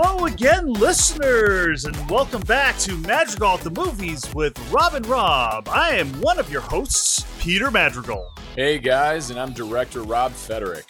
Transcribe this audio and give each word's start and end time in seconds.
Hello 0.00 0.26
again, 0.26 0.72
listeners, 0.74 1.84
and 1.84 2.08
welcome 2.08 2.42
back 2.42 2.78
to 2.78 2.96
Madrigal 2.98 3.54
at 3.54 3.62
the 3.62 3.70
Movies 3.70 4.32
with 4.32 4.56
Rob 4.70 4.94
and 4.94 5.04
Rob. 5.06 5.68
I 5.68 5.96
am 5.96 6.08
one 6.20 6.38
of 6.38 6.52
your 6.52 6.60
hosts, 6.60 7.26
Peter 7.40 7.68
Madrigal. 7.68 8.30
Hey 8.54 8.78
guys, 8.78 9.30
and 9.30 9.40
I'm 9.40 9.52
director 9.52 10.04
Rob 10.04 10.30
Federick. 10.30 10.88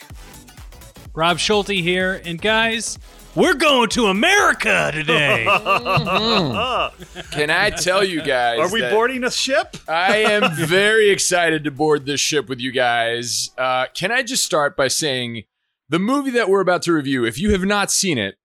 Rob 1.15 1.39
Schulte 1.39 1.69
here, 1.69 2.21
and 2.23 2.39
guys, 2.39 2.99
we're 3.33 3.55
going 3.55 3.89
to 3.89 4.05
America 4.09 4.91
today. 4.93 5.43
Can 7.31 7.49
I 7.49 7.71
tell 7.71 8.03
you 8.03 8.21
guys? 8.21 8.59
Are 8.59 8.71
we 8.71 8.81
that 8.81 8.91
boarding 8.91 9.23
a 9.23 9.31
ship? 9.31 9.75
I 9.87 10.17
am 10.17 10.55
very 10.67 11.09
excited 11.09 11.63
to 11.63 11.71
board 11.71 12.05
this 12.05 12.21
ship 12.21 12.47
with 12.47 12.59
you 12.59 12.71
guys. 12.71 13.49
Uh, 13.57 13.87
can 13.95 14.11
I 14.11 14.21
just 14.21 14.43
start 14.43 14.77
by 14.77 14.87
saying 14.87 15.45
the 15.89 15.97
movie 15.97 16.29
that 16.29 16.47
we're 16.47 16.61
about 16.61 16.83
to 16.83 16.93
review, 16.93 17.25
if 17.25 17.39
you 17.39 17.49
have 17.53 17.65
not 17.65 17.89
seen 17.89 18.19
it, 18.19 18.35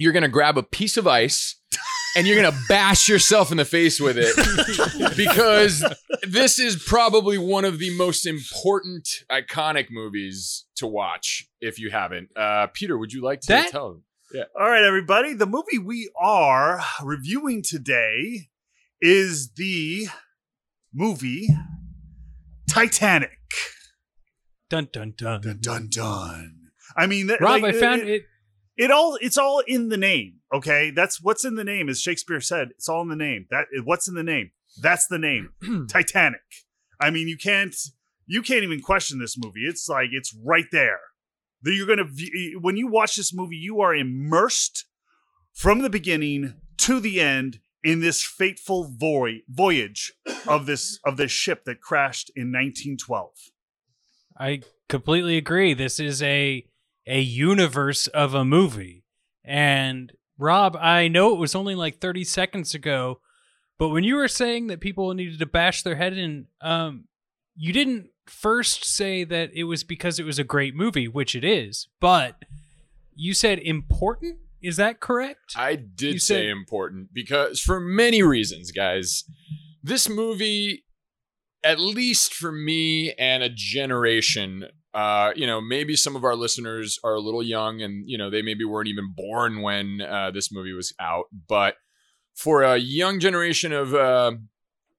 you're 0.00 0.12
going 0.12 0.22
to 0.22 0.28
grab 0.28 0.56
a 0.56 0.62
piece 0.62 0.96
of 0.96 1.06
ice 1.06 1.56
and 2.16 2.26
you're 2.26 2.40
going 2.40 2.50
to 2.50 2.58
bash 2.68 3.06
yourself 3.06 3.50
in 3.50 3.58
the 3.58 3.64
face 3.66 4.00
with 4.00 4.16
it 4.18 4.34
because 5.16 5.84
this 6.22 6.58
is 6.58 6.82
probably 6.82 7.36
one 7.36 7.66
of 7.66 7.78
the 7.78 7.94
most 7.98 8.26
important, 8.26 9.06
iconic 9.30 9.88
movies 9.90 10.64
to 10.76 10.86
watch 10.86 11.46
if 11.60 11.78
you 11.78 11.90
haven't. 11.90 12.30
Uh, 12.34 12.66
Peter, 12.72 12.96
would 12.96 13.12
you 13.12 13.22
like 13.22 13.40
to 13.42 13.48
That- 13.48 13.70
tell 13.70 13.90
them? 13.90 14.04
All 14.58 14.68
right, 14.70 14.84
everybody. 14.84 15.34
The 15.34 15.44
movie 15.46 15.78
we 15.78 16.08
are 16.18 16.80
reviewing 17.02 17.62
today 17.62 18.48
is 19.02 19.50
the 19.56 20.06
movie 20.94 21.48
Titanic. 22.70 23.38
dun 24.70 24.88
dun 24.92 25.14
dun. 25.16 25.40
Dun 25.40 25.58
dun 25.60 25.88
dun. 25.90 26.56
I 26.96 27.06
mean, 27.06 27.26
that, 27.26 27.40
Rob, 27.40 27.62
like, 27.62 27.74
I 27.74 27.80
found 27.80 28.02
it, 28.02 28.08
it. 28.08 28.22
It 28.80 28.90
all. 28.90 29.18
It's 29.20 29.36
all 29.36 29.62
in 29.66 29.90
the 29.90 29.98
name. 29.98 30.40
Okay, 30.52 30.90
that's 30.90 31.22
what's 31.22 31.44
in 31.44 31.54
the 31.54 31.64
name, 31.64 31.88
as 31.90 32.00
Shakespeare 32.00 32.40
said. 32.40 32.70
It's 32.70 32.88
all 32.88 33.02
in 33.02 33.08
the 33.08 33.16
name. 33.16 33.46
That 33.50 33.66
what's 33.84 34.08
in 34.08 34.14
the 34.14 34.22
name. 34.22 34.52
That's 34.80 35.06
the 35.06 35.18
name. 35.18 35.50
Titanic. 35.88 36.40
I 36.98 37.10
mean, 37.10 37.28
you 37.28 37.36
can't. 37.36 37.76
You 38.26 38.42
can't 38.42 38.62
even 38.62 38.80
question 38.80 39.18
this 39.18 39.36
movie. 39.36 39.66
It's 39.66 39.88
like 39.88 40.08
it's 40.12 40.34
right 40.44 40.66
there. 40.72 41.00
That 41.62 41.74
You're 41.74 41.86
gonna 41.86 42.08
when 42.60 42.78
you 42.78 42.88
watch 42.88 43.16
this 43.16 43.34
movie, 43.34 43.56
you 43.56 43.80
are 43.82 43.94
immersed 43.94 44.86
from 45.52 45.80
the 45.80 45.90
beginning 45.90 46.54
to 46.78 47.00
the 47.00 47.20
end 47.20 47.60
in 47.84 48.00
this 48.00 48.24
fateful 48.24 48.84
voy- 48.84 49.42
voyage 49.48 50.14
of 50.48 50.64
this 50.64 50.98
of 51.04 51.18
this 51.18 51.30
ship 51.30 51.64
that 51.64 51.82
crashed 51.82 52.30
in 52.34 52.48
1912. 52.48 53.30
I 54.38 54.62
completely 54.88 55.36
agree. 55.36 55.74
This 55.74 56.00
is 56.00 56.22
a 56.22 56.64
a 57.10 57.20
universe 57.20 58.06
of 58.06 58.34
a 58.34 58.44
movie. 58.44 59.04
And 59.44 60.12
Rob, 60.38 60.76
I 60.76 61.08
know 61.08 61.34
it 61.34 61.38
was 61.38 61.54
only 61.54 61.74
like 61.74 61.98
30 61.98 62.22
seconds 62.24 62.74
ago, 62.74 63.20
but 63.78 63.88
when 63.88 64.04
you 64.04 64.14
were 64.14 64.28
saying 64.28 64.68
that 64.68 64.80
people 64.80 65.12
needed 65.12 65.38
to 65.40 65.46
bash 65.46 65.82
their 65.82 65.96
head 65.96 66.16
in, 66.16 66.46
um, 66.60 67.04
you 67.56 67.72
didn't 67.72 68.10
first 68.26 68.84
say 68.84 69.24
that 69.24 69.50
it 69.54 69.64
was 69.64 69.82
because 69.82 70.18
it 70.20 70.24
was 70.24 70.38
a 70.38 70.44
great 70.44 70.74
movie, 70.74 71.08
which 71.08 71.34
it 71.34 71.42
is, 71.44 71.88
but 72.00 72.36
you 73.14 73.34
said 73.34 73.58
important. 73.58 74.38
Is 74.62 74.76
that 74.76 75.00
correct? 75.00 75.54
I 75.56 75.74
did 75.74 76.14
You 76.14 76.18
say 76.20 76.34
said- 76.42 76.46
important 76.46 77.08
because 77.12 77.60
for 77.60 77.80
many 77.80 78.22
reasons, 78.22 78.70
guys. 78.70 79.24
This 79.82 80.08
movie, 80.08 80.84
at 81.64 81.80
least 81.80 82.34
for 82.34 82.52
me 82.52 83.12
and 83.14 83.42
a 83.42 83.48
generation, 83.48 84.66
uh, 84.94 85.32
you 85.36 85.46
know, 85.46 85.60
maybe 85.60 85.94
some 85.96 86.16
of 86.16 86.24
our 86.24 86.34
listeners 86.34 86.98
are 87.04 87.14
a 87.14 87.20
little 87.20 87.42
young 87.42 87.80
and, 87.80 88.08
you 88.08 88.18
know, 88.18 88.30
they 88.30 88.42
maybe 88.42 88.64
weren't 88.64 88.88
even 88.88 89.12
born 89.16 89.62
when 89.62 90.00
uh, 90.00 90.30
this 90.32 90.50
movie 90.52 90.72
was 90.72 90.92
out. 91.00 91.26
But 91.48 91.76
for 92.34 92.62
a 92.62 92.76
young 92.76 93.20
generation 93.20 93.72
of 93.72 93.94
uh, 93.94 94.32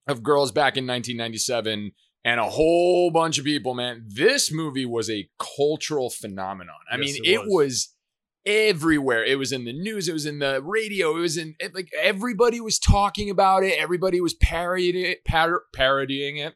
of 0.08 0.24
girls 0.24 0.52
back 0.52 0.78
in 0.78 0.86
1997 0.88 1.92
and 2.24 2.40
a 2.40 2.50
whole 2.50 3.12
bunch 3.12 3.38
of 3.38 3.46
people, 3.46 3.74
man, 3.74 4.06
this 4.08 4.52
movie 4.52 4.86
was 4.86 5.10
a 5.10 5.30
cultural 5.40 6.10
phenomenon. 6.10 6.76
I 6.92 6.98
Yes, 6.98 7.00
mean, 7.00 7.16
it 7.26 7.30
it 7.30 7.40
was. 7.40 7.50
was 7.50 7.96
everywhere. 8.46 9.24
It 9.24 9.38
was 9.38 9.52
in 9.52 9.66
the 9.66 9.74
news. 9.74 10.08
It 10.08 10.14
was 10.14 10.26
in 10.26 10.40
the 10.40 10.62
radio. 10.64 11.16
It 11.18 11.22
was 11.22 11.38
in 11.38 11.56
it, 11.60 11.74
like 11.76 11.90
everybody 12.00 12.60
was 12.62 12.80
talking 12.80 13.30
about 13.30 13.64
it. 13.64 13.78
Everybody 13.80 14.22
was 14.22 14.34
parodying 14.34 15.06
it. 15.06 15.26
Par- 15.26 15.64
parodying 15.74 16.38
it. 16.38 16.56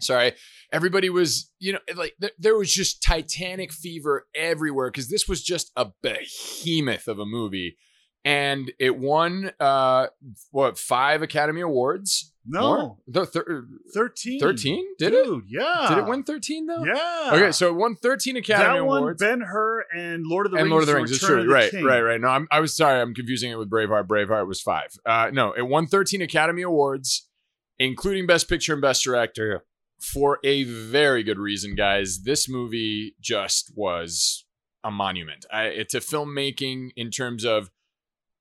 Sorry, 0.00 0.32
everybody 0.72 1.10
was 1.10 1.50
you 1.58 1.72
know 1.72 1.78
like 1.96 2.14
th- 2.20 2.34
there 2.38 2.56
was 2.56 2.72
just 2.72 3.02
Titanic 3.02 3.72
fever 3.72 4.26
everywhere 4.34 4.90
because 4.90 5.08
this 5.10 5.26
was 5.28 5.42
just 5.42 5.72
a 5.76 5.88
behemoth 6.02 7.08
of 7.08 7.18
a 7.18 7.26
movie, 7.26 7.76
and 8.24 8.70
it 8.78 8.96
won 8.96 9.50
uh 9.58 10.06
what 10.50 10.78
five 10.78 11.22
Academy 11.22 11.60
Awards? 11.62 12.32
No, 12.50 12.96
The 13.06 13.26
thir- 13.26 13.66
13. 13.92 14.40
13? 14.40 14.86
Did 14.98 15.12
it? 15.12 15.22
Dude, 15.26 15.44
yeah. 15.48 15.86
Did 15.90 15.98
it 15.98 16.06
win 16.06 16.22
thirteen 16.22 16.64
though? 16.66 16.82
Yeah. 16.82 17.30
Okay, 17.34 17.52
so 17.52 17.68
it 17.68 17.74
won 17.74 17.94
thirteen 17.96 18.36
Academy 18.38 18.78
that 18.78 18.86
one, 18.86 18.98
Awards. 19.02 19.20
Ben 19.22 19.40
Hur 19.42 19.84
and 19.94 20.24
Lord 20.26 20.46
of 20.46 20.52
the 20.52 20.56
and 20.58 20.64
Rings. 20.64 20.70
Lord 20.70 20.82
of 20.84 20.86
the 20.86 20.94
Rings. 20.94 21.10
It's 21.10 21.20
true. 21.20 21.52
Right, 21.52 21.70
King. 21.70 21.84
right, 21.84 22.00
right. 22.00 22.18
No, 22.20 22.28
I'm, 22.28 22.48
I 22.50 22.60
was 22.60 22.74
sorry. 22.74 23.02
I'm 23.02 23.12
confusing 23.14 23.50
it 23.50 23.58
with 23.58 23.68
Braveheart. 23.68 24.06
Braveheart 24.06 24.46
was 24.46 24.62
five. 24.62 24.88
Uh, 25.04 25.30
no, 25.30 25.52
it 25.52 25.62
won 25.68 25.86
13 25.88 26.22
Academy 26.22 26.62
Awards, 26.62 27.28
including 27.78 28.26
Best 28.26 28.48
Picture 28.48 28.72
and 28.72 28.80
Best 28.80 29.04
Director, 29.04 29.66
for 30.00 30.38
a 30.44 30.64
very 30.64 31.22
good 31.22 31.38
reason, 31.38 31.74
guys. 31.74 32.22
This 32.24 32.48
movie 32.48 33.14
just 33.20 33.72
was 33.74 34.44
a 34.84 34.90
monument. 34.90 35.44
I, 35.52 35.64
it's 35.64 35.94
a 35.94 36.00
filmmaking 36.00 36.90
in 36.96 37.10
terms 37.10 37.44
of, 37.44 37.70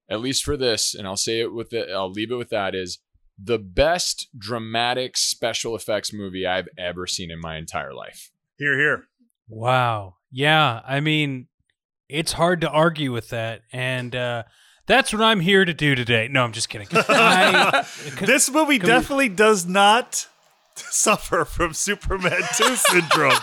at 0.10 0.22
least 0.22 0.44
for 0.44 0.56
this, 0.56 0.94
and 0.96 1.08
I'll 1.08 1.18
say 1.18 1.42
it 1.42 1.54
with 1.54 1.74
it. 1.74 1.90
I'll 1.92 2.12
leave 2.12 2.32
it 2.32 2.36
with 2.36 2.50
that 2.50 2.76
is 2.76 3.00
the 3.42 3.60
best 3.60 4.28
dramatic 4.38 5.18
special 5.18 5.76
effects 5.76 6.14
movie 6.14 6.46
I've 6.46 6.70
ever 6.78 7.06
seen 7.08 7.30
in 7.32 7.40
my 7.40 7.58
entire 7.58 7.94
life. 7.94 8.32
Here, 8.58 8.78
here. 8.78 9.04
Wow. 9.48 10.16
Yeah. 10.32 10.82
I 10.88 11.00
mean, 11.00 11.48
it's 12.10 12.32
hard 12.34 12.62
to 12.62 12.70
argue 12.70 13.12
with 13.12 13.30
that. 13.30 13.62
And 13.72 14.16
uh, 14.16 14.44
that's 14.88 15.14
what 15.14 15.22
I'm 15.22 15.40
here 15.40 15.66
to 15.66 15.74
do 15.74 15.94
today. 15.94 16.28
No, 16.30 16.44
I'm 16.44 16.52
just 16.52 16.70
kidding. 16.70 16.88
I, 16.94 17.86
this 18.22 18.50
movie 18.50 18.80
can 18.80 18.88
we- 18.88 18.94
definitely 18.94 19.30
does 19.30 19.66
not 19.66 20.28
suffer 20.92 21.46
from 21.46 21.74
Superman 21.74 22.42
2 22.58 22.76
syndrome. 22.76 23.32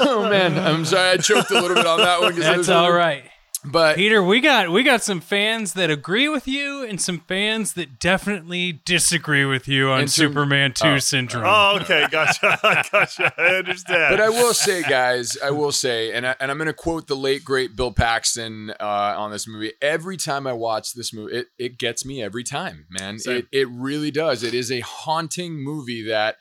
oh 0.00 0.26
man, 0.30 0.58
I'm 0.58 0.84
sorry 0.84 1.10
I 1.10 1.16
choked 1.18 1.50
a 1.50 1.54
little 1.60 1.76
bit 1.76 1.86
on 1.86 1.98
that 1.98 2.20
one. 2.20 2.34
that's 2.38 2.58
was 2.58 2.70
all 2.70 2.86
really- 2.88 2.98
right. 2.98 3.24
But 3.66 3.96
Peter, 3.96 4.22
we 4.22 4.40
got 4.40 4.70
we 4.70 4.82
got 4.82 5.02
some 5.02 5.20
fans 5.20 5.72
that 5.72 5.90
agree 5.90 6.28
with 6.28 6.46
you 6.46 6.84
and 6.84 7.00
some 7.00 7.20
fans 7.20 7.72
that 7.74 7.98
definitely 7.98 8.80
disagree 8.84 9.44
with 9.44 9.66
you 9.66 9.90
on 9.90 10.06
some- 10.06 10.28
Superman 10.28 10.72
2 10.72 10.86
oh. 10.86 10.98
syndrome. 10.98 11.44
oh, 11.46 11.78
okay. 11.80 12.06
Gotcha. 12.10 12.58
gotcha. 12.92 13.34
I 13.36 13.56
understand. 13.56 14.16
but 14.16 14.20
I 14.20 14.28
will 14.28 14.54
say, 14.54 14.82
guys, 14.82 15.36
I 15.42 15.50
will 15.50 15.72
say, 15.72 16.12
and 16.12 16.26
I, 16.26 16.36
and 16.38 16.50
I'm 16.50 16.58
going 16.58 16.66
to 16.66 16.72
quote 16.72 17.08
the 17.08 17.16
late 17.16 17.44
great 17.44 17.74
Bill 17.74 17.92
Paxton 17.92 18.70
uh, 18.78 19.14
on 19.16 19.32
this 19.32 19.48
movie. 19.48 19.72
Every 19.82 20.16
time 20.16 20.46
I 20.46 20.52
watch 20.52 20.92
this 20.94 21.12
movie, 21.12 21.36
it 21.38 21.46
it 21.58 21.78
gets 21.78 22.04
me 22.04 22.22
every 22.22 22.44
time, 22.44 22.86
man. 22.88 23.18
Same. 23.18 23.38
It 23.38 23.46
it 23.52 23.68
really 23.68 24.10
does. 24.12 24.42
It 24.42 24.54
is 24.54 24.70
a 24.70 24.80
haunting 24.80 25.62
movie 25.62 26.06
that. 26.08 26.36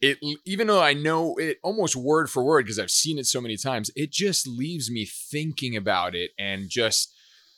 It 0.00 0.18
even 0.44 0.66
though 0.66 0.82
I 0.82 0.92
know 0.92 1.36
it 1.36 1.58
almost 1.62 1.96
word 1.96 2.30
for 2.30 2.44
word 2.44 2.64
because 2.64 2.78
I've 2.78 2.90
seen 2.90 3.18
it 3.18 3.26
so 3.26 3.40
many 3.40 3.56
times, 3.56 3.90
it 3.96 4.12
just 4.12 4.46
leaves 4.46 4.90
me 4.90 5.06
thinking 5.06 5.76
about 5.76 6.14
it 6.14 6.32
and 6.38 6.68
just 6.68 7.14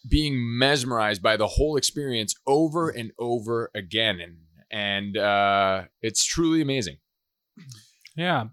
being 0.09 0.37
mesmerized 0.59 1.23
by 1.23 1.37
the 1.37 1.47
whole 1.47 1.77
experience 1.77 2.35
over 2.47 2.89
and 2.89 3.13
over 3.19 3.71
again, 3.75 4.21
and 4.21 4.37
and 4.71 5.17
uh, 5.17 5.85
it's 6.03 6.25
truly 6.25 6.61
amazing. 6.61 6.99
Yeah. 8.17 8.45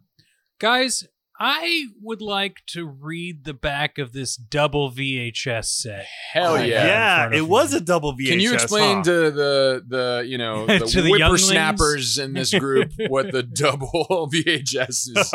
Guys, 0.60 1.08
I 1.38 1.88
would 2.02 2.22
like 2.22 2.62
to 2.68 2.86
read 2.86 3.44
the 3.44 3.54
back 3.54 3.98
of 3.98 4.14
this 4.14 4.38
double 4.38 4.90
VHS 4.90 5.66
set. 5.66 6.06
Hell 6.32 6.58
yeah! 6.58 6.64
yeah. 6.64 6.82
in 6.82 6.88
yeah, 6.88 7.16
front 7.18 7.34
of 7.34 7.40
it 7.40 7.44
me. 7.44 7.50
was 7.50 7.74
a 7.74 7.82
double 7.82 8.14
VHS. 8.14 8.28
Can 8.30 8.40
you 8.40 8.54
explain 8.54 8.98
huh? 8.98 9.04
to 9.04 9.32
the 9.32 9.84
the 9.88 10.26
you 10.26 10.38
know 10.38 10.66
the, 10.68 10.80
To 10.80 11.02
the 11.02 11.10
whippersnappers 11.10 12.18
in 12.18 12.34
this 12.34 12.54
group 12.54 12.92
what 13.10 13.32
the 13.32 13.44
double 13.54 14.30
VHS 14.34 15.18
is? 15.18 15.34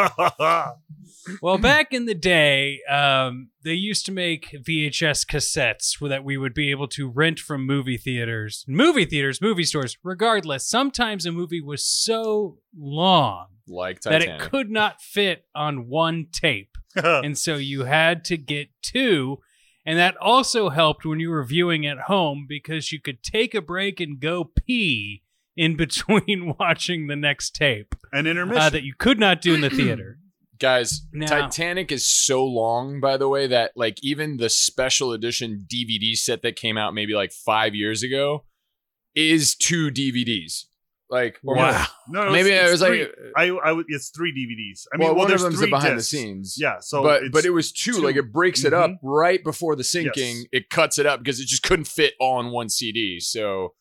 Well, 1.42 1.58
back 1.58 1.92
in 1.92 2.06
the 2.06 2.14
day, 2.14 2.80
um, 2.88 3.50
they 3.64 3.74
used 3.74 4.06
to 4.06 4.12
make 4.12 4.50
VHS 4.52 5.26
cassettes 5.26 5.96
that 6.08 6.24
we 6.24 6.36
would 6.36 6.54
be 6.54 6.70
able 6.70 6.88
to 6.88 7.08
rent 7.08 7.38
from 7.38 7.66
movie 7.66 7.96
theaters, 7.96 8.64
movie 8.68 9.04
theaters, 9.04 9.40
movie 9.40 9.64
stores. 9.64 9.96
Regardless, 10.02 10.68
sometimes 10.68 11.26
a 11.26 11.32
movie 11.32 11.60
was 11.60 11.84
so 11.84 12.58
long 12.76 13.46
Like 13.66 14.00
that 14.02 14.22
it 14.22 14.40
could 14.40 14.70
not 14.70 15.00
fit 15.00 15.44
on 15.54 15.88
one 15.88 16.26
tape, 16.32 16.76
and 16.94 17.36
so 17.38 17.56
you 17.56 17.84
had 17.84 18.24
to 18.26 18.36
get 18.36 18.68
two. 18.82 19.38
And 19.86 19.98
that 19.98 20.16
also 20.18 20.68
helped 20.68 21.06
when 21.06 21.20
you 21.20 21.30
were 21.30 21.42
viewing 21.44 21.86
at 21.86 22.00
home 22.00 22.44
because 22.48 22.92
you 22.92 23.00
could 23.00 23.22
take 23.22 23.54
a 23.54 23.62
break 23.62 23.98
and 23.98 24.20
go 24.20 24.44
pee 24.44 25.22
in 25.56 25.76
between 25.76 26.54
watching 26.60 27.06
the 27.06 27.16
next 27.16 27.54
tape 27.54 27.94
An 28.12 28.26
intermission. 28.26 28.62
uh, 28.62 28.70
that 28.70 28.82
you 28.82 28.94
could 28.96 29.18
not 29.18 29.40
do 29.40 29.54
in 29.54 29.60
the 29.60 29.70
theater. 29.80 30.18
Guys, 30.60 31.06
Now- 31.12 31.26
Titanic 31.26 31.90
is 31.90 32.06
so 32.06 32.44
long, 32.44 33.00
by 33.00 33.16
the 33.16 33.28
way, 33.28 33.46
that 33.46 33.72
like 33.76 33.98
even 34.02 34.36
the 34.36 34.50
special 34.50 35.12
edition 35.12 35.66
DVD 35.66 36.14
set 36.14 36.42
that 36.42 36.54
came 36.54 36.76
out 36.76 36.94
maybe 36.94 37.14
like 37.14 37.32
five 37.32 37.74
years 37.74 38.02
ago 38.02 38.44
is 39.14 39.54
two 39.54 39.90
DVDs. 39.90 40.66
Like, 41.08 41.40
or 41.44 41.56
Wow. 41.56 41.86
No, 42.08 42.26
no, 42.26 42.30
Maybe 42.30 42.50
it's, 42.50 42.60
it 42.60 42.62
it's 42.62 42.70
was 42.72 42.88
three. 42.88 43.02
like, 43.02 43.14
I, 43.36 43.70
I. 43.70 43.82
It's 43.88 44.10
three 44.10 44.32
DVDs. 44.32 44.86
I 44.92 44.96
mean, 44.96 45.06
well, 45.08 45.14
well, 45.14 45.22
one 45.22 45.28
there's 45.28 45.42
of 45.42 45.50
them's 45.50 45.58
three 45.58 45.66
the 45.66 45.76
behind 45.76 45.96
discs. 45.96 46.10
the 46.12 46.16
scenes. 46.18 46.56
Yeah. 46.56 46.76
So, 46.80 47.02
but 47.02 47.22
but 47.32 47.44
it 47.44 47.50
was 47.50 47.72
two. 47.72 47.94
two. 47.94 48.00
Like 48.00 48.14
it 48.14 48.32
breaks 48.32 48.62
it 48.64 48.72
mm-hmm. 48.72 48.92
up 48.94 49.00
right 49.02 49.42
before 49.42 49.74
the 49.74 49.82
sinking. 49.82 50.36
Yes. 50.36 50.46
It 50.52 50.70
cuts 50.70 50.98
it 51.00 51.06
up 51.06 51.18
because 51.18 51.40
it 51.40 51.46
just 51.46 51.64
couldn't 51.64 51.86
fit 51.86 52.14
all 52.20 52.38
on 52.38 52.52
one 52.52 52.68
CD. 52.68 53.18
So 53.18 53.74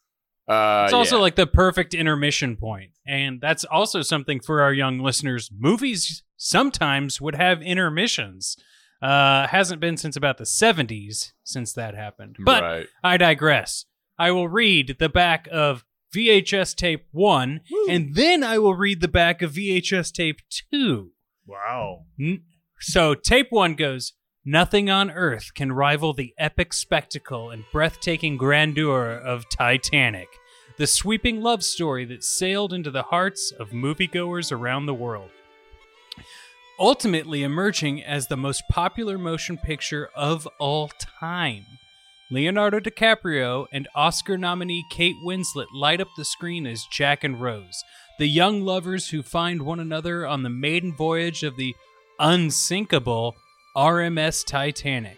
uh, 0.49 0.83
It's 0.85 0.93
also 0.93 1.17
yeah. 1.17 1.21
like 1.21 1.35
the 1.35 1.47
perfect 1.47 1.93
intermission 1.93 2.57
point, 2.57 2.91
and 3.05 3.39
that's 3.39 3.63
also 3.63 4.01
something 4.01 4.39
for 4.39 4.61
our 4.61 4.73
young 4.73 4.99
listeners. 4.99 5.49
Movies 5.55 6.23
sometimes 6.37 7.21
would 7.21 7.35
have 7.35 7.61
intermissions. 7.61 8.57
Uh, 9.01 9.47
hasn't 9.47 9.79
been 9.79 9.95
since 9.95 10.17
about 10.17 10.37
the 10.37 10.43
'70s 10.43 11.31
since 11.43 11.71
that 11.73 11.95
happened. 11.95 12.35
But 12.43 12.63
right. 12.63 12.87
I 13.03 13.15
digress. 13.17 13.85
I 14.17 14.31
will 14.31 14.49
read 14.49 14.97
the 14.99 15.07
back 15.07 15.47
of 15.51 15.85
VHS 16.13 16.75
tape 16.75 17.05
one, 17.11 17.61
and 17.89 18.15
then 18.15 18.43
I 18.43 18.57
will 18.57 18.73
read 18.73 18.99
the 18.99 19.07
back 19.07 19.41
of 19.41 19.53
VHS 19.53 20.11
tape 20.11 20.41
two. 20.49 21.11
wow. 21.45 22.05
So 22.81 23.13
tape 23.13 23.47
one 23.51 23.75
goes 23.75 24.13
Nothing 24.45 24.89
on 24.89 25.11
earth 25.11 25.53
can 25.53 25.73
rival 25.73 26.13
the 26.13 26.33
epic 26.37 26.71
spectacle 26.71 27.49
and 27.49 27.65
breathtaking 27.73 28.37
grandeur 28.37 29.11
of 29.11 29.49
Titanic, 29.49 30.29
the 30.77 30.87
sweeping 30.87 31.41
love 31.41 31.61
story 31.61 32.05
that 32.05 32.23
sailed 32.23 32.71
into 32.71 32.89
the 32.89 33.03
hearts 33.03 33.51
of 33.51 33.71
moviegoers 33.71 34.49
around 34.49 34.85
the 34.85 34.93
world. 34.93 35.29
Ultimately 36.79 37.43
emerging 37.43 38.01
as 38.01 38.27
the 38.27 38.37
most 38.37 38.63
popular 38.71 39.17
motion 39.17 39.57
picture 39.57 40.09
of 40.15 40.47
all 40.57 40.89
time. 41.19 41.65
Leonardo 42.31 42.79
DiCaprio 42.79 43.65
and 43.73 43.89
Oscar 43.93 44.37
nominee 44.37 44.85
Kate 44.89 45.17
Winslet 45.25 45.67
light 45.73 45.99
up 45.99 46.07
the 46.15 46.23
screen 46.23 46.65
as 46.65 46.85
Jack 46.89 47.25
and 47.25 47.41
Rose, 47.41 47.83
the 48.17 48.27
young 48.27 48.61
lovers 48.61 49.09
who 49.09 49.21
find 49.21 49.63
one 49.63 49.81
another 49.81 50.25
on 50.25 50.43
the 50.43 50.49
maiden 50.49 50.95
voyage 50.95 51.43
of 51.43 51.57
the 51.57 51.75
unsinkable 52.19 53.35
RMS 53.79 54.45
Titanic. 54.45 55.17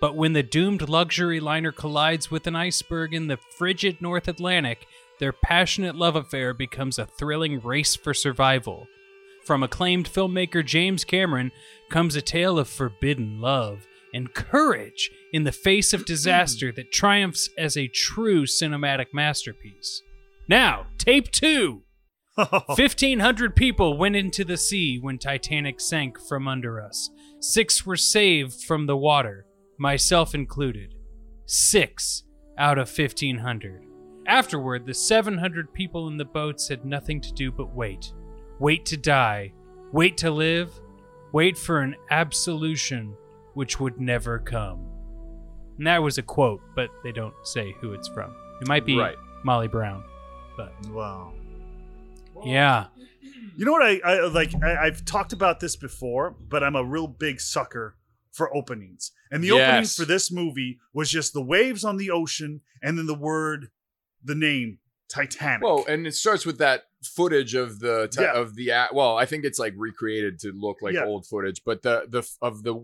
But 0.00 0.16
when 0.16 0.32
the 0.32 0.42
doomed 0.42 0.88
luxury 0.88 1.40
liner 1.40 1.72
collides 1.72 2.30
with 2.30 2.46
an 2.46 2.56
iceberg 2.56 3.12
in 3.12 3.26
the 3.26 3.36
frigid 3.58 4.00
North 4.00 4.28
Atlantic, 4.28 4.86
their 5.20 5.34
passionate 5.34 5.94
love 5.94 6.16
affair 6.16 6.54
becomes 6.54 6.98
a 6.98 7.04
thrilling 7.04 7.60
race 7.60 7.96
for 7.96 8.14
survival. 8.14 8.86
From 9.44 9.62
acclaimed 9.62 10.08
filmmaker 10.08 10.64
James 10.64 11.04
Cameron 11.04 11.52
comes 11.90 12.16
a 12.16 12.22
tale 12.22 12.58
of 12.58 12.66
forbidden 12.66 13.42
love 13.42 13.86
and 14.14 14.32
courage 14.32 15.10
in 15.34 15.44
the 15.44 15.52
face 15.52 15.92
of 15.92 16.06
disaster 16.06 16.72
that 16.72 16.90
triumphs 16.90 17.50
as 17.58 17.76
a 17.76 17.88
true 17.88 18.46
cinematic 18.46 19.08
masterpiece. 19.12 20.00
Now, 20.48 20.86
tape 20.96 21.30
two. 21.30 21.82
1,500 22.36 23.54
people 23.54 23.98
went 23.98 24.16
into 24.16 24.46
the 24.46 24.56
sea 24.56 24.98
when 24.98 25.18
Titanic 25.18 25.78
sank 25.78 26.18
from 26.26 26.48
under 26.48 26.80
us. 26.80 27.10
Six 27.40 27.86
were 27.86 27.96
saved 27.96 28.64
from 28.64 28.86
the 28.86 28.96
water, 28.96 29.46
myself 29.78 30.34
included. 30.34 30.94
Six 31.46 32.24
out 32.56 32.78
of 32.78 32.88
1,500. 32.96 33.84
Afterward, 34.26 34.84
the 34.84 34.94
700 34.94 35.72
people 35.72 36.08
in 36.08 36.16
the 36.16 36.24
boats 36.24 36.68
had 36.68 36.84
nothing 36.84 37.20
to 37.20 37.32
do 37.32 37.50
but 37.50 37.74
wait. 37.74 38.12
Wait 38.58 38.84
to 38.86 38.96
die. 38.96 39.52
Wait 39.92 40.16
to 40.18 40.30
live. 40.30 40.72
Wait 41.32 41.56
for 41.56 41.80
an 41.80 41.94
absolution 42.10 43.14
which 43.54 43.78
would 43.80 44.00
never 44.00 44.38
come. 44.38 44.84
And 45.78 45.86
that 45.86 46.02
was 46.02 46.18
a 46.18 46.22
quote, 46.22 46.60
but 46.74 46.90
they 47.04 47.12
don't 47.12 47.34
say 47.44 47.74
who 47.80 47.92
it's 47.92 48.08
from. 48.08 48.34
It 48.60 48.68
might 48.68 48.84
be 48.84 48.98
Right. 48.98 49.16
Molly 49.44 49.68
Brown. 49.68 50.02
But 50.56 50.72
wow. 50.90 51.32
Yeah. 52.44 52.86
You 53.58 53.64
know 53.64 53.72
what 53.72 53.82
I, 53.82 53.98
I 54.04 54.20
like? 54.28 54.52
I, 54.62 54.86
I've 54.86 55.04
talked 55.04 55.32
about 55.32 55.58
this 55.58 55.74
before, 55.74 56.30
but 56.48 56.62
I'm 56.62 56.76
a 56.76 56.84
real 56.84 57.08
big 57.08 57.40
sucker 57.40 57.96
for 58.30 58.54
openings. 58.56 59.10
And 59.32 59.42
the 59.42 59.50
opening 59.50 59.84
for 59.84 60.04
this 60.04 60.30
movie 60.30 60.78
was 60.94 61.10
just 61.10 61.32
the 61.32 61.42
waves 61.42 61.84
on 61.84 61.96
the 61.96 62.10
ocean, 62.12 62.60
and 62.82 62.96
then 62.96 63.06
the 63.06 63.14
word, 63.14 63.70
the 64.22 64.36
name 64.36 64.78
Titanic. 65.08 65.64
Well, 65.64 65.84
and 65.88 66.06
it 66.06 66.14
starts 66.14 66.46
with 66.46 66.58
that 66.58 66.84
footage 67.02 67.54
of 67.54 67.80
the 67.80 68.06
ti- 68.12 68.22
Yeah. 68.22 68.34
of 68.34 68.54
the 68.54 68.68
a- 68.68 68.88
well, 68.92 69.16
I 69.16 69.24
think 69.26 69.44
it's 69.44 69.58
like 69.58 69.74
recreated 69.76 70.38
to 70.40 70.52
look 70.52 70.80
like 70.80 70.94
Yeah. 70.94 71.06
old 71.06 71.26
footage, 71.26 71.62
but 71.64 71.82
the 71.82 72.04
the 72.08 72.22
of 72.40 72.62
the 72.62 72.76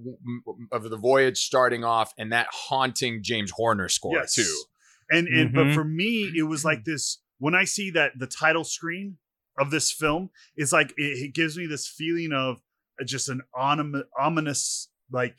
of 0.72 0.90
the 0.90 0.96
voyage 0.96 1.38
starting 1.38 1.84
off 1.84 2.12
and 2.18 2.32
that 2.32 2.48
haunting 2.50 3.22
James 3.22 3.52
Horner 3.52 3.88
score 3.88 4.16
yes. 4.16 4.34
too. 4.34 4.62
And 5.10 5.28
and 5.28 5.52
but 5.52 5.66
Mhm. 5.66 5.74
for 5.74 5.84
me, 5.84 6.32
it 6.36 6.44
was 6.48 6.64
like 6.64 6.84
this. 6.90 7.18
When 7.38 7.54
I 7.54 7.64
see 7.64 7.90
that 7.90 8.18
the 8.18 8.26
title 8.26 8.64
screen 8.64 9.18
of 9.58 9.70
this 9.70 9.90
film 9.92 10.30
is 10.56 10.72
like 10.72 10.90
it, 10.96 11.26
it 11.26 11.34
gives 11.34 11.56
me 11.56 11.66
this 11.66 11.86
feeling 11.86 12.32
of 12.32 12.58
just 13.06 13.28
an 13.28 13.40
onom- 13.56 14.02
ominous 14.20 14.88
like 15.10 15.38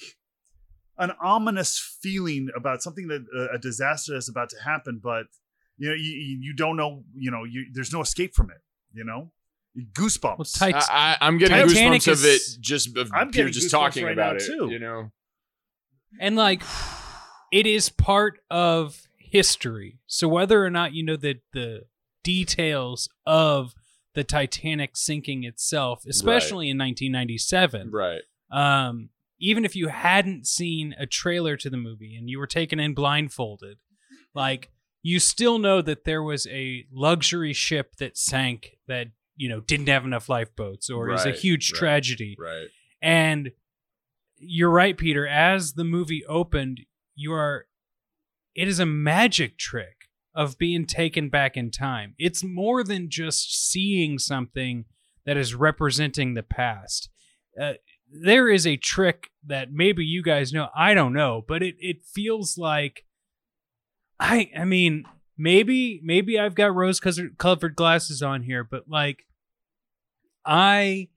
an 0.98 1.12
ominous 1.22 1.98
feeling 2.02 2.50
about 2.56 2.82
something 2.82 3.08
that 3.08 3.26
uh, 3.36 3.54
a 3.56 3.58
disaster 3.60 4.16
is 4.16 4.30
about 4.30 4.50
to 4.50 4.58
happen 4.64 5.00
but 5.04 5.26
you 5.78 5.90
know 5.90 5.96
you, 5.96 6.12
you 6.12 6.38
you 6.42 6.54
don't 6.54 6.78
know 6.78 7.04
you 7.16 7.30
know 7.32 7.44
you 7.44 7.66
there's 7.74 7.92
no 7.92 8.02
escape 8.02 8.34
from 8.34 8.50
it 8.50 8.62
you 8.94 9.04
know 9.04 9.32
goosebumps 9.94 10.38
Well, 10.38 10.46
Tit- 10.72 10.76
I, 10.90 11.18
I, 11.20 11.28
I'm 11.28 11.38
getting 11.38 11.58
Titanic 11.68 12.02
goosebumps 12.02 12.12
of 12.14 12.26
it 12.26 12.42
just 12.62 12.96
of 12.98 13.12
I'm 13.14 13.28
Peter 13.32 13.44
getting 13.48 13.54
just 13.54 13.72
talking 13.72 14.06
right 14.06 14.14
about 14.14 14.38
now, 14.38 14.44
it. 14.44 14.48
too. 14.48 14.70
You 14.72 14.80
know, 14.80 15.12
And 16.20 16.38
like 16.38 16.64
it 17.52 17.68
is 17.68 17.90
part 17.90 18.40
of 18.50 19.02
history. 19.18 20.00
So 20.08 20.30
whether 20.30 20.64
or 20.64 20.70
not 20.70 20.94
you 20.94 21.04
know 21.04 21.18
the 21.18 21.36
the 21.52 21.82
details 22.24 23.10
of 23.26 23.74
the 24.16 24.24
Titanic 24.24 24.98
sinking 24.98 25.44
itself, 25.44 26.06
especially 26.08 26.70
in 26.70 26.78
1997, 26.78 27.92
right? 27.92 28.22
um, 28.52 29.10
even 29.40 29.66
if 29.66 29.76
you 29.76 29.90
hadn't 29.90 30.48
seen 30.48 30.96
a 30.98 31.06
trailer 31.06 31.58
to 31.58 31.70
the 31.70 31.78
movie 31.78 32.16
and 32.16 32.30
you 32.30 32.40
were 32.40 32.48
taken 32.48 32.80
in 32.80 32.94
blindfolded, 32.94 33.78
like 34.34 34.72
you 35.04 35.20
still 35.20 35.60
know 35.60 35.82
that 35.82 36.06
there 36.06 36.24
was 36.24 36.48
a 36.48 36.86
luxury 36.92 37.54
ship 37.54 37.98
that 37.98 38.18
sank 38.18 38.78
that 38.88 39.08
you 39.36 39.50
know 39.50 39.60
didn't 39.60 39.90
have 39.90 40.06
enough 40.06 40.30
lifeboats 40.30 40.90
or 40.90 41.12
is 41.12 41.26
a 41.26 41.32
huge 41.32 41.72
right. 41.72 41.80
tragedy. 41.80 42.36
Right. 42.40 42.68
And 43.02 43.52
you're 44.38 44.72
right, 44.72 44.98
Peter. 44.98 45.28
As 45.28 45.74
the 45.74 45.84
movie 45.84 46.26
opened, 46.26 46.82
you 47.16 47.34
are. 47.34 47.68
It 48.56 48.70
is 48.70 48.80
a 48.80 48.86
magic 48.86 49.58
trick 49.58 49.95
of 50.36 50.58
being 50.58 50.86
taken 50.86 51.30
back 51.30 51.56
in 51.56 51.72
time. 51.72 52.14
It's 52.18 52.44
more 52.44 52.84
than 52.84 53.10
just 53.10 53.70
seeing 53.70 54.20
something 54.20 54.86
that 55.26 55.38
is 55.38 55.56
representing 55.56 56.34
the 56.34 56.44
past. 56.44 57.10
Uh, 57.60 57.74
there 58.12 58.50
is 58.50 58.68
a 58.68 58.78
trick 58.78 59.30
that 59.46 59.72
maybe 59.72 60.04
you 60.06 60.22
guys 60.22 60.54
know. 60.54 60.68
I 60.76 60.94
don't 60.94 61.14
know, 61.14 61.44
but 61.48 61.64
it 61.64 61.76
it 61.80 62.04
feels 62.06 62.58
like. 62.58 63.06
I 64.20 64.50
I 64.58 64.64
mean 64.66 65.04
maybe 65.38 66.00
maybe 66.04 66.40
I've 66.40 66.56
got 66.56 66.74
rose 66.76 67.00
colored 67.38 67.76
glasses 67.76 68.22
on 68.22 68.44
here, 68.44 68.64
but 68.64 68.84
like 68.88 69.24
I 70.46 71.10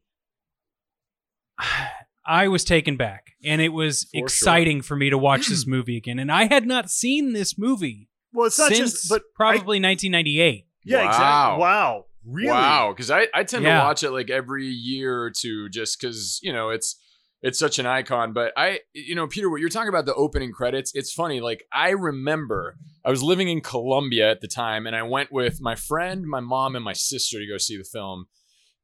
I 2.27 2.49
was 2.49 2.65
taken 2.65 2.97
back 2.97 3.33
and 3.45 3.61
it 3.61 3.71
was 3.71 4.05
For 4.05 4.19
sure. 4.19 4.25
exciting 4.25 4.83
for 4.83 4.97
me 4.97 5.11
to 5.11 5.19
watch 5.19 5.49
this 5.49 5.67
movie 5.67 5.97
again. 5.97 6.19
And 6.19 6.31
I 6.31 6.45
had 6.45 6.67
not 6.67 6.91
seen 6.91 7.33
this 7.33 7.57
movie 7.59 8.08
well 8.33 8.47
it's 8.47 8.59
not 8.59 8.69
since 8.73 8.93
just 8.93 9.09
but 9.09 9.23
I- 9.23 9.25
probably 9.35 9.81
1998. 9.81 10.67
yeah 10.85 10.97
Wow. 11.03 11.07
exactly 11.09 11.61
wow 11.61 12.05
really 12.25 12.49
Wow, 12.51 12.93
because 12.93 13.11
I, 13.11 13.27
I 13.33 13.43
tend 13.45 13.65
Yeah. 13.65 13.79
to 13.79 13.85
watch 13.85 14.03
it 14.03 14.11
like 14.11 14.29
every 14.29 14.67
year 14.67 15.23
or 15.23 15.31
two, 15.31 15.69
just 15.71 15.99
because 15.99 16.39
you 16.43 16.53
know 16.53 16.69
it's 16.71 16.95
it's 17.41 17.59
such 17.59 17.79
an 17.79 17.87
icon. 17.87 18.33
But 18.35 18.53
I, 18.57 18.81
you 18.93 19.15
know, 19.15 19.27
Peter, 19.29 19.49
what 19.49 19.61
you're 19.61 19.71
talking 19.71 19.89
about 19.89 20.05
the 20.05 20.15
opening 20.15 20.53
credits, 20.53 20.91
it's 20.95 21.11
funny. 21.13 21.41
Like 21.41 21.65
I 21.73 21.91
remember 21.91 22.77
I 23.03 23.09
was 23.11 23.23
living 23.23 23.49
in 23.49 23.63
Colombia 23.63 24.31
at 24.31 24.41
the 24.43 24.49
time, 24.49 24.87
and 24.87 24.95
I 24.95 25.05
went 25.05 25.33
with 25.33 25.59
my 25.63 25.75
friend, 25.75 26.27
my 26.27 26.41
mom, 26.41 26.77
and 26.77 26.85
my 26.85 26.93
sister 26.93 27.39
to 27.39 27.47
go 27.47 27.57
see 27.57 27.79
the 27.79 27.85
film. 27.85 28.27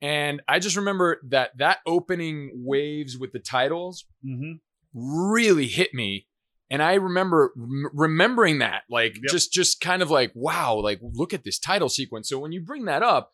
And 0.01 0.41
I 0.49 0.59
just 0.59 0.77
remember 0.77 1.21
that 1.29 1.59
that 1.59 1.79
opening 1.87 2.51
waves 2.55 3.19
with 3.19 3.33
the 3.33 3.41
titles 3.41 4.07
Mhm. 4.25 4.61
really 4.95 5.67
hit 5.67 5.93
me 5.93 6.29
and 6.71 6.83
i 6.83 6.95
remember 6.95 7.53
rem- 7.57 7.91
remembering 7.93 8.59
that 8.59 8.83
like 8.91 9.15
Yep. 9.17 9.25
just 9.31 9.53
just 9.53 9.81
kind 9.81 10.03
of 10.03 10.11
like 10.11 10.33
wow 10.35 10.75
like 10.77 10.99
look 11.03 11.33
at 11.35 11.45
this 11.45 11.59
title 11.59 11.89
sequence 11.89 12.29
so 12.29 12.39
when 12.39 12.53
you 12.53 12.61
bring 12.61 12.85
that 12.87 13.03
up 13.03 13.33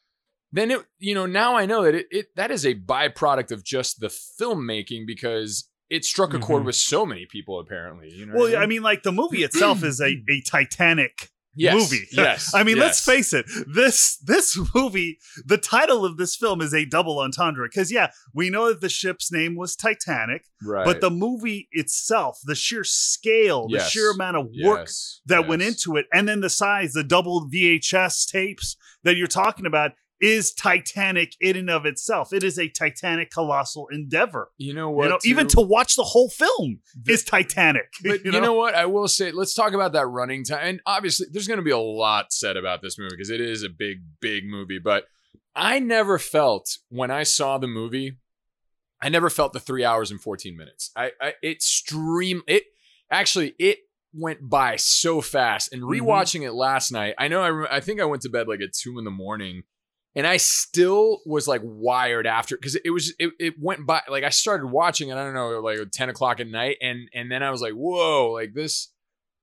then 0.52 0.70
it 0.70 0.84
you 0.98 1.14
know 1.14 1.26
now 1.26 1.56
i 1.56 1.64
know 1.66 1.82
that 1.84 1.94
it, 1.94 2.06
it 2.10 2.26
that 2.36 2.50
is 2.50 2.64
a 2.66 2.74
byproduct 2.74 3.50
of 3.52 3.64
just 3.64 4.00
the 4.00 4.08
filmmaking 4.08 5.06
because 5.06 5.68
it 5.88 6.04
struck 6.04 6.32
a 6.34 6.38
chord 6.38 6.62
Mhm. 6.62 6.66
with 6.66 6.76
so 6.76 7.04
many 7.06 7.26
people 7.26 7.58
apparently 7.60 8.10
you 8.12 8.26
know 8.26 8.34
well 8.34 8.50
what 8.50 8.56
i 8.56 8.66
mean 8.66 8.82
like 8.82 9.02
the 9.02 9.12
movie 9.12 9.42
itself 9.42 9.82
is 9.84 10.00
a, 10.00 10.06
a 10.28 10.40
titanic 10.46 11.30
Yes, 11.60 11.74
movie. 11.90 12.06
yes, 12.12 12.54
I 12.54 12.62
mean, 12.62 12.78
let's 12.78 13.04
face 13.04 13.32
it. 13.32 13.46
This 13.72 14.16
this 14.18 14.58
movie, 14.74 15.18
the 15.44 15.58
title 15.58 16.04
of 16.04 16.16
this 16.16 16.34
film 16.36 16.60
is 16.60 16.72
a 16.74 16.84
double 16.84 17.18
entendre 17.18 17.68
because 17.68 17.92
yeah, 17.92 18.10
we 18.34 18.50
know 18.50 18.68
that 18.68 18.80
the 18.80 18.88
ship's 18.88 19.30
name 19.30 19.56
was 19.56 19.76
Titanic, 19.76 20.44
Right. 20.62 20.84
but 20.84 21.00
the 21.00 21.10
movie 21.10 21.68
itself, 21.72 22.38
the 22.44 22.54
sheer 22.54 22.84
scale, 22.84 23.68
the 23.68 23.78
Yes. 23.78 23.90
sheer 23.90 24.10
amount 24.10 24.36
of 24.36 24.46
work 24.62 24.80
Yes, 24.88 25.20
that 25.26 25.46
went 25.48 25.62
into 25.62 25.96
it, 25.96 26.06
and 26.12 26.28
then 26.28 26.40
the 26.40 26.50
size, 26.50 26.92
the 26.92 27.04
double 27.04 27.48
VHS 27.48 28.26
tapes 28.30 28.76
that 29.04 29.16
you're 29.16 29.26
talking 29.26 29.66
about 29.66 29.92
is 30.20 30.52
Titanic 30.52 31.34
in 31.40 31.56
and 31.56 31.70
of 31.70 31.86
itself. 31.86 32.32
It 32.32 32.42
is 32.42 32.58
a 32.58 32.68
Titanic 32.68 33.30
colossal 33.30 33.88
endeavor. 33.90 34.50
You 34.58 34.74
know 34.74 34.90
what? 34.90 35.04
you 35.04 35.08
know, 35.10 35.18
even 35.24 35.46
to 35.48 35.60
watch 35.60 35.96
the 35.96 36.04
whole 36.04 36.28
film 36.28 36.80
The- 37.04 37.12
is 37.12 37.24
Titanic. 37.24 37.88
But 38.04 38.24
you 38.24 38.32
know? 38.32 38.52
what? 38.54 38.74
I 38.74 38.86
will 38.86 39.08
say, 39.08 39.30
let's 39.32 39.54
talk 39.54 39.72
about 39.72 39.92
that 39.94 40.06
running 40.06 40.44
time. 40.44 40.60
And 40.62 40.80
obviously, 40.86 41.26
there's 41.32 41.48
going 41.48 41.58
to 41.58 41.64
be 41.64 41.70
a 41.70 41.78
lot 41.78 42.32
said 42.32 42.56
about 42.56 42.82
this 42.82 42.98
movie 42.98 43.10
because 43.16 43.30
it 43.30 43.40
is 43.40 43.62
a 43.62 43.68
big, 43.68 44.02
big 44.20 44.44
movie. 44.46 44.78
But 44.78 45.04
I 45.56 45.78
never 45.78 46.18
felt 46.18 46.78
when 46.90 47.10
I 47.10 47.22
saw 47.22 47.58
the 47.58 47.66
movie, 47.66 48.18
I 49.02 49.08
never 49.08 49.30
felt 49.30 49.52
the 49.54 49.60
three 49.60 49.84
hours 49.84 50.10
and 50.10 50.20
14 50.20 50.56
minutes. 50.56 50.90
I, 50.94 51.12
I 51.20 51.34
it 51.42 51.62
stream 51.62 52.42
it 52.46 52.64
actually 53.10 53.54
it 53.58 53.78
went 54.12 54.48
by 54.48 54.76
so 54.76 55.20
fast. 55.22 55.72
And 55.72 55.82
Mhm. 55.82 56.00
rewatching 56.00 56.42
it 56.42 56.52
last 56.52 56.92
night, 56.92 57.14
I 57.18 57.28
know 57.28 57.40
I 57.42 57.48
re- 57.48 57.68
I 57.70 57.80
think 57.80 58.00
I 58.00 58.04
went 58.04 58.22
to 58.22 58.28
bed 58.28 58.46
like 58.48 58.60
at 58.60 58.74
two 58.74 58.98
in 58.98 59.04
the 59.04 59.10
morning. 59.10 59.62
And 60.16 60.26
I 60.26 60.38
still 60.38 61.20
was 61.24 61.46
like 61.46 61.60
wired 61.64 62.26
after 62.26 62.56
because 62.56 62.74
it 62.74 62.90
was 62.90 63.14
it, 63.20 63.30
it 63.38 63.54
went 63.60 63.86
by 63.86 64.02
like 64.08 64.24
I 64.24 64.30
started 64.30 64.66
watching 64.66 65.08
it 65.08 65.14
I 65.14 65.22
don't 65.24 65.34
know 65.34 65.60
like 65.60 65.78
ten 65.92 66.08
o'clock 66.08 66.40
at 66.40 66.48
night 66.48 66.78
and 66.82 67.08
and 67.14 67.30
then 67.30 67.42
I 67.44 67.50
was 67.52 67.62
like 67.62 67.74
whoa 67.74 68.32
like 68.32 68.52
this 68.52 68.90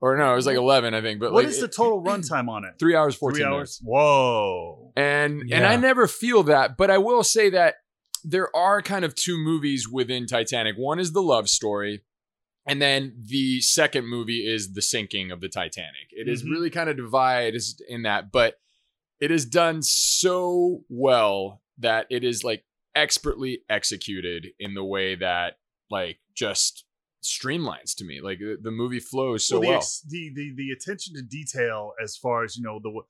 or 0.01 0.17
no 0.17 0.33
it 0.33 0.35
was 0.35 0.45
like 0.45 0.57
eleven 0.57 0.93
I 0.93 1.01
think 1.01 1.21
but 1.21 1.31
what 1.31 1.45
like 1.45 1.47
is 1.53 1.61
the 1.61 1.69
total 1.69 2.03
runtime 2.03 2.49
on 2.49 2.65
it? 2.65 2.73
three 2.79 2.95
hours 2.95 3.15
fourteen 3.15 3.43
Three 3.43 3.49
minutes 3.51 3.81
hours. 3.81 3.81
Whoa. 3.85 4.91
and 4.97 5.43
and 5.53 5.65
I 5.65 5.77
never 5.77 6.05
feel 6.07 6.43
that, 6.43 6.75
but 6.75 6.91
I 6.91 6.97
will 6.97 7.23
say 7.23 7.49
that 7.51 7.75
there 8.25 8.53
are 8.53 8.81
kind 8.81 9.05
of 9.05 9.15
two 9.15 9.37
movies 9.37 9.87
within 9.87 10.25
Titanic. 10.27 10.75
One 10.75 10.99
is 10.99 11.13
the 11.13 11.21
love 11.21 11.47
story, 11.47 12.03
and 12.65 12.81
then 12.81 13.15
the 13.25 13.61
second 13.61 14.05
movie 14.07 14.45
is 14.45 14.73
the 14.73 14.81
sinking 14.81 15.31
of 15.31 15.39
the 15.39 15.47
Titanic. 15.47 16.09
It 16.11 16.27
is 16.27 16.43
Mhm. 16.43 16.49
really 16.51 16.69
kind 16.69 16.89
of 16.89 16.97
divided 16.97 17.61
in 17.87 18.01
that, 18.01 18.31
but 18.33 18.55
it 19.19 19.31
is 19.31 19.45
done 19.45 19.81
so 19.81 20.83
well 20.89 21.61
that 21.77 22.07
it 22.09 22.23
is 22.23 22.43
like 22.43 22.63
expertly 22.95 23.61
executed 23.69 24.47
in 24.59 24.73
the 24.73 24.83
way 24.83 25.15
that 25.15 25.57
like 25.89 26.19
just 26.35 26.85
streamlines 27.23 27.95
to 27.97 28.05
me. 28.05 28.21
Like 28.21 28.39
the, 28.39 28.57
the 28.61 28.71
movie 28.71 28.99
flows 28.99 29.47
so 29.47 29.59
well, 29.59 29.69
the, 29.69 29.69
well. 29.69 29.87
the 30.09 30.31
the 30.33 30.53
the 30.55 30.71
attention 30.71 31.15
to 31.15 31.21
detail 31.21 31.93
as 32.01 32.17
far 32.17 32.43
as 32.43 32.55
you 32.55 32.63
know 32.63 32.79
the 32.81 33.01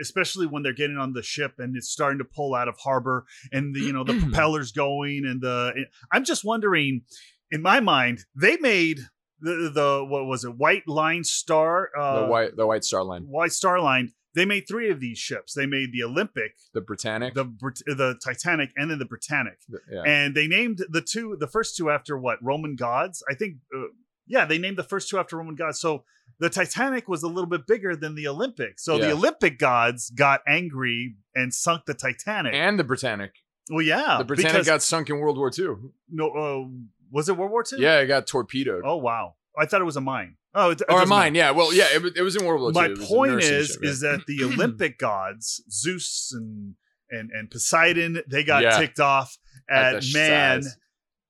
especially 0.00 0.46
when 0.46 0.62
they're 0.62 0.72
getting 0.72 0.98
on 0.98 1.12
the 1.12 1.22
ship 1.22 1.54
and 1.58 1.76
it's 1.76 1.88
starting 1.88 2.18
to 2.18 2.24
pull 2.24 2.54
out 2.54 2.68
of 2.68 2.78
harbor 2.78 3.26
and 3.52 3.74
the 3.74 3.80
you 3.80 3.92
know 3.92 4.04
the 4.04 4.14
propellers 4.20 4.70
going 4.70 5.24
and 5.26 5.40
the 5.42 5.72
i'm 6.12 6.24
just 6.24 6.44
wondering 6.44 7.02
in 7.50 7.60
my 7.60 7.80
mind 7.80 8.20
they 8.40 8.56
made 8.58 9.00
the 9.40 9.70
the 9.74 10.06
what 10.08 10.26
was 10.26 10.44
it 10.44 10.56
white 10.56 10.86
line 10.86 11.24
star 11.24 11.90
uh 11.98 12.20
the 12.20 12.26
white 12.26 12.56
the 12.56 12.64
White 12.64 12.84
Star 12.84 13.02
Line, 13.02 13.24
white 13.24 13.50
star 13.52 13.80
line 13.80 14.12
they 14.34 14.44
made 14.44 14.64
three 14.68 14.90
of 14.90 15.00
these 15.00 15.18
ships 15.18 15.54
they 15.54 15.66
made 15.66 15.92
the 15.92 16.02
olympic 16.02 16.54
the 16.72 16.80
Britannic. 16.80 17.34
the 17.34 17.44
Brit- 17.44 17.82
the 17.86 18.18
titanic 18.24 18.70
and 18.76 18.90
then 18.90 18.98
the 18.98 19.04
britannic 19.04 19.58
the- 19.68 19.80
yeah. 19.90 20.02
and 20.06 20.34
they 20.34 20.46
named 20.46 20.80
the 20.88 21.00
two 21.00 21.36
the 21.38 21.46
first 21.46 21.76
two 21.76 21.90
after 21.90 22.16
what 22.18 22.38
roman 22.42 22.76
gods 22.76 23.22
i 23.30 23.34
think 23.34 23.56
uh, 23.76 23.84
yeah 24.26 24.44
they 24.44 24.58
named 24.58 24.76
the 24.76 24.82
first 24.82 25.08
two 25.08 25.18
after 25.18 25.36
roman 25.36 25.54
gods 25.54 25.80
so 25.80 26.04
the 26.40 26.50
titanic 26.50 27.06
was 27.08 27.22
a 27.22 27.28
little 27.28 27.48
bit 27.48 27.66
bigger 27.66 27.94
than 27.94 28.14
the 28.14 28.26
olympic 28.26 28.78
so 28.80 28.96
Yeah. 28.96 29.06
the 29.06 29.12
olympic 29.12 29.58
gods 29.58 30.10
got 30.10 30.40
angry 30.48 31.16
and 31.34 31.52
sunk 31.54 31.84
the 31.86 31.94
titanic 31.94 32.54
and 32.54 32.78
the 32.78 32.84
Britannic. 32.84 33.32
well 33.70 33.82
yeah 33.82 34.16
the 34.18 34.24
Britannic 34.24 34.66
got 34.66 34.82
sunk 34.82 35.10
in 35.10 35.18
World 35.18 35.36
War 35.38 35.50
II. 35.56 35.68
no 36.10 36.30
uh, 36.30 36.68
was 37.12 37.28
it 37.28 37.36
world 37.36 37.52
war 37.52 37.64
ii 37.72 37.80
Yeah, 37.80 38.00
it 38.00 38.06
got 38.06 38.26
torpedoed. 38.26 38.82
oh 38.84 38.96
wow 38.96 39.34
i 39.58 39.66
thought 39.66 39.80
it 39.80 39.84
was 39.84 39.96
a 39.96 40.00
mine 40.00 40.36
oh 40.54 40.70
it, 40.70 40.80
it 40.80 40.86
or 40.90 41.04
mine, 41.06 41.32
matter. 41.34 41.36
yeah. 41.46 41.50
Well, 41.52 41.72
yeah, 41.74 41.86
it, 41.94 42.02
was- 42.02 42.12
it 42.16 42.22
was 42.22 42.36
in 42.36 42.44
World 42.44 42.60
War 42.74 42.84
II. 42.84 42.94
my 42.94 43.04
point 43.06 43.42
is 43.42 43.78
yeah. 43.82 43.88
is 43.90 44.00
that 44.00 44.24
the 44.26 44.44
olympic 44.44 44.98
gods 44.98 45.62
zeus 45.70 46.32
and 46.34 46.74
and 47.10 47.30
and 47.32 47.50
poseidon 47.50 48.22
they 48.28 48.44
got 48.44 48.62
Yeah. 48.62 48.78
ticked 48.78 49.00
off 49.00 49.36
At 49.68 49.96
at, 49.96 50.04
man 50.14 50.62
size. 50.62 50.76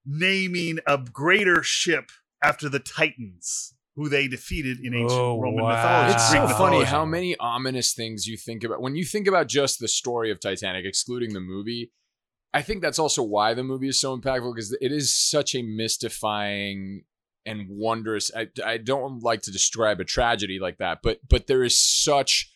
naming 0.07 0.79
a 0.87 0.99
greater 0.99 1.63
ship 1.63 2.11
after 2.43 2.69
the 2.69 2.79
Titans, 2.79 3.75
who 3.97 4.09
they 4.09 4.29
defeated 4.29 4.79
in 4.81 4.93
ancient 4.95 5.11
Oh, 5.19 5.41
Roman 5.41 5.65
wow. 5.65 5.71
mythology. 5.77 6.15
It's 6.15 6.31
so 6.31 6.47
funny 6.59 6.85
how 6.85 7.05
many 7.07 7.37
ominous 7.39 7.95
things 7.95 8.27
you 8.27 8.37
think 8.37 8.65
about 8.65 8.83
when 8.83 8.95
you 8.97 9.05
think 9.05 9.27
about 9.27 9.49
just 9.49 9.81
the 9.81 9.89
story 9.89 10.31
of 10.31 10.41
Titanic, 10.41 10.85
excluding 10.85 11.33
the 11.33 11.41
movie. 11.41 11.91
I 12.53 12.63
think 12.63 12.83
that's 12.83 12.99
also 13.01 13.23
why 13.23 13.53
the 13.55 13.65
movie 13.65 13.89
is 13.89 13.99
so 13.99 14.17
impactful 14.17 14.55
because 14.55 14.77
it 14.81 14.93
is 14.93 15.13
such 15.15 15.55
a 15.57 15.63
mystifying 15.63 17.05
and 17.47 17.67
wondrous. 17.69 18.31
I, 18.35 18.49
I 18.65 18.79
don't 18.79 19.23
like 19.23 19.43
to 19.43 19.53
describe 19.53 20.01
a 20.01 20.05
tragedy 20.05 20.59
like 20.59 20.79
that, 20.79 21.01
but 21.03 21.21
but 21.29 21.47
there 21.47 21.65
is 21.65 21.81
such 21.81 22.51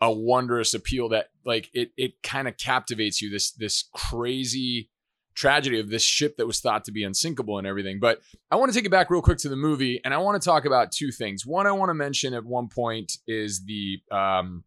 a 0.00 0.12
wondrous 0.12 0.74
appeal 0.74 1.08
that 1.10 1.28
like 1.44 1.70
it 1.72 1.92
it 1.96 2.22
kind 2.22 2.48
of 2.48 2.56
captivates 2.56 3.20
you. 3.22 3.30
This 3.30 3.52
this 3.52 3.88
crazy 3.94 4.90
tragedy 5.34 5.78
of 5.78 5.90
this 5.90 6.02
ship 6.02 6.38
that 6.38 6.46
was 6.46 6.60
thought 6.60 6.84
to 6.84 6.92
be 6.92 7.04
unsinkable 7.04 7.58
and 7.58 7.66
everything. 7.66 8.00
But 8.00 8.20
I 8.50 8.56
want 8.56 8.72
to 8.72 8.78
take 8.78 8.86
it 8.86 8.90
back 8.90 9.10
real 9.10 9.22
quick 9.22 9.38
to 9.38 9.48
the 9.48 9.56
movie, 9.56 10.00
and 10.04 10.12
I 10.12 10.18
want 10.18 10.40
to 10.40 10.44
talk 10.44 10.64
about 10.64 10.92
two 10.92 11.12
things. 11.12 11.46
One, 11.46 11.66
I 11.66 11.72
want 11.72 11.90
to 11.90 11.94
mention 11.94 12.34
at 12.34 12.44
one 12.44 12.68
point 12.68 13.18
is 13.26 13.64
the 13.64 14.00
um, 14.10 14.64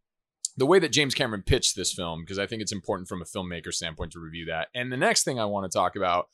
the 0.57 0.65
way 0.65 0.79
that 0.79 0.91
James 0.91 1.15
Cameron 1.15 1.43
pitched 1.43 1.75
this 1.75 1.93
film 1.93 2.21
because 2.21 2.38
I 2.38 2.45
think 2.45 2.61
it's 2.61 2.71
important 2.71 3.07
from 3.07 3.21
a 3.21 3.25
filmmaker 3.25 3.73
standpoint 3.73 4.11
to 4.13 4.19
review 4.19 4.45
that. 4.45 4.67
And 4.75 4.91
the 4.91 4.97
next 4.97 5.23
thing 5.23 5.39
I 5.39 5.45
want 5.45 5.69
to 5.69 5.75
talk 5.75 5.95
about 5.95 6.27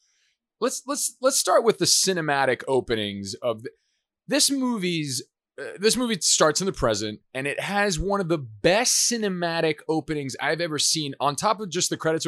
let's 0.59 0.83
let's 0.85 1.15
let's 1.21 1.37
start 1.37 1.63
with 1.63 1.77
the 1.77 1.85
cinematic 1.85 2.63
openings 2.67 3.35
of 3.41 3.63
the, 3.63 3.69
this 4.27 4.49
movie's. 4.49 5.23
Uh, 5.57 5.63
this 5.79 5.95
movie 5.95 6.17
starts 6.19 6.59
in 6.59 6.65
the 6.65 6.73
present 6.73 7.21
and 7.33 7.47
it 7.47 7.57
has 7.61 7.97
one 7.97 8.19
of 8.19 8.27
the 8.27 8.37
best 8.37 9.09
cinematic 9.09 9.75
openings 9.87 10.35
I've 10.41 10.59
ever 10.59 10.77
seen. 10.77 11.13
On 11.21 11.33
top 11.33 11.61
of 11.61 11.69
just 11.69 11.89
the 11.89 11.95
credits, 11.95 12.27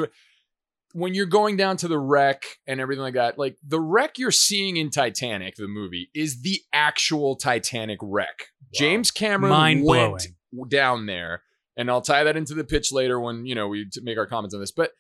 when 0.94 1.14
you're 1.14 1.26
going 1.26 1.58
down 1.58 1.78
to 1.78 1.88
the 1.88 2.00
wreck 2.00 2.46
and 2.66 2.80
everything 2.80 3.02
like 3.02 3.16
that, 3.16 3.38
like 3.38 3.58
the 3.66 3.80
wreck 3.80 4.18
you're 4.18 4.32
seeing 4.32 4.78
in 4.78 4.90
Titanic, 4.90 5.56
the 5.56 5.68
movie, 5.68 6.10
is 6.14 6.42
the 6.42 6.62
actual 6.72 7.36
Titanic 7.36 8.00
wreck. 8.02 8.48
James 8.74 9.12
Cameron 9.12 9.52
Mind 9.52 9.84
went 9.84 10.28
blowing. 10.54 10.70
down 10.70 11.06
there, 11.06 11.44
and 11.76 11.90
I'll 11.90 12.02
tie 12.02 12.24
that 12.24 12.38
into 12.38 12.54
the 12.54 12.64
pitch 12.64 12.92
later 12.92 13.20
when 13.20 13.46
you 13.46 13.56
know 13.56 13.68
we 13.68 13.88
make 14.02 14.18
our 14.18 14.26
comments 14.26 14.56
on 14.56 14.62
this. 14.62 14.72
But 14.72 14.92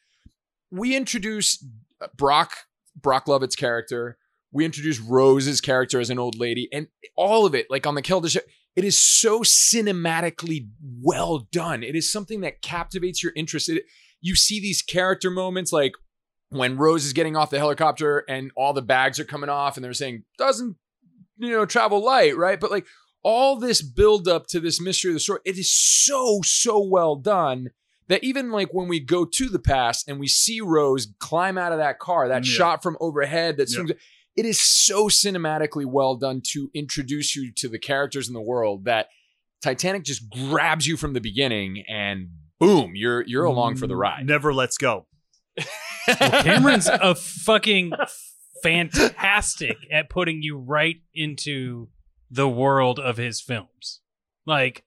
we 0.69 0.95
introduce 0.95 1.63
Brock 2.15 2.51
Brock 3.01 3.27
Lovett's 3.27 3.55
character. 3.55 4.17
We 4.51 4.65
introduce 4.65 4.99
Rose's 4.99 5.61
character 5.61 5.99
as 5.99 6.09
an 6.09 6.19
old 6.19 6.37
lady, 6.37 6.69
and 6.71 6.87
all 7.15 7.45
of 7.45 7.53
it, 7.53 7.67
like 7.69 7.85
on 7.85 7.95
the 7.95 8.01
Keldysh 8.01 8.31
ship, 8.31 8.47
it 8.75 8.83
is 8.83 8.97
so 8.97 9.41
cinematically 9.41 10.67
well 11.01 11.47
done. 11.51 11.83
It 11.83 11.95
is 11.95 12.11
something 12.11 12.41
that 12.41 12.61
captivates 12.61 13.23
your 13.23 13.33
interest. 13.35 13.69
It, 13.69 13.83
you 14.21 14.35
see 14.35 14.59
these 14.59 14.81
character 14.81 15.29
moments 15.29 15.73
like 15.73 15.93
when 16.49 16.77
Rose 16.77 17.05
is 17.05 17.13
getting 17.13 17.35
off 17.35 17.49
the 17.49 17.57
helicopter 17.57 18.23
and 18.29 18.51
all 18.55 18.73
the 18.73 18.81
bags 18.81 19.19
are 19.19 19.25
coming 19.25 19.49
off 19.49 19.77
and 19.77 19.83
they're 19.83 19.93
saying 19.93 20.23
doesn't 20.37 20.77
you 21.37 21.51
know 21.51 21.65
travel 21.65 22.03
light, 22.03 22.37
right? 22.37 22.59
But 22.59 22.71
like 22.71 22.85
all 23.23 23.59
this 23.59 23.81
build 23.81 24.27
up 24.27 24.47
to 24.47 24.59
this 24.59 24.79
mystery 24.79 25.11
of 25.11 25.15
the 25.15 25.19
story, 25.19 25.39
it 25.45 25.57
is 25.57 25.71
so 25.71 26.41
so 26.43 26.79
well 26.79 27.15
done 27.15 27.71
that 28.07 28.23
even 28.23 28.51
like 28.51 28.73
when 28.73 28.87
we 28.87 28.99
go 28.99 29.25
to 29.25 29.49
the 29.49 29.59
past 29.59 30.07
and 30.07 30.19
we 30.19 30.27
see 30.27 30.61
Rose 30.61 31.07
climb 31.19 31.57
out 31.57 31.71
of 31.71 31.77
that 31.79 31.99
car, 31.99 32.27
that 32.27 32.45
Yeah. 32.45 32.51
shot 32.51 32.83
from 32.83 32.97
overhead 32.99 33.57
that 33.57 33.69
Yeah. 33.71 33.93
it 34.35 34.45
is 34.45 34.59
so 34.59 35.07
cinematically 35.09 35.85
well 35.85 36.15
done 36.15 36.41
to 36.53 36.69
introduce 36.73 37.35
you 37.35 37.51
to 37.53 37.67
the 37.67 37.79
characters 37.79 38.27
in 38.27 38.33
the 38.33 38.41
world 38.41 38.85
that 38.85 39.07
Titanic 39.61 40.03
just 40.03 40.29
grabs 40.29 40.85
you 40.85 40.95
from 40.97 41.13
the 41.13 41.21
beginning 41.21 41.83
and 41.89 42.29
boom, 42.59 42.93
you're 42.95 43.23
you're 43.25 43.45
along 43.45 43.75
for 43.75 43.87
the 43.87 43.93
mm, 43.95 43.99
ride. 43.99 44.25
Never 44.25 44.53
lets 44.53 44.77
go. 44.77 45.07
Cameron's 46.07 46.87
a 46.87 47.15
fucking 47.15 47.91
fantastic 48.63 49.77
at 49.91 50.09
putting 50.09 50.41
you 50.41 50.57
right 50.57 50.97
into 51.13 51.89
the 52.29 52.47
world 52.47 52.99
of 52.99 53.17
his 53.17 53.41
films. 53.41 54.01
Like, 54.45 54.83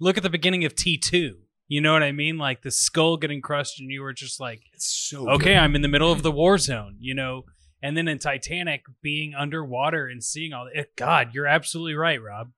look 0.00 0.16
at 0.16 0.22
the 0.22 0.30
beginning 0.30 0.64
of 0.64 0.74
T2. 0.74 1.32
You 1.74 1.80
know 1.80 1.92
what 1.92 2.04
I 2.04 2.12
mean? 2.12 2.38
Like 2.38 2.62
the 2.62 2.70
skull 2.70 3.16
getting 3.16 3.40
crushed, 3.40 3.80
and 3.80 3.90
you 3.90 4.00
were 4.00 4.12
just 4.12 4.38
like, 4.38 4.62
It's 4.74 4.86
so 4.86 5.28
okay, 5.28 5.54
good. 5.54 5.56
I'm 5.56 5.74
in 5.74 5.82
the 5.82 5.88
middle 5.88 6.12
of 6.12 6.22
the 6.22 6.30
war 6.30 6.56
zone, 6.56 6.98
you 7.00 7.14
know? 7.16 7.46
And 7.82 7.96
then 7.96 8.06
in 8.06 8.20
Titanic, 8.20 8.84
being 9.02 9.34
underwater 9.34 10.06
and 10.06 10.22
seeing 10.22 10.52
all 10.52 10.68
that. 10.72 10.94
God, 10.94 11.30
you're 11.34 11.48
absolutely 11.48 11.96
right, 11.96 12.22
Rob. 12.22 12.52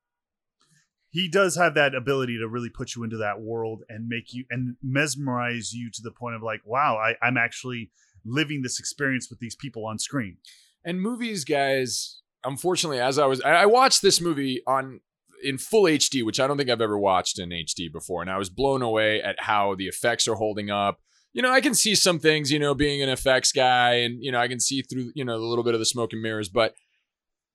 He 1.08 1.30
does 1.30 1.56
have 1.56 1.72
that 1.76 1.94
ability 1.94 2.36
to 2.36 2.46
really 2.46 2.68
put 2.68 2.94
you 2.94 3.04
into 3.04 3.16
that 3.16 3.40
world 3.40 3.84
and 3.88 4.06
make 4.06 4.34
you 4.34 4.44
and 4.50 4.76
mesmerize 4.82 5.72
you 5.72 5.90
to 5.92 6.02
the 6.02 6.10
point 6.10 6.36
of 6.36 6.42
like, 6.42 6.60
wow, 6.66 6.98
I, 6.98 7.14
I'm 7.26 7.38
actually 7.38 7.92
living 8.22 8.60
this 8.60 8.78
experience 8.78 9.30
with 9.30 9.38
these 9.38 9.56
people 9.56 9.86
on 9.86 9.98
screen. 9.98 10.36
And 10.84 11.00
movies, 11.00 11.46
guys, 11.46 12.20
unfortunately, 12.44 13.00
as 13.00 13.18
I 13.18 13.24
was, 13.24 13.40
I 13.40 13.52
I 13.52 13.66
watched 13.66 14.02
this 14.02 14.20
movie 14.20 14.60
on 14.66 15.00
in 15.42 15.58
full 15.58 15.84
HD, 15.84 16.24
which 16.24 16.40
I 16.40 16.46
don't 16.46 16.56
think 16.56 16.70
I've 16.70 16.80
ever 16.80 16.98
watched 16.98 17.38
in 17.38 17.50
HD 17.50 17.92
before, 17.92 18.22
and 18.22 18.30
I 18.30 18.38
was 18.38 18.50
blown 18.50 18.82
away 18.82 19.22
at 19.22 19.36
how 19.40 19.74
the 19.74 19.86
effects 19.86 20.28
are 20.28 20.34
holding 20.34 20.70
up. 20.70 20.98
You 21.32 21.42
know, 21.42 21.50
I 21.50 21.60
can 21.60 21.74
see 21.74 21.94
some 21.94 22.18
things, 22.18 22.50
you 22.50 22.58
know, 22.58 22.74
being 22.74 23.02
an 23.02 23.08
effects 23.08 23.52
guy, 23.52 23.94
and 23.94 24.22
you 24.22 24.32
know, 24.32 24.40
I 24.40 24.48
can 24.48 24.60
see 24.60 24.82
through, 24.82 25.12
you 25.14 25.24
know, 25.24 25.36
a 25.36 25.38
little 25.38 25.64
bit 25.64 25.74
of 25.74 25.80
the 25.80 25.86
smoke 25.86 26.12
and 26.12 26.22
mirrors. 26.22 26.48
But 26.48 26.74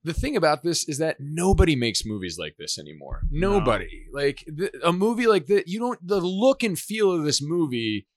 the 0.03 0.13
thing 0.13 0.35
about 0.35 0.63
this 0.63 0.87
is 0.87 0.97
that 0.97 1.17
nobody 1.19 1.75
makes 1.75 2.05
movies 2.05 2.37
like 2.39 2.55
this 2.57 2.79
anymore. 2.79 3.21
Nobody. 3.29 4.05
Like 4.11 4.43
th- 4.57 4.73
a 4.83 4.91
movie 4.91 5.27
like 5.27 5.47
that, 5.47 5.67
you 5.67 5.79
don't. 5.79 5.99
The 6.05 6.19
look 6.19 6.63
and 6.63 6.77
feel 6.77 7.11
of 7.11 7.23
this 7.23 7.41
movie, 7.41 8.07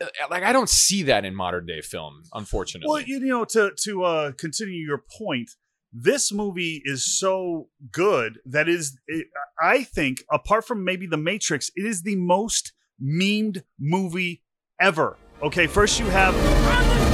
uh, 0.00 0.06
like 0.30 0.42
I 0.42 0.52
don't 0.52 0.68
see 0.68 1.02
that 1.04 1.24
in 1.24 1.34
modern 1.34 1.66
day 1.66 1.80
film, 1.80 2.22
unfortunately. 2.34 2.88
Well, 2.90 3.02
you 3.02 3.20
know, 3.20 3.44
to 3.46 3.72
to 3.84 4.04
uh, 4.04 4.32
continue 4.32 4.84
your 4.84 5.02
point, 5.18 5.50
this 5.92 6.32
movie 6.32 6.82
is 6.84 7.18
so 7.18 7.68
good 7.90 8.38
that 8.44 8.68
is, 8.68 8.98
it, 9.06 9.26
I 9.60 9.84
think, 9.84 10.24
apart 10.30 10.66
from 10.66 10.84
maybe 10.84 11.06
The 11.06 11.16
Matrix, 11.16 11.70
it 11.74 11.86
is 11.86 12.02
the 12.02 12.16
most 12.16 12.72
memed 13.02 13.62
movie 13.78 14.42
ever. 14.80 15.16
Okay, 15.42 15.66
first 15.66 16.00
you 16.00 16.06
have. 16.06 17.07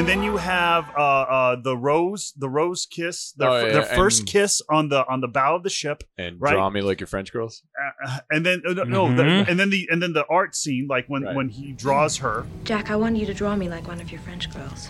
And 0.00 0.08
then 0.08 0.22
you 0.22 0.38
have 0.38 0.88
uh, 0.96 1.00
uh, 1.02 1.56
the 1.62 1.76
rose, 1.76 2.32
the 2.34 2.48
rose 2.48 2.86
kiss, 2.86 3.32
their, 3.32 3.50
Oh, 3.50 3.54
f- 3.56 3.66
yeah, 3.66 3.72
their 3.74 3.82
first 3.82 4.20
and- 4.20 4.28
kiss 4.30 4.62
on 4.70 4.88
the 4.88 5.06
on 5.06 5.20
the 5.20 5.28
bow 5.28 5.56
of 5.56 5.62
the 5.62 5.68
ship, 5.68 6.04
and 6.16 6.40
right. 6.40 6.52
draw 6.54 6.70
me 6.70 6.80
like 6.80 7.00
your 7.00 7.06
French 7.06 7.30
girls. 7.34 7.62
uh, 8.06 8.20
and 8.30 8.46
then 8.46 8.62
uh, 8.66 8.72
no, 8.84 9.14
the, 9.14 9.22
Mhm. 9.22 9.48
and 9.48 9.60
then 9.60 9.68
the 9.68 9.86
and 9.90 10.02
then 10.02 10.14
the 10.14 10.24
art 10.28 10.56
scene, 10.56 10.86
like 10.88 11.04
when 11.08 11.24
Right. 11.24 11.36
when 11.36 11.50
he 11.50 11.72
draws 11.72 12.16
her. 12.16 12.46
Jack, 12.64 12.90
I 12.90 12.96
want 12.96 13.16
you 13.18 13.26
to 13.26 13.34
draw 13.34 13.54
me 13.54 13.68
like 13.68 13.86
one 13.86 14.00
of 14.00 14.10
your 14.10 14.22
French 14.22 14.50
girls. 14.54 14.88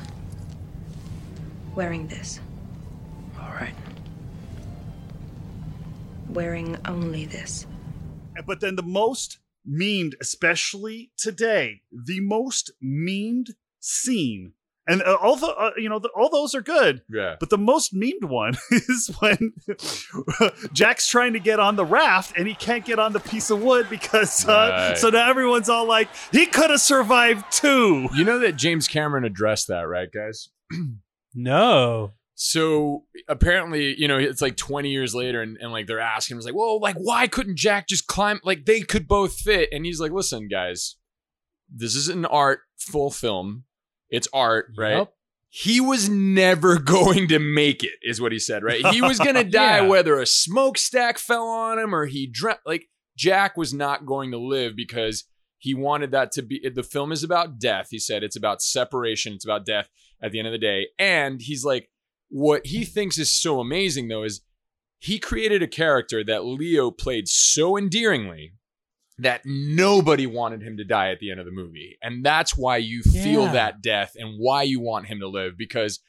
Wearing 1.74 2.06
this. 2.06 2.38
All 3.40 3.50
right. 3.50 3.74
Wearing 6.28 6.76
only 6.86 7.24
this. 7.24 7.66
But 8.46 8.60
then 8.60 8.76
the 8.76 8.84
most 8.84 9.40
memed, 9.68 10.12
especially 10.20 11.10
today, 11.16 11.82
the 11.90 12.20
most 12.20 12.70
memed 12.80 13.48
scene, 13.80 14.52
and 14.86 15.02
uh, 15.02 15.16
all 15.20 15.36
the 15.36 15.46
uh, 15.48 15.70
you 15.76 15.88
know 15.88 15.98
the, 15.98 16.08
all 16.16 16.30
those 16.30 16.54
are 16.54 16.62
good, 16.62 17.02
Yeah. 17.08 17.36
but 17.38 17.50
the 17.50 17.58
most 17.58 17.94
memed 17.94 18.24
one 18.24 18.54
is 18.70 19.10
when 19.20 19.52
Jack's 20.72 21.08
trying 21.08 21.32
to 21.34 21.38
get 21.40 21.60
on 21.60 21.76
the 21.76 21.84
raft 21.84 22.32
and 22.36 22.46
he 22.48 22.54
can't 22.54 22.84
get 22.84 22.98
on 22.98 23.12
the 23.12 23.20
piece 23.20 23.50
of 23.50 23.62
wood 23.62 23.88
because 23.90 24.46
uh, 24.48 24.52
Right. 24.88 24.98
so 24.98 25.10
now 25.10 25.28
everyone's 25.28 25.68
all 25.68 25.86
like, 25.86 26.08
he 26.32 26.46
could 26.46 26.70
have 26.70 26.80
survived 26.80 27.44
too. 27.52 28.08
You 28.14 28.24
know 28.24 28.38
that 28.40 28.56
James 28.56 28.88
Cameron 28.88 29.24
addressed 29.24 29.68
that, 29.68 29.82
right, 29.82 30.08
guys? 30.12 30.48
No. 31.34 32.12
So 32.34 33.04
apparently, 33.28 33.94
you 34.00 34.08
know, 34.08 34.18
it's 34.18 34.40
like 34.42 34.56
20 34.56 34.88
years 34.90 35.14
later, 35.14 35.42
and, 35.42 35.56
and 35.58 35.70
like 35.72 35.86
they're 35.86 36.00
asking 36.00 36.34
him, 36.34 36.38
it's 36.38 36.46
like, 36.46 36.54
well, 36.54 36.80
like, 36.80 36.96
why 36.96 37.28
couldn't 37.28 37.56
Jack 37.56 37.86
just 37.86 38.06
climb? 38.06 38.40
Like, 38.42 38.64
they 38.64 38.80
could 38.80 39.06
both 39.06 39.34
fit. 39.34 39.68
And 39.72 39.84
he's 39.84 40.00
like, 40.00 40.10
listen, 40.10 40.48
guys, 40.48 40.96
this 41.72 41.94
is 41.94 42.08
an 42.08 42.24
art 42.24 42.60
full 42.78 43.10
film. 43.10 43.64
It's 44.10 44.28
art, 44.32 44.72
right? 44.76 44.96
Yup. 44.98 45.14
He 45.48 45.80
was 45.80 46.08
never 46.08 46.78
going 46.78 47.28
to 47.28 47.38
make 47.38 47.82
it, 47.82 47.94
is 48.02 48.20
what 48.20 48.32
he 48.32 48.38
said, 48.38 48.62
right? 48.62 48.86
He 48.88 49.02
was 49.02 49.18
going 49.18 49.34
to 49.34 49.44
die 49.44 49.80
Yeah. 49.80 49.88
whether 49.88 50.18
a 50.20 50.26
smokestack 50.26 51.18
fell 51.18 51.46
on 51.46 51.78
him 51.78 51.94
or 51.94 52.06
he 52.06 52.26
dreamt. 52.26 52.60
Like, 52.64 52.88
Jack 53.16 53.56
was 53.56 53.74
not 53.74 54.06
going 54.06 54.30
to 54.30 54.38
live 54.38 54.74
because 54.76 55.24
he 55.58 55.74
wanted 55.74 56.12
that 56.12 56.32
to 56.32 56.42
be. 56.42 56.66
The 56.72 56.82
film 56.82 57.12
is 57.12 57.22
about 57.24 57.58
death. 57.58 57.88
He 57.90 57.98
said 57.98 58.22
it's 58.22 58.36
about 58.36 58.62
separation, 58.62 59.32
it's 59.34 59.44
about 59.44 59.66
death 59.66 59.88
at 60.22 60.32
the 60.32 60.38
end 60.38 60.48
of 60.48 60.52
the 60.52 60.58
day. 60.58 60.86
And 60.98 61.40
he's 61.42 61.64
like, 61.64 61.90
what 62.28 62.64
he 62.66 62.84
thinks 62.84 63.18
is 63.18 63.34
so 63.34 63.58
amazing, 63.60 64.08
though, 64.08 64.22
is 64.22 64.40
he 65.00 65.18
created 65.18 65.62
a 65.62 65.66
character 65.66 66.22
that 66.24 66.44
Leo 66.44 66.90
played 66.90 67.26
so 67.26 67.76
endearingly 67.76 68.52
that 69.22 69.42
nobody 69.44 70.26
wanted 70.26 70.62
him 70.62 70.76
to 70.76 70.84
die 70.84 71.10
at 71.10 71.18
the 71.20 71.30
end 71.30 71.40
of 71.40 71.46
the 71.46 71.52
movie. 71.52 71.96
And 72.02 72.24
that's 72.24 72.56
why 72.56 72.76
you 72.78 73.02
feel 73.02 73.42
Yeah. 73.44 73.52
that 73.52 73.82
death 73.82 74.12
and 74.16 74.38
why 74.38 74.62
you 74.62 74.80
want 74.80 75.06
him 75.06 75.20
to 75.20 75.28
live 75.28 75.56
because 75.58 76.00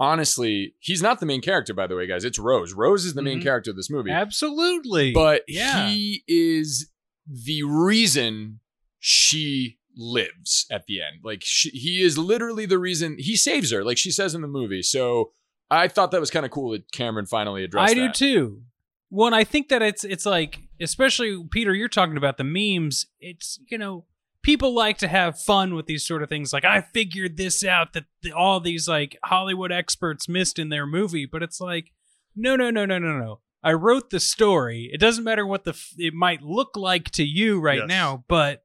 honestly, 0.00 0.74
he's 0.78 1.02
not 1.02 1.18
the 1.20 1.26
main 1.26 1.40
character, 1.40 1.74
by 1.74 1.86
the 1.86 1.96
way, 1.96 2.06
guys. 2.06 2.24
It's 2.24 2.38
Rose. 2.38 2.72
Rose 2.72 3.04
is 3.04 3.14
the 3.14 3.22
main 3.22 3.40
Mhm. 3.40 3.42
character 3.42 3.70
of 3.70 3.76
this 3.76 3.90
movie. 3.90 4.10
Absolutely. 4.10 5.12
But 5.12 5.42
Yeah. 5.48 5.88
he 5.88 6.22
is 6.28 6.90
the 7.26 7.62
reason 7.64 8.60
she 9.00 9.78
lives 9.96 10.66
at 10.70 10.86
the 10.86 11.00
end. 11.00 11.20
Like 11.24 11.42
she, 11.44 11.70
he 11.70 12.02
is 12.02 12.16
literally 12.16 12.66
the 12.66 12.78
reason 12.78 13.16
he 13.18 13.36
saves 13.36 13.72
her, 13.72 13.82
like 13.84 13.98
she 13.98 14.10
says 14.12 14.34
in 14.34 14.40
the 14.42 14.48
movie. 14.48 14.82
So 14.82 15.32
I 15.70 15.88
thought 15.88 16.12
that 16.12 16.20
was 16.20 16.30
kind 16.30 16.46
of 16.46 16.52
cool 16.52 16.70
that 16.72 16.90
Cameron 16.92 17.26
finally 17.26 17.64
addressed 17.64 17.90
I 17.90 17.94
do 17.94 18.12
too. 18.12 18.62
One, 19.10 19.34
I 19.34 19.42
think 19.44 19.68
that 19.70 19.82
it's 19.82 20.04
it's 20.04 20.24
like, 20.26 20.60
especially 20.80 21.42
Peter, 21.50 21.74
you're 21.74 21.88
talking 21.88 22.16
about 22.16 22.36
the 22.36 22.44
memes. 22.44 23.06
It's 23.20 23.58
you 23.68 23.78
know, 23.78 24.04
people 24.42 24.74
like 24.74 24.98
to 24.98 25.08
have 25.08 25.38
fun 25.40 25.74
with 25.74 25.86
these 25.86 26.06
sort 26.06 26.22
of 26.22 26.28
things. 26.28 26.52
Like 26.52 26.64
I 26.64 26.80
figured 26.80 27.36
this 27.36 27.64
out 27.64 27.92
that 27.92 28.04
the, 28.22 28.32
all 28.32 28.60
these 28.60 28.88
like 28.88 29.18
Hollywood 29.24 29.72
experts 29.72 30.28
missed 30.28 30.58
in 30.58 30.68
their 30.68 30.86
movie, 30.86 31.26
but 31.26 31.42
it's 31.42 31.60
like, 31.60 31.92
no, 32.36 32.56
no, 32.56 32.70
no, 32.70 32.84
no, 32.86 32.98
no, 32.98 33.18
no. 33.18 33.40
I 33.62 33.72
wrote 33.72 34.10
the 34.10 34.20
story. 34.20 34.88
It 34.92 35.00
doesn't 35.00 35.24
matter 35.24 35.44
what 35.44 35.64
the 35.64 35.72
f- 35.72 35.92
it 35.98 36.14
might 36.14 36.42
look 36.42 36.76
like 36.76 37.10
to 37.12 37.24
you 37.24 37.60
right 37.60 37.80
Yes. 37.80 37.88
now, 37.88 38.24
but 38.28 38.62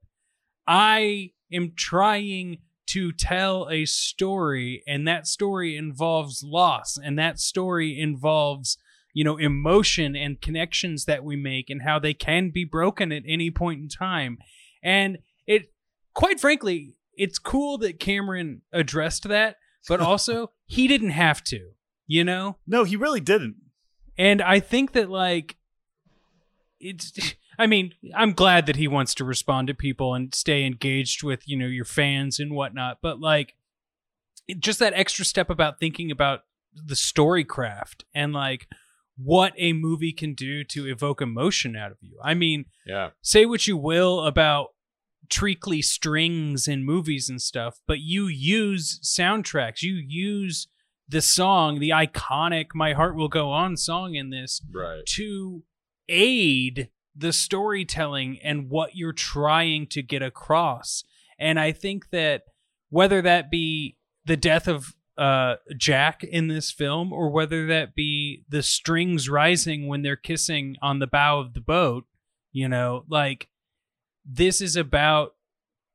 I 0.68 1.32
am 1.52 1.74
trying 1.76 2.60
to 2.88 3.12
tell 3.12 3.68
a 3.72 3.86
story, 3.86 4.84
and 4.88 5.08
that 5.08 5.26
story 5.26 5.76
involves 5.78 6.44
loss, 6.44 6.98
and 7.02 7.18
that 7.18 7.40
story 7.40 8.00
involves, 8.00 8.78
you 9.14 9.24
know, 9.24 9.38
emotion 9.38 10.16
and 10.16 10.42
connections 10.42 11.06
that 11.06 11.24
we 11.24 11.36
make, 11.36 11.70
and 11.70 11.84
how 11.84 12.00
they 12.00 12.14
can 12.14 12.50
be 12.50 12.66
broken 12.66 13.12
at 13.12 13.24
any 13.28 13.52
point 13.52 13.82
in 13.82 13.88
time. 13.88 14.38
And 14.84 15.20
it, 15.48 15.72
quite 16.14 16.40
frankly, 16.40 16.96
it's 17.16 17.40
cool 17.40 17.78
that 17.80 18.00
Cameron 18.00 18.62
addressed 18.72 19.28
that, 19.28 19.58
but 19.88 20.00
also 20.02 20.52
he 20.66 20.88
didn't 20.88 21.12
have 21.12 21.44
to, 21.46 21.72
you 22.08 22.24
know? 22.24 22.58
No, 22.68 22.84
he 22.84 22.96
really 22.96 23.22
didn't. 23.22 23.56
And 24.18 24.42
I 24.42 24.60
think 24.60 24.92
that 24.94 25.10
like 25.10 25.58
it's 26.80 27.36
I 27.60 27.68
mean, 27.68 27.94
I'm 28.16 28.34
glad 28.34 28.66
that 28.66 28.78
he 28.78 28.88
wants 28.88 29.14
to 29.16 29.24
respond 29.24 29.68
to 29.68 29.76
people 29.76 30.16
and 30.16 30.34
stay 30.34 30.66
engaged 30.66 31.22
with, 31.22 31.48
you 31.48 31.56
know, 31.56 31.68
your 31.68 31.86
fans 31.86 32.40
and 32.40 32.54
whatnot, 32.54 32.98
but 33.02 33.20
like 33.20 33.54
just 34.58 34.80
that 34.80 34.94
extra 34.96 35.24
step 35.24 35.52
about 35.52 35.80
thinking 35.80 36.10
about 36.10 36.42
the 36.74 36.96
story 36.96 37.44
craft 37.44 38.06
and 38.16 38.34
like 38.34 38.68
what 39.16 39.54
a 39.58 39.74
movie 39.74 40.12
can 40.12 40.34
do 40.34 40.64
to 40.64 40.88
evoke 40.88 41.22
emotion 41.22 41.76
out 41.76 41.92
of 41.92 41.98
you. 42.02 42.18
I 42.24 42.34
mean, 42.34 42.66
Yeah. 42.86 43.12
say 43.22 43.46
what 43.46 43.68
you 43.68 43.78
will 43.78 44.22
about 44.22 44.70
treacly 45.30 45.82
strings 45.82 46.68
in 46.68 46.84
movies 46.84 47.30
and 47.30 47.42
stuff, 47.42 47.80
but 47.88 48.00
you 48.00 48.28
use 48.28 49.00
soundtracks. 49.04 49.82
You 49.82 49.94
use 49.96 50.68
the 51.08 51.22
song, 51.22 51.80
the 51.80 51.90
iconic 51.90 52.68
My 52.74 52.94
Heart 52.94 53.16
Will 53.16 53.28
Go 53.28 53.52
On 53.52 53.78
song 53.78 54.16
in 54.16 54.30
this 54.32 54.62
Right. 54.72 55.06
to 55.08 55.64
aid 56.10 56.90
the 57.16 57.32
storytelling 57.34 58.40
and 58.42 58.70
what 58.70 58.96
you're 58.96 59.14
trying 59.14 59.88
to 59.88 60.02
get 60.02 60.22
across. 60.24 61.04
And 61.38 61.60
I 61.60 61.72
think 61.72 62.10
that 62.10 62.44
whether 62.90 63.22
that 63.22 63.50
be 63.52 63.98
the 64.26 64.38
death 64.38 64.68
of 64.68 64.96
uh, 65.18 65.56
Jack 65.78 66.24
in 66.24 66.48
this 66.48 66.72
film 66.72 67.14
or 67.14 67.30
whether 67.30 67.68
that 67.68 67.96
be 67.96 68.44
the 68.50 68.64
strings 68.64 69.30
rising 69.30 69.88
when 69.88 70.02
they're 70.02 70.16
kissing 70.16 70.76
on 70.82 71.00
the 71.00 71.08
bow 71.08 71.40
of 71.40 71.54
the 71.54 71.62
boat, 71.62 72.06
you 72.52 72.68
know, 72.68 73.06
like 73.08 73.48
this 74.26 74.62
is 74.62 74.76
about 74.76 75.36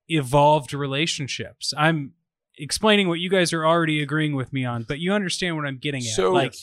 evolved 0.08 0.72
relationships. 0.72 1.74
I'm 1.76 2.12
explaining 2.56 3.08
what 3.08 3.20
you 3.20 3.30
guys 3.30 3.52
are 3.52 3.66
already 3.66 4.02
agreeing 4.02 4.34
with 4.34 4.52
me 4.52 4.64
on, 4.64 4.84
but 4.84 4.98
you 4.98 5.12
understand 5.12 5.56
what 5.56 5.66
I'm 5.66 5.78
getting 5.78 6.02
at. 6.02 6.14
So- 6.14 6.32
like 6.32 6.54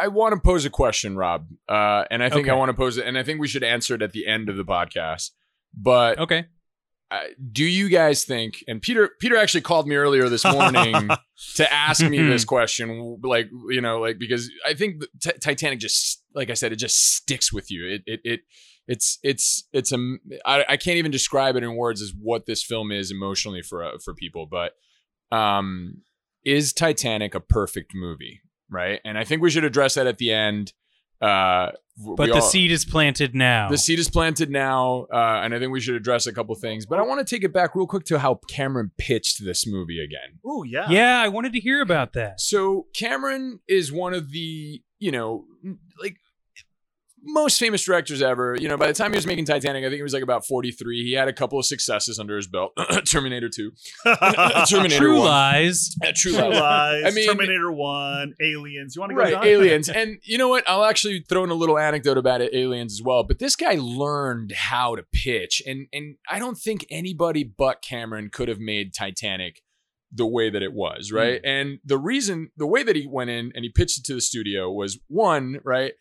I 0.00 0.08
want 0.08 0.34
to 0.34 0.40
pose 0.40 0.64
a 0.64 0.70
question, 0.70 1.16
Rob, 1.16 1.46
uh, 1.68 2.04
and 2.10 2.22
I 2.22 2.30
think 2.30 2.48
I 2.48 2.54
want 2.54 2.70
to 2.70 2.74
pose 2.74 2.96
it, 2.96 3.06
and 3.06 3.18
I 3.18 3.22
think 3.22 3.38
we 3.38 3.48
should 3.48 3.62
answer 3.62 3.94
it 3.94 4.02
at 4.02 4.12
the 4.12 4.26
end 4.26 4.48
of 4.48 4.56
the 4.56 4.64
podcast. 4.64 5.32
But 5.74 6.18
okay. 6.18 6.46
Uh, 7.10 7.20
do 7.52 7.64
you 7.64 7.88
guys 7.88 8.24
think? 8.24 8.62
And 8.68 8.82
Peter, 8.82 9.10
Peter 9.18 9.36
actually 9.36 9.62
called 9.62 9.88
me 9.88 9.96
earlier 9.96 10.28
this 10.28 10.44
morning 10.44 11.08
to 11.54 11.72
ask 11.72 12.02
me 12.02 12.22
this 12.22 12.44
question, 12.44 13.18
like 13.22 13.48
you 13.70 13.80
know, 13.80 13.98
like 14.00 14.18
because 14.18 14.50
I 14.66 14.74
think 14.74 15.00
the 15.00 15.08
Ti- 15.20 15.38
Titanic 15.40 15.78
just, 15.78 16.22
like 16.34 16.50
I 16.50 16.54
said, 16.54 16.72
it 16.72 16.76
just 16.76 17.14
sticks 17.14 17.50
with 17.52 17.70
you. 17.70 17.88
It, 17.88 18.02
it, 18.06 18.20
it 18.24 18.40
it's, 18.86 19.18
it's, 19.22 19.68
it's 19.72 19.92
a. 19.92 19.98
I, 20.44 20.64
I 20.68 20.76
can't 20.76 20.98
even 20.98 21.10
describe 21.10 21.56
it 21.56 21.62
in 21.62 21.76
words 21.76 22.02
as 22.02 22.12
what 22.18 22.46
this 22.46 22.62
film 22.62 22.92
is 22.92 23.10
emotionally 23.10 23.62
for 23.62 23.84
uh, 23.84 23.98
for 24.04 24.14
people. 24.14 24.46
But, 24.46 24.72
um, 25.34 26.02
is 26.44 26.72
Titanic 26.72 27.34
a 27.34 27.40
perfect 27.40 27.92
movie? 27.94 28.40
Right, 28.70 29.00
and 29.04 29.16
I 29.16 29.24
think 29.24 29.40
we 29.40 29.50
should 29.50 29.64
address 29.64 29.94
that 29.94 30.06
at 30.06 30.18
the 30.18 30.32
end. 30.32 30.74
Uh, 31.20 31.70
But 32.16 32.26
the 32.26 32.34
all- 32.34 32.40
seed 32.40 32.70
is 32.70 32.84
planted 32.84 33.34
now. 33.34 33.68
the 33.68 33.76
seed 33.78 33.98
is 33.98 34.08
planted 34.08 34.50
now, 34.50 35.06
uh, 35.12 35.40
and 35.42 35.52
I 35.52 35.58
think 35.58 35.72
we 35.72 35.80
should 35.80 35.96
address 35.96 36.26
a 36.28 36.32
couple 36.32 36.54
things. 36.54 36.86
But 36.86 37.00
I 37.00 37.02
want 37.02 37.26
to 37.26 37.34
take 37.34 37.42
it 37.42 37.52
back 37.52 37.74
real 37.74 37.88
quick 37.88 38.04
to 38.04 38.18
how 38.20 38.38
Cameron 38.48 38.92
pitched 38.98 39.44
this 39.44 39.66
movie 39.66 39.98
again. 40.02 40.38
Oh 40.46 40.62
yeah. 40.62 40.88
yeah, 40.90 41.18
I 41.20 41.26
wanted 41.28 41.52
to 41.54 41.60
hear 41.60 41.80
about 41.82 42.12
that. 42.12 42.40
So 42.40 42.86
Cameron 42.94 43.58
is 43.66 43.90
one 43.92 44.14
of 44.14 44.30
the, 44.30 44.80
you 45.00 45.10
know, 45.10 45.44
like 45.64 45.76
most 47.24 47.58
famous 47.58 47.84
directors 47.84 48.22
ever. 48.22 48.56
You 48.58 48.68
know, 48.68 48.76
by 48.76 48.86
the 48.86 48.92
time 48.92 49.12
he 49.12 49.16
was 49.16 49.26
making 49.26 49.44
Titanic, 49.44 49.82
I 49.84 49.88
think 49.88 49.96
he 49.96 50.02
was 50.02 50.12
like 50.12 50.22
about 50.22 50.46
43. 50.46 51.02
He 51.04 51.12
had 51.12 51.28
a 51.28 51.32
couple 51.32 51.58
of 51.58 51.66
successes 51.66 52.18
under 52.18 52.36
his 52.36 52.46
belt. 52.46 52.72
Terminator 53.06 53.48
2. 53.48 53.72
Terminator 54.68 54.96
True 54.98 55.18
1. 55.18 55.26
lies. 55.26 55.94
Uh, 56.04 56.12
True 56.14 56.32
True 56.32 56.40
Lies. 56.42 56.60
Lies. 56.60 57.04
I 57.06 57.10
mean- 57.14 57.28
Terminator 57.28 57.72
One, 57.72 58.34
Aliens. 58.40 58.94
You 58.96 59.00
want 59.00 59.10
to 59.10 59.14
go 59.16 59.22
Right, 59.22 59.32
down? 59.32 59.46
aliens. 59.46 59.88
And 59.88 60.18
you 60.24 60.38
know 60.38 60.48
what? 60.48 60.64
I'll 60.68 60.84
actually 60.84 61.24
throw 61.28 61.44
in 61.44 61.50
a 61.50 61.54
little 61.54 61.78
anecdote 61.78 62.18
about 62.18 62.40
it, 62.40 62.54
aliens 62.54 62.92
as 62.92 63.02
well. 63.02 63.24
But 63.24 63.38
this 63.38 63.56
guy 63.56 63.76
learned 63.78 64.52
how 64.52 64.96
to 64.96 65.04
pitch. 65.12 65.62
And 65.66 65.86
and 65.92 66.16
I 66.30 66.38
don't 66.38 66.56
think 66.58 66.86
anybody 66.90 67.44
but 67.44 67.82
Cameron 67.82 68.30
could 68.32 68.48
have 68.48 68.58
made 68.60 68.94
Titanic 68.94 69.62
the 70.12 70.26
way 70.26 70.48
that 70.48 70.62
it 70.62 70.72
was, 70.72 71.12
right? 71.12 71.38
And 71.44 71.80
the 71.84 71.98
reason 71.98 72.50
the 72.56 72.66
way 72.66 72.82
that 72.82 72.96
he 72.96 73.06
went 73.06 73.28
in 73.30 73.52
and 73.54 73.62
he 73.64 73.68
pitched 73.70 73.98
it 73.98 74.04
to 74.06 74.14
the 74.14 74.20
studio 74.22 74.70
was 74.70 74.98
one, 75.08 75.60
right? 75.64 75.92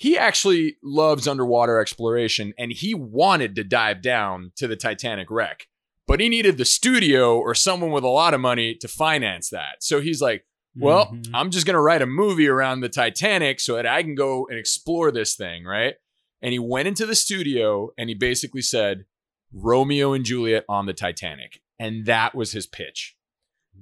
He 0.00 0.16
actually 0.16 0.76
loves 0.80 1.26
underwater 1.26 1.80
exploration 1.80 2.54
and 2.56 2.70
he 2.72 2.94
wanted 2.94 3.56
to 3.56 3.64
dive 3.64 4.00
down 4.00 4.52
to 4.54 4.68
the 4.68 4.76
Titanic 4.76 5.28
wreck. 5.28 5.66
But 6.06 6.20
he 6.20 6.28
needed 6.28 6.56
the 6.56 6.64
studio 6.64 7.36
or 7.36 7.52
someone 7.52 7.90
with 7.90 8.04
a 8.04 8.08
lot 8.08 8.32
of 8.32 8.40
money 8.40 8.76
to 8.76 8.86
finance 8.86 9.50
that. 9.50 9.82
So 9.82 10.00
he's 10.00 10.22
like, 10.22 10.44
well, 10.76 11.06
Mhm. 11.12 11.30
I'm 11.34 11.50
just 11.50 11.66
going 11.66 11.74
to 11.74 11.80
write 11.80 12.00
a 12.00 12.06
movie 12.06 12.46
around 12.46 12.80
the 12.80 12.88
Titanic 12.88 13.58
so 13.58 13.74
that 13.74 13.86
I 13.86 14.02
can 14.04 14.14
go 14.14 14.46
and 14.48 14.56
explore 14.56 15.10
this 15.10 15.34
thing, 15.34 15.64
right? 15.64 15.96
And 16.40 16.52
he 16.52 16.60
went 16.60 16.86
into 16.86 17.04
the 17.04 17.16
studio 17.16 17.90
and 17.98 18.08
he 18.08 18.14
basically 18.14 18.62
said, 18.62 19.04
Romeo 19.52 20.12
and 20.12 20.24
Juliet 20.24 20.64
on 20.68 20.86
the 20.86 20.94
Titanic. 20.94 21.60
And 21.80 22.06
that 22.06 22.34
was 22.36 22.52
his 22.52 22.68
pitch. 22.68 23.16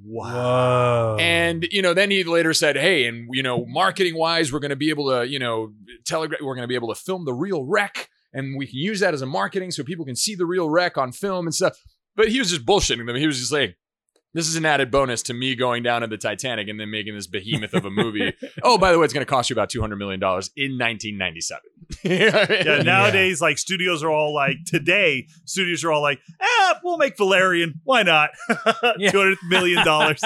Whoa. 0.05 1.17
And, 1.19 1.67
you 1.71 1.83
know, 1.83 1.95
then 1.95 2.11
he 2.11 2.25
later 2.25 2.55
said, 2.55 2.77
hey, 2.77 3.07
and, 3.07 3.29
you 3.33 3.43
know, 3.43 3.67
marketing 3.67 4.17
wise, 4.17 4.53
we're 4.53 4.61
going 4.61 4.71
to 4.71 4.77
be 4.77 4.91
able 4.91 5.11
to, 5.11 5.27
you 5.27 5.39
know, 5.39 5.73
telegraph, 6.05 6.41
we're 6.43 6.55
going 6.55 6.65
to 6.65 6.69
be 6.69 6.75
able 6.75 6.95
to 6.95 7.01
film 7.01 7.25
the 7.25 7.35
real 7.35 7.65
wreck 7.65 8.09
and 8.33 8.57
we 8.59 8.67
can 8.67 8.79
use 8.79 9.01
that 9.01 9.15
as 9.15 9.23
a 9.23 9.27
marketing 9.27 9.71
so 9.71 9.83
people 9.83 10.05
can 10.05 10.17
see 10.17 10.35
the 10.35 10.47
real 10.47 10.69
wreck 10.69 10.97
on 10.97 11.13
film 11.13 11.47
and 11.47 11.55
stuff. 11.55 11.77
But 12.15 12.29
he 12.29 12.39
was 12.39 12.51
just 12.51 12.65
bullshitting 12.65 13.07
them. 13.07 13.17
He 13.17 13.27
was 13.27 13.39
just 13.39 13.53
like, 13.53 13.77
this 14.37 14.49
is 14.49 14.55
an 14.55 14.67
added 14.67 14.91
bonus 14.91 15.23
to 15.23 15.33
me 15.33 15.55
going 15.55 15.83
down 15.83 16.03
to 16.03 16.07
the 16.07 16.19
Titanic 16.19 16.69
and 16.69 16.79
then 16.79 16.91
making 16.91 17.15
this 17.15 17.27
behemoth 17.27 17.73
of 17.73 17.87
a 17.87 17.91
movie. 17.91 18.35
oh, 18.63 18.77
by 18.77 18.93
the 18.93 18.99
way, 18.99 19.05
it's 19.07 19.15
going 19.15 19.25
to 19.25 19.31
cost 19.31 19.49
you 19.49 19.55
about 19.55 19.71
$200 19.71 19.97
million 19.97 20.21
in 20.57 20.79
1997. 20.79 21.63
Yeah, 22.03 22.83
nowadays, 22.83 23.41
like 23.41 23.59
studios 23.59 24.03
are 24.03 24.11
all 24.11 24.35
like 24.35 24.57
today, 24.67 25.29
studios 25.45 25.85
are 25.85 25.93
all 25.93 26.03
like, 26.03 26.21
ah, 26.41 26.81
we'll 26.85 26.99
make 26.99 27.17
Valerian. 27.17 27.81
Why 27.85 28.03
not? 28.03 28.31
Two 28.49 29.19
hundred 29.19 29.39
million 29.49 29.85
dollars. 29.85 30.21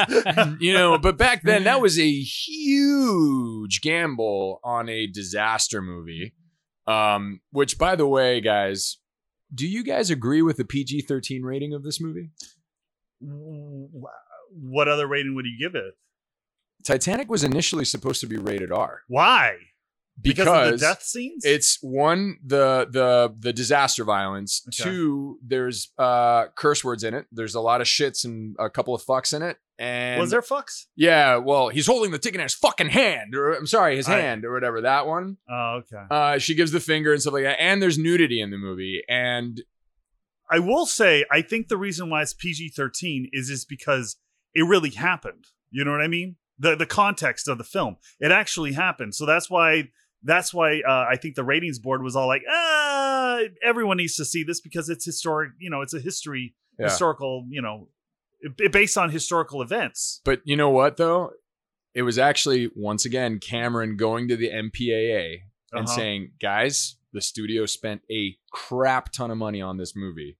you 0.58 0.72
know, 0.72 0.98
but 0.98 1.18
back 1.18 1.42
then 1.42 1.64
that 1.64 1.80
was 1.80 1.98
a 1.98 2.10
huge 2.10 3.82
gamble 3.82 4.60
on 4.64 4.88
a 4.88 5.06
disaster 5.06 5.82
movie. 5.82 6.34
Um, 6.86 7.40
which 7.50 7.78
by 7.78 7.94
the 7.94 8.06
way, 8.06 8.40
guys, 8.40 8.96
do 9.54 9.66
you 9.66 9.84
guys 9.84 10.10
agree 10.10 10.42
with 10.42 10.56
the 10.56 10.64
PG 10.64 11.02
13 11.02 11.42
rating 11.42 11.74
of 11.74 11.82
this 11.82 12.00
movie? 12.00 12.30
What 13.20 14.88
other 14.88 15.06
rating 15.06 15.34
would 15.34 15.44
you 15.46 15.56
give 15.60 15.74
it? 15.74 15.94
Titanic 16.84 17.28
was 17.28 17.44
initially 17.44 17.84
supposed 17.84 18.20
to 18.22 18.26
be 18.26 18.36
rated 18.36 18.72
R 18.72 19.02
Why? 19.08 19.56
because, 20.22 20.46
of 20.72 20.78
the 20.80 20.86
death 20.86 21.02
scenes. 21.02 21.44
it's 21.44 21.78
one 21.82 22.38
the 22.44 22.86
the 22.90 23.34
the 23.38 23.52
disaster 23.52 24.04
violence. 24.04 24.62
Okay. 24.68 24.90
Two, 24.90 25.38
there's 25.46 25.92
uh 25.98 26.46
curse 26.56 26.82
words 26.84 27.04
in 27.04 27.14
it. 27.14 27.26
There's 27.32 27.54
a 27.54 27.60
lot 27.60 27.80
of 27.80 27.86
shits 27.86 28.24
and 28.24 28.56
a 28.58 28.68
couple 28.70 28.94
of 28.94 29.02
fucks 29.02 29.34
in 29.34 29.42
it. 29.42 29.58
And 29.78 30.20
was 30.20 30.30
there 30.30 30.42
fucks? 30.42 30.84
Yeah, 30.94 31.36
well, 31.36 31.68
he's 31.70 31.86
holding 31.86 32.10
the 32.10 32.18
ticket 32.18 32.40
in 32.40 32.42
his 32.42 32.54
fucking 32.54 32.90
hand, 32.90 33.34
or 33.34 33.52
I'm 33.52 33.66
sorry, 33.66 33.96
his 33.96 34.08
I- 34.08 34.18
hand, 34.18 34.44
or 34.44 34.52
whatever. 34.52 34.82
That 34.82 35.06
one. 35.06 35.38
Oh, 35.48 35.80
okay. 35.82 36.04
Uh, 36.10 36.38
she 36.38 36.54
gives 36.54 36.70
the 36.72 36.80
finger 36.80 37.12
and 37.12 37.20
stuff 37.22 37.32
like 37.34 37.44
that. 37.44 37.60
And 37.60 37.80
there's 37.80 37.96
nudity 37.98 38.42
in 38.42 38.50
the 38.50 38.58
movie. 38.58 39.02
And 39.08 39.62
I 40.50 40.58
will 40.58 40.86
say, 40.86 41.24
I 41.30 41.42
think 41.42 41.68
the 41.68 41.76
reason 41.76 42.10
why 42.10 42.22
it's 42.22 42.34
PG 42.34 42.70
thirteen 42.70 43.28
is 43.32 43.48
is 43.50 43.64
because 43.64 44.16
it 44.54 44.62
really 44.62 44.90
happened. 44.90 45.46
You 45.70 45.84
know 45.84 45.92
what 45.92 46.00
I 46.02 46.08
mean? 46.08 46.36
The 46.58 46.74
the 46.76 46.86
context 46.86 47.48
of 47.48 47.58
the 47.58 47.64
film, 47.64 47.96
it 48.18 48.30
actually 48.32 48.72
happened. 48.72 49.14
So 49.14 49.24
that's 49.26 49.48
why 49.48 49.90
that's 50.22 50.52
why 50.52 50.80
uh, 50.86 51.06
I 51.10 51.16
think 51.16 51.34
the 51.34 51.44
ratings 51.44 51.78
board 51.78 52.02
was 52.02 52.14
all 52.16 52.26
like, 52.26 52.42
ah, 52.50 53.40
everyone 53.62 53.96
needs 53.96 54.16
to 54.16 54.24
see 54.24 54.42
this 54.42 54.60
because 54.60 54.88
it's 54.90 55.04
historic. 55.04 55.52
You 55.58 55.70
know, 55.70 55.80
it's 55.82 55.94
a 55.94 56.00
history 56.00 56.54
Yeah. 56.78 56.86
historical. 56.86 57.46
You 57.48 57.62
know, 57.62 57.88
it- 58.40 58.72
based 58.72 58.98
on 58.98 59.10
historical 59.10 59.62
events. 59.62 60.20
but 60.24 60.40
you 60.44 60.56
know 60.56 60.70
what 60.70 60.96
though? 60.96 61.30
It 61.94 62.02
was 62.02 62.18
actually 62.18 62.70
once 62.76 63.04
again 63.04 63.38
Cameron 63.38 63.96
going 63.96 64.28
to 64.28 64.36
the 64.36 64.50
MPAA 64.50 65.42
and 65.72 65.86
Uh-huh. 65.86 65.96
saying, 65.96 66.32
"Guys, 66.40 66.96
the 67.12 67.20
studio 67.20 67.64
spent 67.66 68.02
a 68.10 68.36
crap 68.52 69.12
ton 69.12 69.30
of 69.30 69.38
money 69.38 69.60
on 69.62 69.76
this 69.78 69.94
movie. 69.96 70.36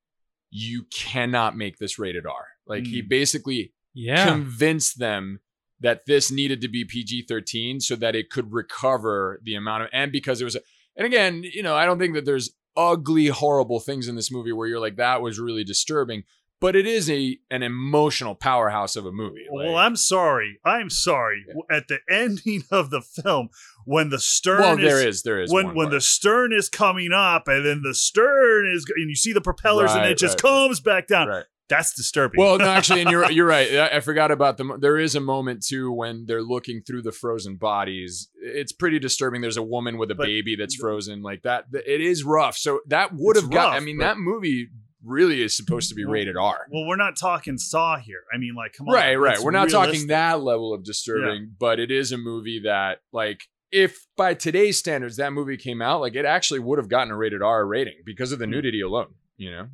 You 0.51 0.85
cannot 0.93 1.57
make 1.57 1.79
this 1.79 1.99
rated 1.99 2.27
R." 2.27 2.47
Like 2.67 2.87
he 2.87 3.03
Mm. 3.03 3.09
basically 3.09 3.73
yeah. 3.95 4.27
convinced 4.27 4.99
them 4.99 5.41
that 5.81 6.05
this 6.07 6.31
needed 6.31 6.61
to 6.61 6.69
be 6.69 6.85
PG 6.85 7.23
13 7.23 7.81
so 7.81 7.97
that 7.97 8.15
it 8.15 8.31
could 8.31 8.53
recover 8.53 9.41
the 9.43 9.55
amount 9.55 9.85
of, 9.85 9.89
and 9.93 10.13
because 10.13 10.41
it 10.41 10.45
was, 10.45 10.55
a, 10.57 10.61
and 10.97 11.07
again, 11.07 11.43
you 11.43 11.63
know, 11.63 11.75
I 11.75 11.87
don't 11.87 11.99
think 11.99 12.15
that 12.15 12.25
there's 12.27 12.51
ugly, 12.77 13.27
horrible 13.29 13.81
things 13.81 14.07
in 14.07 14.15
this 14.15 14.31
movie 14.31 14.53
where 14.53 14.69
you're 14.69 14.79
like, 14.81 14.97
that 14.97 15.23
was 15.23 15.39
really 15.41 15.65
disturbing, 15.65 16.25
but 16.61 16.77
it 16.77 16.87
is 16.87 17.11
a 17.11 17.39
an 17.51 17.63
emotional 17.63 18.35
powerhouse 18.35 18.97
of 18.97 19.07
a 19.07 19.13
movie. 19.13 19.47
well, 19.51 19.77
I'm 19.77 19.97
sorry. 19.97 20.59
I'm 20.65 20.91
sorry. 20.91 21.45
At 21.71 21.89
the 21.89 21.99
ending 22.11 22.65
of 22.71 22.91
the 22.91 23.01
film, 23.01 23.49
when 23.85 24.11
the 24.11 24.19
stern 24.19 24.61
well, 24.61 24.79
is, 24.79 24.85
there 24.85 25.09
is, 25.09 25.23
there 25.23 25.41
is 25.41 25.53
when 25.53 25.69
when 25.75 25.87
part. 25.87 25.91
the 25.93 26.01
stern 26.01 26.53
is 26.53 26.69
coming 26.69 27.13
up 27.13 27.49
and 27.49 27.65
then 27.65 27.83
the 27.83 27.95
stern 27.95 28.71
is 28.75 28.85
and 28.97 29.09
you 29.09 29.17
see 29.17 29.33
the 29.33 29.41
propellers 29.41 29.91
and 29.93 30.01
Right, 30.01 30.13
it 30.13 30.19
just 30.19 30.43
right. 30.43 30.51
comes 30.51 30.81
back 30.81 31.07
down. 31.07 31.29
Right. 31.29 31.45
That's 31.69 31.95
disturbing. 31.95 32.41
Well, 32.41 32.59
no, 32.59 32.65
actually, 32.69 33.03
and 33.03 33.11
you're 33.11 33.31
you're 33.31 33.47
right. 33.47 33.73
I, 33.73 33.97
I 33.99 34.01
forgot 34.01 34.33
about 34.33 34.57
the. 34.59 34.77
There 34.81 34.99
is 34.99 35.15
a 35.15 35.21
moment 35.21 35.65
too 35.65 35.93
when 35.93 36.25
they're 36.27 36.43
looking 36.43 36.83
through 36.83 37.03
the 37.03 37.13
frozen 37.13 37.55
bodies. 37.57 38.29
It's 38.43 38.73
pretty 38.73 38.99
disturbing. 38.99 39.41
There's 39.41 39.57
a 39.57 39.63
woman 39.63 39.97
with 39.97 40.11
a 40.11 40.17
But- 40.17 40.27
baby 40.27 40.57
that's 40.57 40.75
frozen 40.75 41.23
like 41.23 41.43
that. 41.43 41.67
It 41.73 42.01
is 42.01 42.25
rough. 42.25 42.57
So 42.57 42.81
that 42.89 43.11
would 43.15 43.37
have 43.37 43.51
got. 43.51 43.73
I 43.77 43.79
mean, 43.81 43.99
that 43.99 44.19
movie 44.19 44.69
really 45.05 45.43
is 45.43 45.57
supposed 45.57 45.89
to 45.89 45.95
be 45.95 46.05
Well, 46.05 46.13
rated 46.15 46.37
R. 46.37 46.67
well, 46.71 46.87
we're 46.87 46.97
not 46.97 47.17
talking 47.17 47.57
Saw 47.59 47.97
here. 47.99 48.23
I 48.33 48.39
mean, 48.39 48.55
like, 48.55 48.73
come 48.75 48.89
on. 48.89 48.95
Right, 48.95 49.15
right. 49.15 49.39
We're 49.39 49.51
not 49.51 49.71
talking 49.71 50.09
that 50.09 50.41
level 50.43 50.73
of 50.75 50.85
disturbing, 50.85 51.55
but 51.59 51.79
it 51.81 51.91
is 51.91 52.13
a 52.13 52.19
movie 52.19 52.61
that, 52.65 52.99
like, 53.13 53.45
if 53.73 54.07
by 54.17 54.35
today's 54.35 54.79
standards 54.79 55.17
that 55.17 55.33
movie 55.33 55.57
came 55.57 55.81
out, 55.81 56.01
like, 56.01 56.17
it 56.17 56.25
actually 56.25 56.61
would 56.61 56.79
have 56.79 56.89
gotten 56.89 57.11
a 57.13 57.17
rated 57.17 57.41
R 57.43 57.65
rating 57.67 58.03
because 58.05 58.33
of 58.33 58.39
the 58.39 58.45
Hmm. 58.47 58.51
nudity 58.53 58.81
alone. 58.81 59.15
You 59.37 59.51
know, 59.53 59.69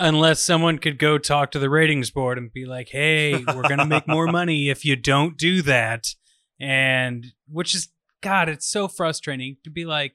Unless 0.00 0.40
someone 0.40 0.78
could 0.78 0.98
go 0.98 1.18
talk 1.18 1.50
to 1.52 1.58
the 1.58 1.68
ratings 1.70 2.10
board 2.10 2.38
and 2.38 2.52
be 2.52 2.64
like, 2.66 2.88
"Hey, 2.90 3.44
we're 3.44 3.68
gonna 3.68 3.84
make 3.84 4.06
more 4.08 4.26
money 4.32 4.70
if 4.70 4.84
you 4.84 4.94
don't 4.96 5.36
do 5.36 5.60
that," 5.62 6.14
and 6.60 7.26
which 7.48 7.74
is 7.74 7.88
God, 8.20 8.48
it's 8.48 8.66
so 8.68 8.88
frustrating 8.88 9.56
to 9.64 9.70
be 9.70 9.84
like. 9.84 10.14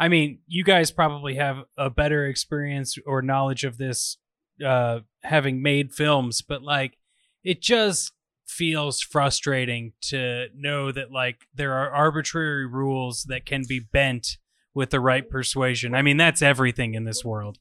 I 0.00 0.08
mean, 0.08 0.38
you 0.46 0.64
guys 0.64 0.90
probably 0.90 1.34
have 1.34 1.58
a 1.76 1.90
better 1.90 2.24
experience 2.24 2.96
or 3.04 3.20
knowledge 3.20 3.64
of 3.64 3.76
this, 3.76 4.16
uh, 4.64 5.00
having 5.22 5.60
made 5.60 5.92
films, 5.92 6.40
but 6.40 6.62
like, 6.62 6.96
it 7.44 7.60
just 7.60 8.12
feels 8.48 9.02
frustrating 9.02 9.92
to 10.00 10.46
know 10.56 10.90
that 10.90 11.12
like 11.12 11.46
there 11.54 11.74
are 11.74 11.90
arbitrary 11.90 12.66
rules 12.66 13.24
that 13.24 13.44
can 13.44 13.62
be 13.68 13.78
bent 13.78 14.38
with 14.74 14.88
the 14.88 15.00
right 15.00 15.28
persuasion. 15.28 15.94
I 15.94 16.00
mean, 16.00 16.16
that's 16.16 16.40
everything 16.40 16.94
in 16.94 17.04
this 17.04 17.22
world. 17.22 17.58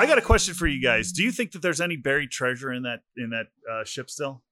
I 0.00 0.06
got 0.06 0.18
a 0.18 0.22
question 0.22 0.54
for 0.54 0.66
you 0.66 0.82
guys. 0.82 1.12
Do 1.12 1.22
you 1.22 1.30
think 1.32 1.52
that 1.52 1.62
there's 1.62 1.80
any 1.80 1.96
buried 1.96 2.30
treasure 2.30 2.72
in 2.72 2.82
that 2.84 3.00
in 3.16 3.30
that 3.30 3.46
uh, 3.70 3.84
ship 3.84 4.10
still? 4.10 4.42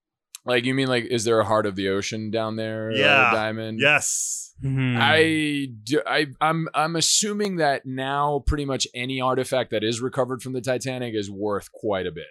like, 0.45 0.65
you 0.65 0.73
mean 0.75 0.89
like, 0.89 1.05
is 1.05 1.25
there 1.25 1.41
a 1.41 1.45
heart 1.45 1.67
of 1.67 1.77
the 1.77 1.89
ocean 1.89 2.31
down 2.31 2.57
there? 2.57 2.91
Yeah. 2.91 3.29
uh, 3.29 3.35
diamond. 3.35 3.81
Yes. 3.81 4.55
Mhm. 4.65 4.97
I, 4.99 5.69
do, 5.85 6.01
I 6.07 6.27
I'm 6.41 6.69
I'm 6.75 6.97
assuming 6.97 7.57
that 7.57 7.85
now 7.87 8.43
pretty 8.47 8.65
much 8.65 8.87
any 8.95 9.21
artifact 9.21 9.71
that 9.73 9.85
is 9.85 10.01
recovered 10.01 10.43
from 10.43 10.53
the 10.55 10.61
Titanic 10.61 11.15
is 11.15 11.31
worth 11.31 11.71
quite 11.73 12.07
a 12.07 12.13
bit. 12.13 12.27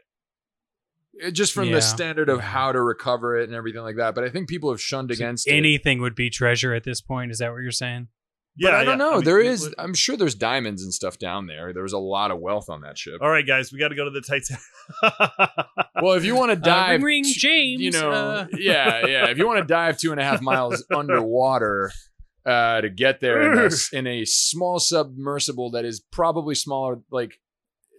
It- 1.14 1.32
Just 1.32 1.54
from 1.54 1.66
Yeah. 1.70 1.76
the 1.76 1.82
standard 1.82 2.30
of 2.30 2.40
how 2.42 2.72
to 2.72 2.82
recover 2.82 3.38
it 3.40 3.44
and 3.50 3.56
everything 3.56 3.82
like 3.82 3.96
that. 3.98 4.14
But 4.16 4.24
I 4.24 4.30
think 4.30 4.50
people 4.50 4.72
have 4.72 4.82
shunned 4.82 5.10
So 5.10 5.14
against 5.14 5.48
it. 5.48 5.52
anything 5.52 6.00
would 6.02 6.16
be 6.16 6.30
treasure 6.30 6.74
at 6.74 6.84
this 6.84 7.02
point. 7.02 7.32
Is 7.32 7.38
that 7.40 7.52
what 7.52 7.60
you're 7.62 7.72
saying? 7.72 8.08
But 8.60 8.74
I 8.74 8.84
don't 8.84 9.00
yeah. 9.00 9.06
know. 9.06 9.16
mean, 9.16 9.24
there 9.24 9.40
is. 9.40 9.74
I'm 9.78 9.94
sure 9.94 10.18
there's 10.18 10.36
diamonds 10.36 10.84
and 10.84 10.94
stuff 10.94 11.18
down 11.20 11.48
there. 11.48 11.74
There 11.74 11.84
was 11.84 11.94
a 11.94 11.98
lot 11.98 12.32
of 12.32 12.40
wealth 12.40 12.70
on 12.70 12.82
that 12.82 12.98
ship. 12.98 13.20
All 13.22 13.30
right, 13.30 13.46
guys, 13.46 13.72
we 13.72 13.80
got 13.80 13.90
to 13.90 13.96
go 13.96 14.06
to 14.06 14.12
the 14.12 14.22
Titanic. 14.22 14.62
Well, 16.02 16.14
if 16.14 16.24
you 16.24 16.36
want 16.36 16.52
to 16.52 16.58
Uh, 16.58 16.76
dive, 16.76 17.02
ring, 17.02 17.24
ring, 17.24 17.34
James. 17.36 17.82
you 17.82 17.90
know, 17.92 18.12
uh, 18.12 18.46
yeah, 18.58 19.06
yeah. 19.08 19.30
If 19.30 19.40
you 19.40 19.48
want 19.48 19.60
to 19.60 19.66
dive 19.66 19.98
two 19.98 20.12
and 20.12 20.22
a 20.22 20.24
half 20.24 20.42
miles 20.44 20.84
underwater 20.96 21.92
uh, 22.46 22.82
to 22.82 22.90
get 22.92 23.20
there 23.20 23.42
in 23.52 23.58
a, 23.60 23.98
in 23.98 24.06
a 24.08 24.24
small 24.26 24.78
submersible 24.80 25.72
that 25.72 25.86
is 25.86 26.00
probably 26.12 26.54
smaller, 26.54 27.00
like 27.10 27.40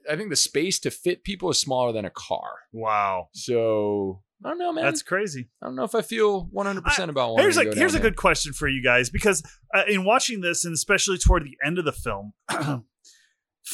I 0.08 0.14
think 0.14 0.30
the 0.30 0.36
space 0.36 0.78
to 0.80 0.92
fit 0.92 1.24
people 1.24 1.50
is 1.50 1.60
smaller 1.60 1.92
than 1.92 2.04
a 2.04 2.10
car. 2.10 2.50
wow, 2.72 3.28
So 3.32 4.22
I 4.44 4.50
don't 4.50 4.58
know, 4.58 4.72
man. 4.72 4.84
that's 4.84 5.02
crazy. 5.02 5.48
I 5.62 5.66
don't 5.66 5.74
know 5.74 5.84
if 5.84 5.94
I 5.94 6.02
feel 6.02 6.46
100 6.52 6.84
percent 6.84 7.10
about 7.10 7.30
wanting 7.30 7.44
Here's 7.44 7.56
a 7.56 7.74
here's 7.74 7.94
a 7.94 8.00
good 8.00 8.16
question 8.16 8.52
for 8.52 8.68
you 8.68 8.82
guys 8.82 9.10
because 9.10 9.42
uh, 9.74 9.82
in 9.88 10.04
watching 10.04 10.40
this 10.40 10.64
and 10.64 10.74
especially 10.74 11.18
toward 11.18 11.44
the 11.44 11.56
end 11.64 11.78
of 11.78 11.84
the 11.84 11.92
film, 11.92 12.32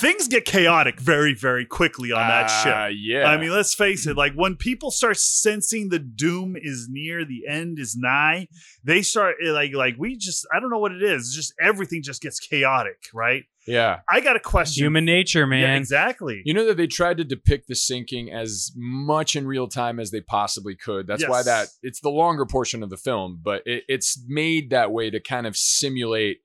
things 0.01 0.29
get 0.29 0.45
chaotic 0.45 1.01
very 1.01 1.35
very 1.35 1.65
quickly 1.65 2.13
on 2.13 2.27
that 2.27 2.51
Ah, 2.51 2.63
ship. 2.89 2.97
Yeah, 3.01 3.27
I 3.27 3.37
mean, 3.37 3.51
let's 3.51 3.75
face 3.75 4.07
it. 4.07 4.17
Like 4.17 4.35
when 4.35 4.57
people 4.57 4.91
start 4.91 5.17
sensing 5.17 5.89
the 5.89 5.99
doom 5.99 6.57
is 6.61 6.89
near, 6.91 7.25
the 7.25 7.47
end 7.49 7.79
is 7.79 7.97
nigh. 7.97 8.49
They 8.83 9.03
start 9.03 9.37
eh, 9.45 9.51
like 9.51 9.73
like 9.75 9.95
we 9.99 10.17
just 10.17 10.47
I 10.55 10.61
don't 10.61 10.71
know 10.71 10.79
what 10.79 10.93
it 10.93 11.03
is. 11.03 11.33
Just 11.35 11.55
everything 11.61 12.03
just 12.03 12.23
gets 12.23 12.39
chaotic, 12.41 13.05
right? 13.13 13.45
yeah. 13.67 14.01
I 14.11 14.21
got 14.21 14.37
a 14.37 14.41
question. 14.41 14.85
human 14.85 15.07
nature, 15.07 15.47
man. 15.47 15.63
Yeah, 15.63 15.77
exactly. 15.77 16.43
You 16.45 16.53
know 16.53 16.67
that 16.67 16.77
they 16.77 16.87
tried 16.87 17.17
to 17.17 17.25
depict 17.25 17.67
the 17.69 17.75
sinking 17.75 18.31
as 18.31 18.73
much 18.77 19.37
in 19.37 19.47
real 19.47 19.69
time 19.69 19.99
as 19.99 20.11
they 20.11 20.21
possibly 20.21 20.75
could. 20.77 21.07
That's 21.07 21.27
why 21.27 21.43
that 21.45 21.69
it's 21.83 22.01
the 22.01 22.11
longer 22.11 22.45
portion 22.45 22.83
of 22.83 22.91
the 22.91 22.97
film, 22.99 23.41
but 23.43 23.63
it, 23.67 23.85
it's 23.89 24.23
made 24.27 24.71
that 24.71 24.93
way 24.93 25.09
to 25.11 25.19
kind 25.21 25.47
of 25.47 25.57
simulate 25.57 26.39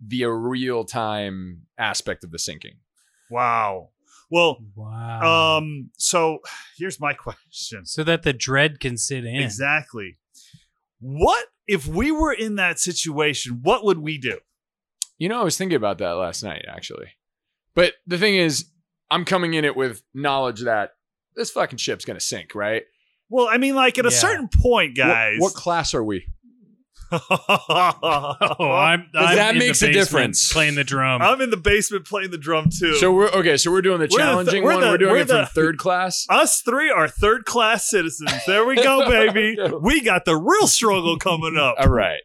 the 0.00 0.26
real 0.26 0.84
time 0.84 1.62
aspect 1.76 2.22
of 2.24 2.30
the 2.30 2.38
sinking. 2.38 2.74
Wow. 3.30 3.90
Well, 4.30 4.58
wow. 4.76 5.58
um, 5.58 5.90
so 5.96 6.38
here's 6.78 7.00
my 7.00 7.12
question. 7.14 7.84
so 7.86 8.04
that 8.04 8.22
the 8.22 8.32
dread 8.32 8.80
can 8.80 8.96
sit 8.96 9.24
in. 9.24 9.36
Exactly. 9.36 10.18
What 11.00 11.46
if 11.66 11.86
we 11.86 12.12
were 12.12 12.32
in 12.32 12.56
that 12.56 12.78
situation? 12.78 13.60
What 13.62 13.84
would 13.84 13.98
we 13.98 14.18
do? 14.18 14.38
You 15.18 15.28
know, 15.28 15.40
I 15.40 15.44
was 15.44 15.56
thinking 15.56 15.76
about 15.76 15.98
that 15.98 16.12
last 16.12 16.42
night 16.42 16.64
actually. 16.68 17.08
But 17.74 17.94
the 18.06 18.18
thing 18.18 18.36
is, 18.36 18.66
I'm 19.10 19.24
coming 19.24 19.54
in 19.54 19.64
it 19.64 19.76
with 19.76 20.02
knowledge 20.14 20.62
that 20.62 20.94
this 21.34 21.50
fucking 21.50 21.78
ship's 21.78 22.04
gonna 22.04 22.20
sink, 22.20 22.54
right? 22.54 22.84
Well, 23.28 23.48
I 23.48 23.58
mean, 23.58 23.74
like 23.76 23.98
at 23.98 24.06
a 24.06 24.10
certain 24.10 24.48
point, 24.48 24.98
What- 24.98 25.06
guys. 25.06 25.36
What, 25.38 25.54
class 25.54 25.94
are 25.94 26.02
we? 26.02 26.26
Oh, 27.12 28.70
I'm, 28.72 29.08
'Cause 29.14 29.26
I'm 29.30 29.36
that 29.36 29.56
makes 29.56 29.82
a 29.82 29.92
difference. 29.92 30.52
Playing 30.52 30.74
the 30.76 30.84
drum. 30.84 31.20
I'm 31.22 31.40
in 31.40 31.50
the 31.50 31.56
basement 31.56 32.06
playing 32.06 32.30
the 32.30 32.38
drum 32.38 32.66
too. 32.70 32.94
So 32.96 33.12
we're 33.12 33.28
okay. 33.30 33.56
So 33.56 33.70
we're 33.70 33.82
doing 33.82 33.98
the 33.98 34.04
We're 34.04 34.08
the 34.08 34.16
th- 34.16 34.18
challenging 34.18 34.62
we're 34.64 34.72
one. 34.74 34.80
the- 34.82 34.88
we're 34.90 34.98
doing 34.98 35.10
we're 35.12 35.18
it 35.18 35.28
from 35.28 35.46
third 35.46 35.78
class. 35.78 36.26
us 36.28 36.60
three 36.62 36.90
are 36.90 37.08
third 37.08 37.44
class 37.44 37.88
citizens. 37.88 38.32
There 38.46 38.64
we 38.64 38.76
go, 38.76 39.08
baby. 39.08 39.56
we 39.80 40.00
got 40.02 40.24
the 40.24 40.36
real 40.36 40.66
struggle 40.66 41.16
coming 41.18 41.56
up. 41.56 41.76
All 41.78 41.88
right. 41.88 42.20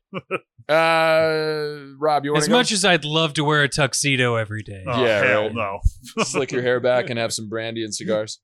Uh, 0.67 1.93
Rob, 1.99 2.25
you 2.25 2.31
want 2.33 2.43
as 2.43 2.47
go? 2.47 2.53
much 2.55 2.71
as 2.71 2.83
I'd 2.83 3.05
love 3.05 3.33
to 3.35 3.43
wear 3.43 3.63
a 3.63 3.69
tuxedo 3.69 4.35
every 4.35 4.63
day. 4.63 4.83
Oh, 4.87 5.03
Yeah, 5.03 5.23
hell 5.23 5.43
right. 5.43 5.53
no. 5.53 5.79
slick 6.23 6.51
your 6.51 6.61
hair 6.63 6.79
back 6.79 7.09
and 7.11 7.19
have 7.19 7.33
some 7.33 7.47
brandy 7.49 7.83
and 7.83 7.93
cigars. 7.93 8.39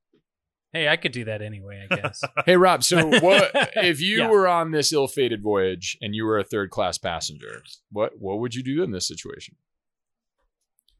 Hey, 0.73 0.87
I 0.87 0.95
could 0.95 1.11
do 1.11 1.25
that 1.25 1.41
anyway, 1.41 1.85
I 1.91 1.95
guess. 1.95 2.21
Hey, 2.45 2.55
Rob. 2.55 2.83
So, 2.83 3.05
what 3.19 3.51
if 3.75 3.99
you 3.99 4.19
Yeah. 4.19 4.29
were 4.29 4.47
on 4.47 4.71
this 4.71 4.93
ill-fated 4.93 5.43
voyage 5.43 5.97
and 6.01 6.15
you 6.15 6.23
were 6.25 6.39
a 6.39 6.43
third-class 6.45 6.97
passenger? 6.97 7.61
What 7.91 8.13
what 8.19 8.39
would 8.39 8.55
you 8.55 8.63
do 8.63 8.81
in 8.83 8.91
this 8.91 9.07
situation? 9.07 9.55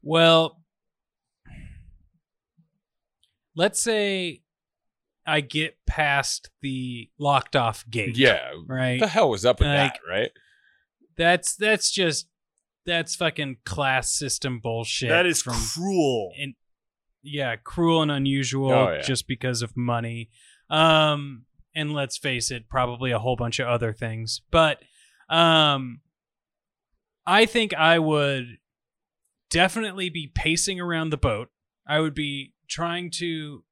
well, 0.04 0.60
let's 3.56 3.80
say 3.80 4.42
I 5.26 5.40
get 5.40 5.76
past 5.86 6.50
the 6.62 7.08
locked 7.18 7.54
off 7.56 7.84
gate. 7.88 8.16
Yeah. 8.16 8.50
Right. 8.66 8.98
The 9.00 9.06
hell 9.06 9.30
was 9.30 9.44
up 9.44 9.60
with 9.60 9.68
Like- 9.68 9.94
that? 9.94 10.00
Right. 10.08 10.30
That's 11.16 11.54
that's 11.56 11.90
just 11.90 12.26
that's 12.84 13.14
fucking 13.14 13.58
class 13.64 14.12
system 14.12 14.58
bullshit. 14.60 15.10
that 15.10 15.26
is 15.26 15.40
from 15.42 15.54
cruel. 15.54 16.32
and 16.38 16.54
yeah, 17.22 17.56
cruel 17.56 18.02
and 18.02 18.10
unusual 18.10 18.70
Oh, 18.72 18.92
yeah. 18.92 19.00
just 19.02 19.26
because 19.28 19.62
of 19.62 19.76
money. 19.76 20.30
Um 20.70 21.44
and 21.74 21.92
let's 21.94 22.18
face 22.18 22.50
it, 22.50 22.68
probably 22.68 23.10
a 23.12 23.18
whole 23.18 23.36
bunch 23.36 23.58
of 23.58 23.66
other 23.68 23.92
things. 23.92 24.42
But 24.50 24.82
um 25.28 26.00
I 27.26 27.46
think 27.46 27.72
I 27.74 27.98
would 27.98 28.58
definitely 29.50 30.08
be 30.10 30.30
pacing 30.34 30.80
around 30.80 31.10
the 31.10 31.16
boat. 31.16 31.48
I 31.86 32.00
would 32.00 32.14
be 32.14 32.54
trying 32.68 33.10
to 33.18 33.64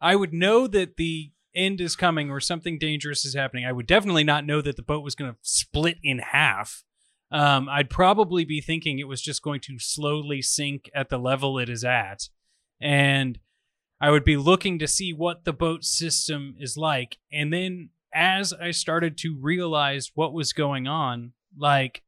I 0.00 0.16
would 0.16 0.32
know 0.32 0.66
that 0.66 0.96
the 0.96 1.32
end 1.54 1.80
is 1.80 1.96
coming 1.96 2.30
or 2.30 2.40
something 2.40 2.78
dangerous 2.78 3.24
is 3.24 3.34
happening. 3.34 3.64
I 3.64 3.72
would 3.72 3.86
definitely 3.86 4.24
not 4.24 4.44
know 4.44 4.60
that 4.60 4.76
the 4.76 4.82
boat 4.82 5.02
was 5.04 5.14
going 5.14 5.30
to 5.32 5.38
split 5.42 5.98
in 6.02 6.18
half. 6.18 6.82
Um, 7.30 7.68
I'd 7.68 7.88
probably 7.90 8.44
be 8.44 8.60
thinking 8.60 8.98
it 8.98 9.08
was 9.08 9.22
just 9.22 9.40
going 9.42 9.60
to 9.62 9.78
slowly 9.78 10.42
sink 10.42 10.90
at 10.94 11.08
the 11.08 11.18
level 11.18 11.58
it 11.58 11.68
is 11.68 11.84
at. 11.84 12.28
And 12.80 13.38
I 14.00 14.10
would 14.10 14.24
be 14.24 14.36
looking 14.36 14.78
to 14.80 14.88
see 14.88 15.12
what 15.12 15.44
the 15.44 15.52
boat 15.52 15.84
system 15.84 16.54
is 16.58 16.76
like. 16.76 17.18
And 17.32 17.52
then 17.52 17.90
as 18.12 18.52
I 18.52 18.70
started 18.70 19.16
to 19.18 19.36
realize 19.40 20.12
what 20.14 20.32
was 20.32 20.52
going 20.52 20.86
on, 20.86 21.32
like, 21.56 22.02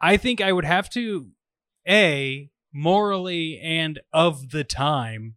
I 0.00 0.16
think 0.16 0.40
I 0.40 0.52
would 0.52 0.64
have 0.64 0.90
to, 0.90 1.28
A, 1.88 2.50
morally 2.72 3.58
and 3.60 4.00
of 4.12 4.50
the 4.50 4.64
time, 4.64 5.34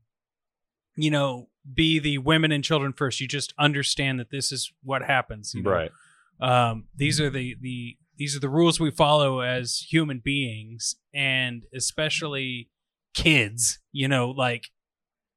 you 0.95 1.09
know, 1.11 1.49
be 1.73 1.97
the 1.99 2.17
women 2.17 2.51
and 2.51 2.63
children 2.63 2.93
first. 2.93 3.19
You 3.21 3.27
just 3.27 3.53
understand 3.57 4.19
that 4.19 4.31
this 4.31 4.51
is 4.51 4.71
what 4.83 5.03
happens. 5.03 5.53
You 5.53 5.63
know? 5.63 5.71
Right. 5.71 5.91
um, 6.39 6.85
these 6.95 7.19
are 7.21 7.29
the 7.29 7.55
the 7.61 7.97
these 8.17 8.35
are 8.35 8.39
the 8.39 8.49
rules 8.49 8.79
we 8.79 8.91
follow 8.91 9.39
as 9.41 9.85
human 9.89 10.19
beings 10.19 10.95
and 11.13 11.63
especially 11.73 12.69
kids 13.13 13.79
you 13.91 14.07
know 14.07 14.29
like 14.29 14.67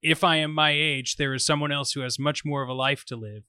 if 0.03 0.23
i 0.25 0.37
am 0.37 0.53
my 0.53 0.71
age 0.71 1.17
there 1.17 1.35
is 1.35 1.45
someone 1.45 1.73
else 1.73 1.93
who 1.93 2.01
has 2.01 2.19
much 2.19 2.45
more 2.45 2.63
of 2.63 2.69
a 2.69 2.73
life 2.75 3.05
to 3.05 3.17
live 3.17 3.43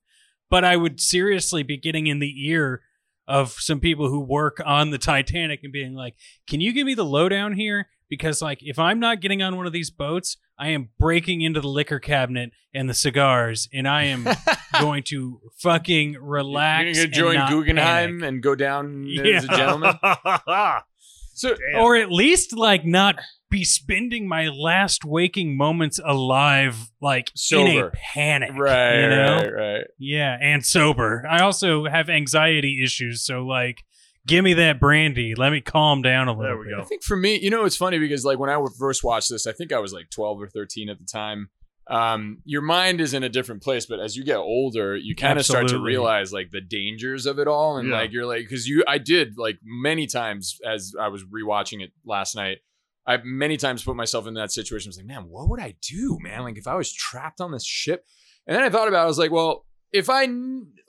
but 0.50 0.64
i 0.64 0.76
would 0.76 1.00
seriously 1.00 1.64
be 1.64 1.78
getting 1.78 2.08
in 2.08 2.20
the 2.20 2.48
ear 2.50 2.82
of 3.28 3.52
some 3.54 3.80
people 3.80 4.10
who 4.10 4.20
work 4.20 4.62
on 4.66 4.90
the 4.92 4.98
titanic 4.98 5.62
and 5.64 5.74
being 5.74 5.94
like 5.94 6.16
can 6.48 6.62
you 6.62 6.72
give 6.74 6.86
me 6.86 6.94
the 6.94 7.06
lowdown 7.06 7.54
here 7.54 7.88
because 8.10 8.42
like 8.42 8.60
if 8.62 8.78
i'm 8.80 9.00
not 9.00 9.22
getting 9.22 9.42
on 9.42 9.56
one 9.58 9.66
of 9.68 9.74
these 9.74 9.90
boats 9.92 10.38
i 10.58 10.70
am 10.70 10.90
breaking 11.00 11.42
into 11.42 11.60
the 11.62 11.68
liquor 11.68 12.00
cabinet 12.00 12.52
and 12.74 12.90
the 12.90 12.94
cigars 12.94 13.68
and 13.74 13.88
i 13.88 14.04
am 14.04 14.26
going 14.80 15.02
to 15.04 15.42
fucking 15.60 16.16
relax. 16.22 16.98
You're 16.98 17.08
gonna 17.08 17.40
and 17.40 17.50
join 17.50 17.50
Guggenheim 17.50 18.10
panic. 18.20 18.28
and 18.30 18.44
go 18.44 18.56
down 18.56 19.06
Yeah. 19.08 19.24
as 19.38 19.44
a 19.46 19.48
gentleman. 19.48 19.96
So 21.38 21.54
Damn. 21.54 21.82
or 21.82 21.96
at 21.96 22.12
least 22.12 22.58
like 22.58 22.84
not 22.84 23.20
be 23.52 23.64
spending 23.64 24.28
my 24.28 24.48
last 24.48 25.06
waking 25.06 25.56
moments 25.56 26.00
alive, 26.04 26.90
like 27.00 27.32
in 27.52 27.78
a 27.78 27.92
panic. 27.92 28.52
right, 28.58 29.02
you 29.02 29.10
know? 29.10 29.36
right, 29.36 29.54
right. 29.54 29.84
Yeah, 30.00 30.36
and 30.42 30.66
sober. 30.66 31.24
I 31.30 31.44
also 31.44 31.86
have 31.86 32.10
anxiety 32.10 32.84
issues, 32.84 33.24
so 33.24 33.46
like, 33.46 33.84
give 34.26 34.44
me 34.44 34.56
that 34.56 34.80
brandy. 34.80 35.36
Let 35.36 35.52
me 35.52 35.62
calm 35.62 36.02
down 36.02 36.28
a 36.28 36.32
little. 36.32 36.44
There 36.44 36.58
we 36.58 36.66
bit. 36.66 36.76
go. 36.76 36.82
I 36.82 36.86
think 36.86 37.04
for 37.04 37.16
me, 37.16 37.40
you 37.40 37.52
know, 37.52 37.66
it's 37.66 37.78
funny 37.78 38.00
because 38.00 38.26
like 38.26 38.40
when 38.40 38.50
I 38.50 38.60
first 38.80 39.04
watched 39.04 39.30
this, 39.30 39.46
I 39.46 39.52
think 39.52 39.72
I 39.72 39.78
was 39.78 39.94
like 39.94 40.10
12 40.10 40.42
or 40.42 40.48
13 40.48 40.90
at 40.90 40.98
the 40.98 41.06
time. 41.06 41.50
Um, 41.90 42.40
your 42.44 42.62
mind 42.62 43.00
is 43.00 43.14
in 43.14 43.24
a 43.24 43.30
different 43.30 43.64
place, 43.64 43.86
but 43.86 44.00
as 44.00 44.18
you 44.18 44.26
get 44.26 44.38
older, 44.38 44.96
you 44.98 45.16
kind 45.16 45.40
of 45.40 45.46
start 45.46 45.70
to 45.70 45.80
realize 45.80 46.34
like 46.34 46.52
the 46.52 46.60
dangers 46.62 47.26
of 47.26 47.40
it 47.40 47.48
all, 47.48 47.78
and 47.78 47.88
Yeah. 47.90 47.96
like 48.00 48.12
you're 48.12 48.26
like, 48.26 48.40
because 48.40 48.68
you, 48.68 48.84
I 48.88 48.98
did 48.98 49.38
like 49.38 49.60
many 49.64 50.06
times 50.06 50.58
as 50.66 50.94
I 51.00 51.08
was 51.08 51.24
rewatching 51.24 51.82
it 51.82 51.92
last 52.06 52.36
night. 52.36 52.58
I 53.06 53.18
many 53.24 53.56
times 53.56 53.84
put 53.84 53.96
myself 53.96 54.28
in 54.28 54.34
that 54.34 54.52
situation. 54.52 54.90
I 54.90 54.92
was 54.92 54.98
like, 54.98 55.06
man, 55.06 55.30
what 55.30 55.48
would 55.50 55.62
I 55.62 55.76
do, 55.82 56.18
man? 56.22 56.42
Like 56.44 56.58
if 56.58 56.68
I 56.68 56.76
was 56.76 56.92
trapped 56.92 57.40
on 57.40 57.52
this 57.52 57.66
ship, 57.66 58.04
and 58.46 58.54
then 58.56 58.64
I 58.64 58.70
thought 58.70 58.90
about, 58.90 59.00
it, 59.00 59.04
I 59.04 59.08
was 59.08 59.18
like, 59.18 59.32
well, 59.32 59.64
if 59.94 60.10
I 60.10 60.28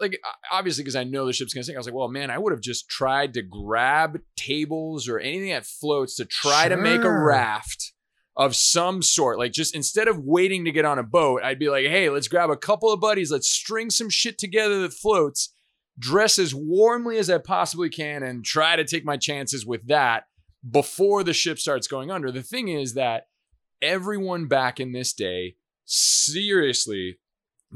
like 0.00 0.18
obviously 0.50 0.82
because 0.82 0.96
I 0.96 1.04
know 1.04 1.26
the 1.26 1.32
ship's 1.32 1.54
gonna 1.54 1.62
sink, 1.62 1.76
I 1.76 1.78
was 1.78 1.86
like, 1.86 1.94
well, 1.94 2.08
man, 2.08 2.30
I 2.32 2.38
would 2.38 2.52
have 2.52 2.60
just 2.60 2.88
tried 2.88 3.34
to 3.34 3.42
grab 3.42 4.18
tables 4.36 5.08
or 5.08 5.20
anything 5.20 5.50
that 5.50 5.64
floats 5.66 6.16
to 6.16 6.24
try 6.24 6.68
to 6.68 6.76
make 6.76 7.04
a 7.04 7.12
raft 7.12 7.87
of 8.38 8.54
some 8.54 9.02
sort. 9.02 9.36
Like 9.38 9.52
just 9.52 9.74
instead 9.74 10.08
of 10.08 10.20
waiting 10.20 10.64
to 10.64 10.72
get 10.72 10.84
on 10.84 10.98
a 10.98 11.02
boat, 11.02 11.42
I'd 11.42 11.58
be 11.58 11.68
like, 11.68 11.86
hey, 11.86 12.08
let's 12.08 12.28
grab 12.28 12.50
a 12.50 12.56
couple 12.56 12.92
of 12.92 13.00
buddies, 13.00 13.32
let's 13.32 13.50
string 13.50 13.90
some 13.90 14.08
shit 14.08 14.38
together 14.38 14.80
that 14.82 14.94
floats, 14.94 15.52
dress 15.98 16.38
as 16.38 16.54
warmly 16.54 17.18
as 17.18 17.28
I 17.28 17.38
possibly 17.38 17.90
can, 17.90 18.22
and 18.22 18.44
try 18.44 18.76
to 18.76 18.84
take 18.84 19.04
my 19.04 19.16
chances 19.16 19.66
with 19.66 19.88
that 19.88 20.24
before 20.68 21.24
the 21.24 21.32
ship 21.32 21.58
starts 21.58 21.88
going 21.88 22.10
under. 22.10 22.30
The 22.30 22.42
thing 22.42 22.68
is 22.68 22.94
that 22.94 23.26
everyone 23.82 24.46
back 24.46 24.78
in 24.78 24.92
this 24.92 25.12
day 25.12 25.56
seriously 25.84 27.18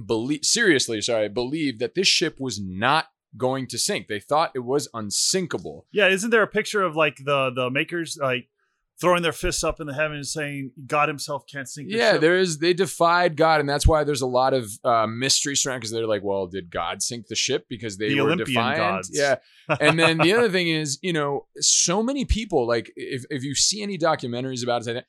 believe 0.07 0.45
seriously 0.45 1.01
sorry 1.01 1.29
believed 1.29 1.79
that 1.79 1.95
this 1.95 2.09
ship 2.09 2.39
was 2.39 2.61
not 2.61 3.07
going 3.37 3.67
to 3.67 3.79
sink. 3.79 4.09
They 4.09 4.21
thought 4.21 4.53
it 4.55 4.61
was 4.61 4.89
unsinkable. 4.95 5.87
Yeah, 5.93 6.09
isn't 6.09 6.31
there 6.31 6.43
a 6.43 6.49
picture 6.49 6.83
of 6.83 6.97
like 6.97 7.17
the 7.17 7.51
the 7.55 7.71
makers 7.71 8.19
like 8.21 8.49
throwing 9.03 9.23
their 9.23 9.33
fists 9.33 9.63
up 9.63 9.81
in 9.81 9.87
the 9.87 9.93
heavens 9.93 10.33
saying 10.33 10.71
God 10.87 11.09
himself 11.09 11.45
can't 11.47 11.69
sink 11.69 11.89
the 11.91 11.99
Yeah, 11.99 12.13
ship? 12.13 12.21
there 12.23 12.39
is. 12.39 12.59
They 12.59 12.73
defied 12.73 13.37
God, 13.37 13.61
and 13.61 13.69
that's 13.69 13.87
why 13.87 14.05
there's 14.05 14.23
a 14.23 14.27
lot 14.27 14.55
of 14.55 14.71
uh, 14.85 15.07
mystery 15.07 15.57
surrounding. 15.57 15.81
Because 15.81 15.91
they're 15.91 16.07
like, 16.07 16.23
well, 16.23 16.47
did 16.47 16.71
God 16.71 17.03
sink 17.03 17.27
the 17.27 17.35
ship 17.35 17.67
because 17.69 17.99
they 17.99 18.09
The 18.11 18.21
were 18.21 18.27
Olympian 18.29 18.47
defiant? 18.47 18.79
gods. 18.79 19.11
Yeah, 19.13 19.37
and 19.81 19.99
then 19.99 20.19
the 20.19 20.33
other 20.33 20.49
thing 20.49 20.69
is, 20.69 20.99
you 21.03 21.13
know, 21.13 21.47
so 21.61 22.03
many 22.03 22.25
people 22.25 22.67
like 22.67 22.93
if 22.97 23.25
if 23.29 23.43
you 23.43 23.55
see 23.55 23.83
any 23.83 23.99
documentaries 23.99 24.63
about 24.63 24.87
it, 24.87 25.05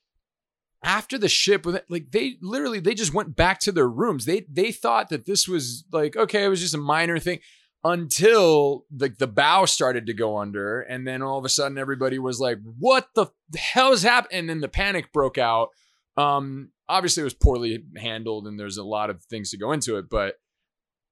after 0.84 1.17
the 1.17 1.29
ship, 1.29 1.65
like 1.88 2.12
they 2.12 2.38
literally 2.41 2.79
they 2.79 2.95
just 2.95 3.13
went 3.13 3.36
back 3.36 3.60
to 3.62 3.71
their 3.71 3.88
rooms. 3.88 4.25
They 4.25 4.45
they 4.51 4.71
thought 4.71 5.10
that 5.10 5.25
this 5.25 5.47
was 5.47 5.86
like 5.91 6.17
okay, 6.17 6.43
it 6.43 6.49
was 6.49 6.60
just 6.62 6.73
a 6.73 6.79
minor 6.79 7.19
thing 7.19 7.39
until 7.84 8.86
the 8.89 9.10
the 9.10 9.28
bow 9.28 9.65
started 9.65 10.06
to 10.08 10.13
go 10.13 10.38
under, 10.38 10.82
and 10.82 11.08
then 11.08 11.22
all 11.22 11.38
of 11.38 11.46
a 11.46 11.50
sudden 11.50 11.78
everybody 11.78 12.19
was 12.19 12.39
like, 12.39 12.60
"What 12.80 13.10
the 13.15 13.28
hell 13.56 13.91
is 13.91 14.04
happening?" 14.04 14.39
And 14.39 14.50
then 14.50 14.62
the 14.62 14.67
panic 14.67 15.12
broke 15.12 15.38
out. 15.38 15.69
Um, 16.15 16.72
obviously 16.88 17.22
it 17.22 17.26
was 17.26 17.34
poorly 17.34 17.84
handled, 17.98 18.48
and 18.48 18.60
there's 18.60 18.78
a 18.78 18.84
lot 18.84 19.10
of 19.10 19.24
things 19.24 19.52
to 19.52 19.58
go 19.58 19.72
into 19.72 19.98
it, 19.98 20.10
but. 20.10 20.36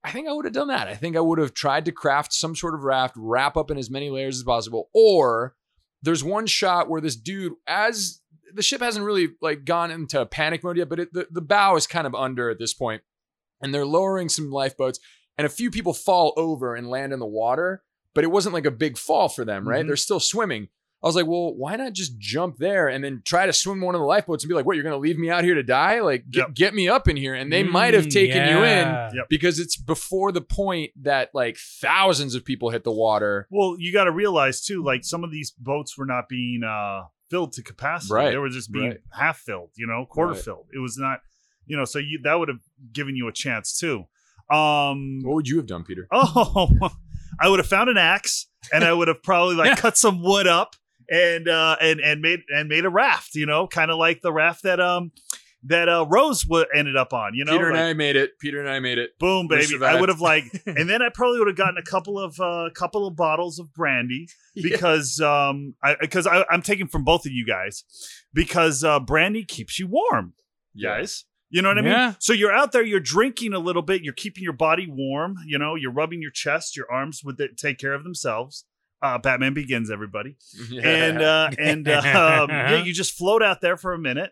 I 0.04 0.10
think 0.10 0.28
I 0.28 0.32
would 0.34 0.46
have 0.46 0.54
done 0.56 0.70
that. 0.70 0.88
I 0.88 0.96
think 0.96 1.16
I 1.16 1.20
would 1.20 1.38
have 1.38 1.54
tried 1.54 1.86
to 1.86 1.92
craft 1.92 2.34
some 2.34 2.56
sort 2.56 2.74
of 2.74 2.82
raft, 2.82 3.14
wrap 3.16 3.56
up 3.56 3.70
in 3.70 3.78
as 3.78 3.92
many 3.92 4.10
layers 4.10 4.38
as 4.38 4.44
possible. 4.44 4.90
Or 4.96 5.56
there's 6.02 6.24
one 6.24 6.48
shot 6.48 6.90
where 6.90 7.02
this 7.02 7.16
dude, 7.16 7.54
as 7.68 8.22
the 8.54 8.64
ship 8.64 8.82
hasn't 8.82 9.06
really 9.06 9.30
like 9.42 9.66
gone 9.66 9.92
into 9.92 10.26
panic 10.26 10.64
mode 10.64 10.78
yet, 10.78 10.90
but 10.90 11.00
it, 11.00 11.14
the, 11.14 11.28
the 11.30 11.42
bow 11.42 11.76
is 11.76 11.88
kind 11.88 12.08
of 12.08 12.16
under 12.16 12.50
at 12.50 12.60
this 12.60 12.74
point, 12.74 13.02
and 13.62 13.74
they're 13.74 13.86
lowering 13.86 14.30
some 14.30 14.52
lifeboats, 14.52 15.00
and 15.38 15.46
a 15.46 15.50
few 15.50 15.72
people 15.72 15.94
fall 15.94 16.34
over 16.38 16.76
and 16.76 16.89
land 16.89 17.13
in 17.13 17.20
the 17.20 17.26
water, 17.26 17.84
but 18.13 18.24
it 18.24 18.32
wasn't 18.32 18.54
like 18.54 18.65
a 18.65 18.72
big 18.72 18.98
fall 18.98 19.30
for 19.30 19.46
them, 19.46 19.67
right? 19.67 19.84
Mhm. 19.84 19.88
They're 19.88 19.96
still 19.96 20.20
swimming. 20.20 20.67
I 21.04 21.08
was 21.08 21.15
like, 21.15 21.26
well, 21.26 21.56
why 21.56 21.76
not 21.78 21.94
just 21.94 22.20
jump 22.20 22.58
there 22.58 22.88
and 22.88 23.04
then 23.04 23.24
try 23.26 23.48
to 23.48 23.54
swim 23.54 23.82
one 23.82 23.96
of 23.96 24.02
the 24.02 24.06
lifeboats 24.06 24.44
and 24.44 24.50
be 24.50 24.54
like, 24.54 24.67
what, 24.67 24.76
you're 24.76 24.84
going 24.84 24.94
to 24.94 25.00
leave 25.00 25.17
me 25.17 25.32
out 25.32 25.44
here 25.44 25.56
to 25.56 25.63
die? 25.63 26.00
Like, 26.02 26.30
get, 26.30 26.39
Yep. 26.50 26.54
get 26.54 26.74
me 26.76 26.88
up 26.89 27.08
in 27.08 27.17
here. 27.17 27.34
And 27.34 27.52
they 27.52 27.63
might 27.63 27.96
have 27.96 28.06
Mm, 28.06 28.12
taken 28.13 28.48
you 28.48 28.63
in. 28.63 28.88
Yep. 29.15 29.26
because 29.28 29.58
it's 29.58 29.76
before 29.78 30.32
the 30.32 30.41
point 30.41 30.91
that 31.02 31.32
like 31.34 31.58
thousands 31.58 32.36
of 32.36 32.46
people 32.46 32.70
hit 32.70 32.84
the 32.84 32.91
water. 32.91 33.48
Well, 33.50 33.78
you 33.80 33.91
got 33.91 34.04
to 34.04 34.12
realize 34.12 34.62
too, 34.63 34.84
like 34.84 35.04
some 35.04 35.24
of 35.24 35.32
these 35.32 35.50
boats 35.50 35.98
were 35.98 36.06
not 36.06 36.30
being 36.30 36.62
uh 36.63 37.06
filled 37.32 37.54
to 37.54 37.63
capacity. 37.63 38.13
Right, 38.13 38.30
They 38.32 38.38
were 38.38 38.50
just 38.50 38.72
being 38.72 38.89
right. 38.89 39.00
half 39.12 39.39
filled, 39.39 39.72
you 39.78 39.88
know, 39.88 40.06
quarter 40.06 40.34
Right. 40.34 40.41
filled. 40.44 40.67
It 40.72 40.80
was 40.80 40.98
not, 41.00 41.22
you 41.65 41.78
know, 41.78 41.86
so 41.86 41.98
you 41.98 42.20
that 42.26 42.36
would 42.36 42.50
have 42.50 42.60
given 42.94 43.15
you 43.15 43.28
a 43.28 43.32
chance 43.32 43.76
too. 43.80 44.04
Um 44.52 45.20
What 45.24 45.36
would 45.36 45.48
you 45.48 45.58
have 45.58 45.68
done, 45.68 45.84
Peter? 45.84 46.08
Oh, 46.12 46.70
I 47.40 47.50
would 47.50 47.60
have 47.60 47.68
found 47.68 47.90
an 47.90 47.98
axe 47.98 48.48
and 48.74 48.84
I 48.84 48.94
would 48.94 49.08
have 49.08 49.24
probably 49.24 49.56
like 49.56 49.78
cut 49.86 49.98
some 49.98 50.22
wood 50.22 50.48
up 50.48 50.76
and 51.10 51.48
uh 51.48 51.76
and 51.82 52.00
and 52.00 52.22
made 52.22 52.42
and 52.50 52.70
made 52.70 52.86
a 52.86 52.90
raft, 52.90 53.36
you 53.36 53.46
know, 53.46 53.68
kind 53.68 53.90
of 53.92 53.98
like 53.98 54.22
the 54.22 54.32
raft 54.34 54.64
that 54.64 54.80
um 54.80 55.12
that 55.64 55.88
uh 55.88 56.06
Rose 56.10 56.42
w- 56.44 56.66
ended 56.74 56.96
up 56.98 57.14
on, 57.14 57.34
you 57.36 57.46
know. 57.46 57.52
Peter 57.52 57.66
like, 57.70 57.78
and 57.78 57.80
I 57.88 57.94
made 57.94 58.16
it. 58.16 58.32
Peter 58.40 58.60
and 58.60 58.68
I 58.70 58.80
made 58.80 58.98
it. 58.98 59.12
boom 59.20 59.48
baby. 59.48 59.76
I 59.84 60.00
would 60.00 60.10
have 60.10 60.20
like 60.22 60.46
and 60.66 60.90
then 60.90 61.02
I 61.02 61.10
probably 61.14 61.40
would 61.40 61.48
have 61.50 61.58
gotten 61.58 61.78
a 61.78 61.84
couple 61.84 62.20
of 62.20 62.40
uh 62.40 62.70
couple 62.76 63.06
of 63.08 63.16
bottles 63.16 63.60
of 63.60 63.74
brandy 63.74 64.28
because 64.56 65.20
um 65.22 65.76
I 65.84 65.96
because 66.00 66.26
I, 66.28 66.46
I'm 66.50 66.62
taking 66.62 66.88
from 66.88 67.04
both 67.04 67.26
of 67.26 67.32
you 67.32 67.46
guys 67.46 67.84
because 68.34 68.84
uh 68.84 69.00
brandy 69.00 69.44
keeps 69.46 69.80
you 69.80 69.88
warm 69.88 70.34
Yeah. 70.74 70.98
guys. 70.98 71.26
You 71.52 71.62
know 71.62 71.68
what 71.68 71.78
I 71.78 71.82
mean? 71.82 71.92
Yeah. 71.92 72.14
So 72.20 72.32
you're 72.32 72.54
out 72.54 72.72
there, 72.72 72.82
you're 72.82 73.02
drinking 73.02 73.54
a 73.54 73.60
little 73.60 73.82
bit, 73.82 74.04
you're 74.04 74.14
keeping 74.14 74.42
your 74.42 74.54
body 74.54 74.88
warm. 74.90 75.36
You 75.46 75.60
know, 75.60 75.76
you're 75.76 75.92
rubbing 75.92 76.22
your 76.22 76.32
chest, 76.32 76.78
your 76.78 76.90
arms 76.90 77.24
would 77.24 77.40
take 77.58 77.78
care 77.78 77.94
of 77.94 78.04
themselves. 78.04 78.66
Uh, 79.04 79.18
Batman 79.18 79.56
Begins, 79.56 79.90
everybody, 79.90 80.38
and 80.84 81.22
uh, 81.22 81.50
and 81.58 81.88
uh, 81.88 81.98
um, 82.44 82.50
yeah, 82.50 82.84
you 82.84 82.94
just 82.94 83.14
float 83.14 83.42
out 83.42 83.60
there 83.60 83.76
for 83.76 83.94
a 83.94 83.98
minute. 83.98 84.32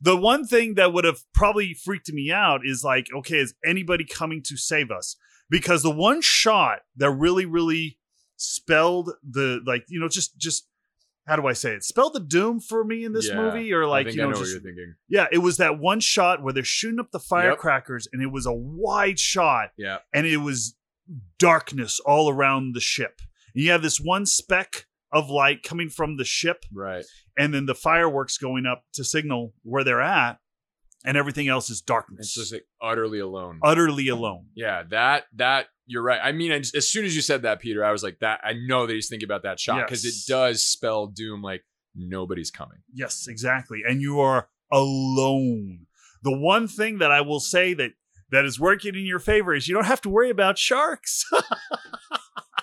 The 0.00 0.16
one 0.16 0.44
thing 0.44 0.74
that 0.74 0.92
would 0.92 1.04
have 1.04 1.20
probably 1.32 1.72
freaked 1.72 2.12
me 2.12 2.32
out 2.32 2.62
is 2.64 2.82
like, 2.82 3.06
okay, 3.14 3.36
is 3.36 3.54
anybody 3.64 4.04
coming 4.04 4.42
to 4.46 4.56
save 4.56 4.90
us? 4.90 5.14
Because 5.48 5.84
the 5.84 5.92
one 5.92 6.20
shot 6.20 6.80
that 6.96 7.10
really, 7.12 7.46
really 7.46 7.98
spelled 8.36 9.12
the 9.22 9.60
like, 9.64 9.84
you 9.88 10.00
know, 10.00 10.08
just 10.08 10.36
just 10.36 10.66
how 11.28 11.36
do 11.36 11.46
I 11.46 11.52
say 11.52 11.72
it? 11.74 11.84
Spell 11.84 12.10
the 12.10 12.20
doom 12.20 12.58
for 12.58 12.82
me 12.84 13.04
in 13.04 13.12
this 13.12 13.28
Yeah, 13.28 13.36
movie, 13.36 13.72
or 13.72 13.86
like 13.86 14.06
you 14.06 14.16
know, 14.16 14.30
know 14.30 14.30
just 14.30 14.40
what 14.40 14.48
you're 14.50 14.60
thinking. 14.60 14.94
yeah, 15.08 15.26
it 15.30 15.38
was 15.38 15.58
that 15.58 15.78
one 15.78 16.00
shot 16.00 16.42
where 16.42 16.52
they're 16.52 16.64
shooting 16.64 16.98
up 16.98 17.10
the 17.12 17.20
firecrackers, 17.20 18.08
and 18.12 18.22
it 18.22 18.32
was 18.32 18.46
a 18.46 18.52
wide 18.52 19.18
shot, 19.20 19.70
Yeah. 19.76 19.98
and 20.14 20.26
it 20.26 20.38
was 20.38 20.74
darkness 21.38 22.00
all 22.00 22.30
around 22.30 22.74
the 22.74 22.80
ship. 22.80 23.20
And 23.54 23.62
you 23.64 23.70
have 23.70 23.82
this 23.82 24.00
one 24.00 24.26
speck 24.26 24.86
of 25.12 25.30
light 25.30 25.62
coming 25.62 25.88
from 25.88 26.16
the 26.16 26.24
ship, 26.24 26.64
Right. 26.72 27.04
and 27.36 27.52
then 27.54 27.66
the 27.66 27.74
fireworks 27.74 28.36
going 28.38 28.66
up 28.66 28.84
to 28.94 29.04
signal 29.04 29.54
where 29.62 29.84
they're 29.84 30.02
at, 30.02 30.38
and 31.04 31.16
everything 31.16 31.48
else 31.48 31.70
is 31.70 31.80
darkness, 31.80 32.26
It's 32.26 32.34
just 32.34 32.52
like 32.52 32.66
utterly 32.82 33.18
alone. 33.20 33.60
utterly 33.62 34.08
alone. 34.08 34.46
yeah. 34.54 34.82
That 34.90 35.26
that 35.36 35.68
you're 35.88 36.02
right. 36.02 36.20
I 36.22 36.30
mean, 36.32 36.52
I 36.52 36.58
just- 36.58 36.76
as 36.76 36.88
soon 36.88 37.04
as 37.04 37.16
you 37.16 37.22
said 37.22 37.42
that, 37.42 37.58
Peter, 37.60 37.84
I 37.84 37.90
was 37.90 38.02
like, 38.04 38.18
that. 38.20 38.40
I 38.44 38.52
know 38.52 38.86
that 38.86 38.92
he's 38.92 39.08
thinking 39.08 39.26
about 39.26 39.42
that 39.42 39.58
shot 39.58 39.84
because 39.86 40.04
Yes. 40.04 40.14
it 40.28 40.30
does 40.32 40.62
spell 40.62 41.06
doom. 41.08 41.42
Like 41.42 41.64
nobody's 41.96 42.50
coming. 42.52 42.78
Yes, 42.94 43.26
exactly, 43.28 43.82
and 43.88 44.00
you 44.00 44.20
are 44.20 44.48
alone. 44.70 45.86
The 46.22 46.36
one 46.36 46.68
thing 46.68 46.98
that 46.98 47.10
I 47.10 47.20
will 47.22 47.40
say 47.40 47.74
that 47.74 47.92
that 48.30 48.44
is 48.44 48.60
working 48.60 48.94
in 48.94 49.06
your 49.06 49.18
favor 49.18 49.54
is 49.54 49.66
you 49.66 49.74
don't 49.74 49.86
have 49.86 50.02
to 50.02 50.08
worry 50.10 50.30
about 50.30 50.58
sharks. 50.58 51.24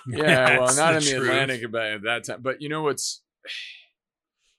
Yeah, 0.08 0.60
well, 0.60 0.76
not 0.76 0.92
the 0.92 0.98
in 0.98 1.04
the 1.04 1.10
truth. 1.18 1.28
Atlantic 1.30 1.62
about 1.64 1.86
at 1.86 2.02
that 2.02 2.24
time. 2.24 2.40
But 2.40 2.62
you 2.62 2.68
know 2.68 2.82
what's 2.82 3.22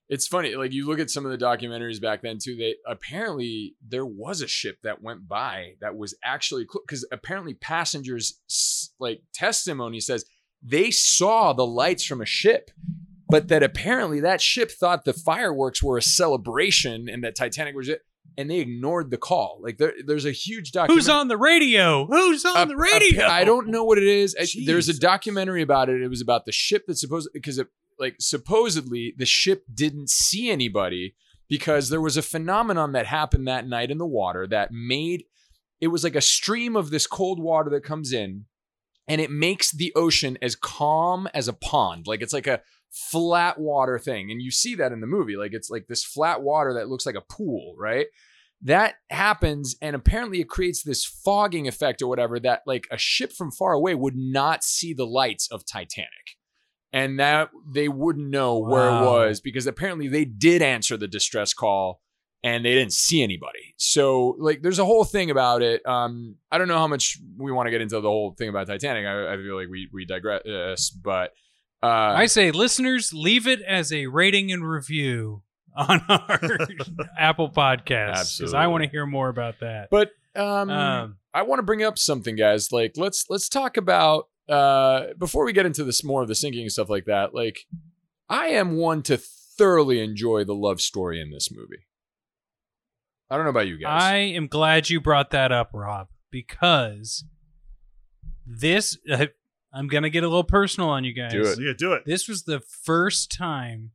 it's 0.10 0.28
funny, 0.28 0.56
like 0.56 0.72
you 0.74 0.86
look 0.88 1.00
at 1.00 1.10
some 1.10 1.26
of 1.26 1.32
the 1.32 1.38
documentaries 1.46 2.02
back 2.02 2.22
then 2.22 2.38
too, 2.42 2.56
they 2.56 2.76
apparently 2.86 3.76
there 3.86 4.06
was 4.06 4.42
a 4.42 4.48
ship 4.48 4.78
that 4.84 5.02
went 5.02 5.28
by 5.28 5.74
that 5.82 5.98
was 5.98 6.16
actually 6.24 6.66
because 6.86 7.06
apparently 7.12 7.54
passengers 7.54 8.40
like 9.00 9.22
testimony 9.34 10.00
says 10.00 10.26
they 10.64 10.92
saw 10.92 11.54
the 11.54 11.66
lights 11.66 12.04
from 12.06 12.22
a 12.22 12.26
ship. 12.26 12.72
But 13.30 13.50
that 13.50 13.62
apparently 13.62 14.22
that 14.22 14.40
ship 14.40 14.72
thought 14.72 15.04
the 15.04 15.12
fireworks 15.12 15.84
were 15.84 15.98
a 15.98 16.02
celebration 16.02 17.10
and 17.10 17.24
that 17.26 17.36
Titanic 17.36 17.76
was 17.76 17.90
it, 17.90 18.02
and 18.38 18.50
they 18.50 18.60
ignored 18.60 19.12
the 19.12 19.18
call. 19.18 19.60
Like 19.62 19.78
there, 19.78 19.92
there's 20.06 20.26
a 20.26 20.32
huge 20.32 20.72
documentary. 20.72 20.96
Who's 20.96 21.10
on 21.10 21.28
the 21.28 21.36
radio? 21.38 22.06
Who's 22.06 22.46
on 22.46 22.56
Ap- 22.56 22.68
the 22.70 22.78
radio? 22.78 23.26
I 23.26 23.44
don't 23.44 23.68
know 23.68 23.84
what 23.84 23.98
it 23.98 24.06
is. 24.06 24.34
I- 24.40 24.48
There's 24.66 24.88
a 24.88 24.98
documentary 24.98 25.62
about 25.62 25.90
it. 25.90 26.02
It 26.02 26.08
was 26.08 26.22
about 26.22 26.46
the 26.46 26.54
ship 26.54 26.86
that 26.88 26.98
supposed 26.98 27.28
because 27.34 27.58
it 27.58 27.68
like 28.00 28.16
supposedly 28.20 29.14
the 29.18 29.26
ship 29.26 29.64
didn't 29.74 30.10
see 30.10 30.50
anybody 30.50 31.16
because 31.50 31.90
there 31.90 32.02
was 32.02 32.18
a 32.18 32.22
phenomenon 32.22 32.92
that 32.92 33.06
happened 33.06 33.48
that 33.48 33.68
night 33.68 33.92
in 33.92 33.98
the 33.98 34.06
water 34.06 34.48
that 34.48 34.72
made 34.72 35.24
it 35.80 35.88
was 35.88 36.04
like 36.04 36.16
a 36.16 36.22
stream 36.22 36.76
of 36.76 36.90
this 36.90 37.08
cold 37.08 37.40
water 37.40 37.70
that 37.70 37.84
comes 37.84 38.12
in 38.12 38.46
and 39.08 39.22
it 39.22 39.32
makes 39.32 39.72
the 39.72 39.94
ocean 39.96 40.38
as 40.42 40.56
calm 40.56 41.28
as 41.34 41.48
a 41.48 41.54
pond. 41.54 42.08
Like 42.08 42.22
it's 42.22 42.34
like 42.34 42.48
a 42.48 42.62
flat 42.92 43.60
water 43.60 44.00
thing. 44.00 44.32
And 44.32 44.42
you 44.42 44.52
see 44.52 44.76
that 44.76 44.92
in 44.92 45.02
the 45.02 45.08
movie. 45.08 45.36
Like 45.36 45.54
it's 45.54 45.70
like 45.70 45.88
this 45.88 46.04
flat 46.04 46.42
water 46.42 46.74
that 46.74 46.90
looks 46.90 47.06
like 47.06 47.16
a 47.16 47.22
pool, 47.34 47.76
right? 47.78 48.08
That 48.64 48.96
happens, 49.12 49.76
and 49.84 49.96
apparently 49.96 50.42
it 50.42 50.50
creates 50.50 50.82
this 50.82 51.06
fogging 51.06 51.68
effect 51.68 52.02
or 52.02 52.08
whatever 52.08 52.40
that 52.40 52.64
like 52.66 52.88
a 52.92 52.98
ship 52.98 53.32
from 53.32 53.52
far 53.52 53.74
away 53.74 53.94
would 53.94 54.16
not 54.16 54.64
see 54.64 54.94
the 54.94 55.06
lights 55.06 55.48
of 55.52 55.64
Titanic. 55.64 56.27
And 56.94 57.20
that 57.20 57.50
they 57.70 57.90
wouldn't 57.90 58.30
know 58.30 58.58
where 58.60 58.88
it 58.90 59.02
was 59.06 59.42
because 59.42 59.68
apparently 59.68 60.08
they 60.08 60.26
did 60.26 60.62
answer 60.62 60.96
the 60.98 61.08
distress 61.08 61.54
call 61.54 62.02
and 62.44 62.64
they 62.64 62.74
didn't 62.74 62.94
see 62.94 63.22
anybody. 63.22 63.74
So 63.78 64.36
like 64.40 64.62
there's 64.62 64.80
a 64.80 64.86
whole 64.86 65.04
thing 65.04 65.30
about 65.30 65.62
it. 65.62 65.86
Um 65.86 66.36
I 66.52 66.58
don't 66.58 66.68
know 66.70 66.78
how 66.78 66.88
much 66.88 67.18
we 67.38 67.52
want 67.52 67.68
to 67.68 67.72
get 67.72 67.82
into 67.82 68.00
the 68.00 68.08
whole 68.08 68.32
thing 68.38 68.48
about 68.50 68.68
Titanic. 68.68 69.06
I, 69.06 69.34
I 69.34 69.38
feel 69.38 69.56
like 69.58 69.68
we 69.70 69.90
we 69.92 70.06
digress, 70.06 70.90
but 70.90 71.34
uh 71.84 71.88
I 71.88 72.26
say, 72.28 72.52
listeners, 72.52 73.14
leave 73.14 73.48
it 73.48 73.62
as 73.62 73.92
a 73.92 74.08
rating 74.08 74.52
and 74.52 74.68
review 74.68 75.44
on 75.76 76.02
our 76.10 76.40
Apple 77.20 77.50
Podcast 77.50 78.40
because 78.40 78.54
I 78.54 78.68
want 78.68 78.84
to 78.84 78.90
hear 78.90 79.06
more 79.06 79.30
about 79.30 79.60
that. 79.60 79.90
but 79.92 80.12
um, 80.36 80.70
Um, 80.70 81.18
I 81.34 81.42
want 81.44 81.60
to 81.60 81.64
bring 81.64 81.84
up 81.84 81.98
something, 81.98 82.36
guys. 82.36 82.72
Like, 82.72 82.94
let's 82.96 83.26
let's 83.30 83.50
talk 83.50 83.76
about 83.78 84.28
uh, 84.50 85.14
before 85.18 85.46
we 85.46 85.54
get 85.54 85.66
into 85.66 85.84
this 85.84 86.04
more 86.04 86.22
of 86.22 86.28
the 86.28 86.36
sinking 86.36 86.62
and 86.62 86.72
stuff 86.72 86.90
like 86.90 87.06
that. 87.06 87.34
Like, 87.34 87.66
I 88.30 88.48
am 88.48 88.78
one 88.78 89.02
to 89.04 89.18
thoroughly 89.18 90.00
enjoy 90.02 90.44
the 90.44 90.56
love 90.56 90.82
story 90.82 91.22
in 91.22 91.32
this 91.32 91.50
movie. 91.52 91.86
I 93.30 93.36
don't 93.36 93.46
know 93.46 93.50
about 93.52 93.68
you 93.68 93.78
guys. 93.78 94.04
I 94.04 94.16
am 94.16 94.48
glad 94.48 94.90
you 94.90 95.02
brought 95.02 95.32
that 95.32 95.52
up, 95.52 95.72
Rob, 95.74 96.08
because 96.32 97.26
this. 98.46 98.98
Uh, 99.10 99.28
I'm 99.74 99.88
gonna 99.88 100.10
get 100.10 100.24
a 100.24 100.28
little 100.28 100.46
personal 100.46 100.90
on 100.90 101.04
you 101.04 101.14
guys. 101.14 101.34
Do 101.34 101.42
it. 101.42 101.60
yeah, 101.60 101.74
do 101.78 101.94
it. 101.94 102.04
This 102.06 102.28
was 102.28 102.44
the 102.44 102.62
first 102.62 103.32
time 103.32 103.92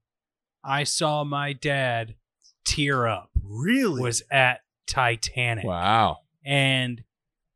I 0.62 0.84
saw 0.84 1.24
my 1.24 1.54
dad 1.54 2.14
tear 2.64 3.06
up. 3.06 3.30
Really? 3.42 4.02
Was 4.02 4.22
at 4.30 4.60
Titanic. 4.86 5.64
wow. 5.64 6.18
and 6.44 7.02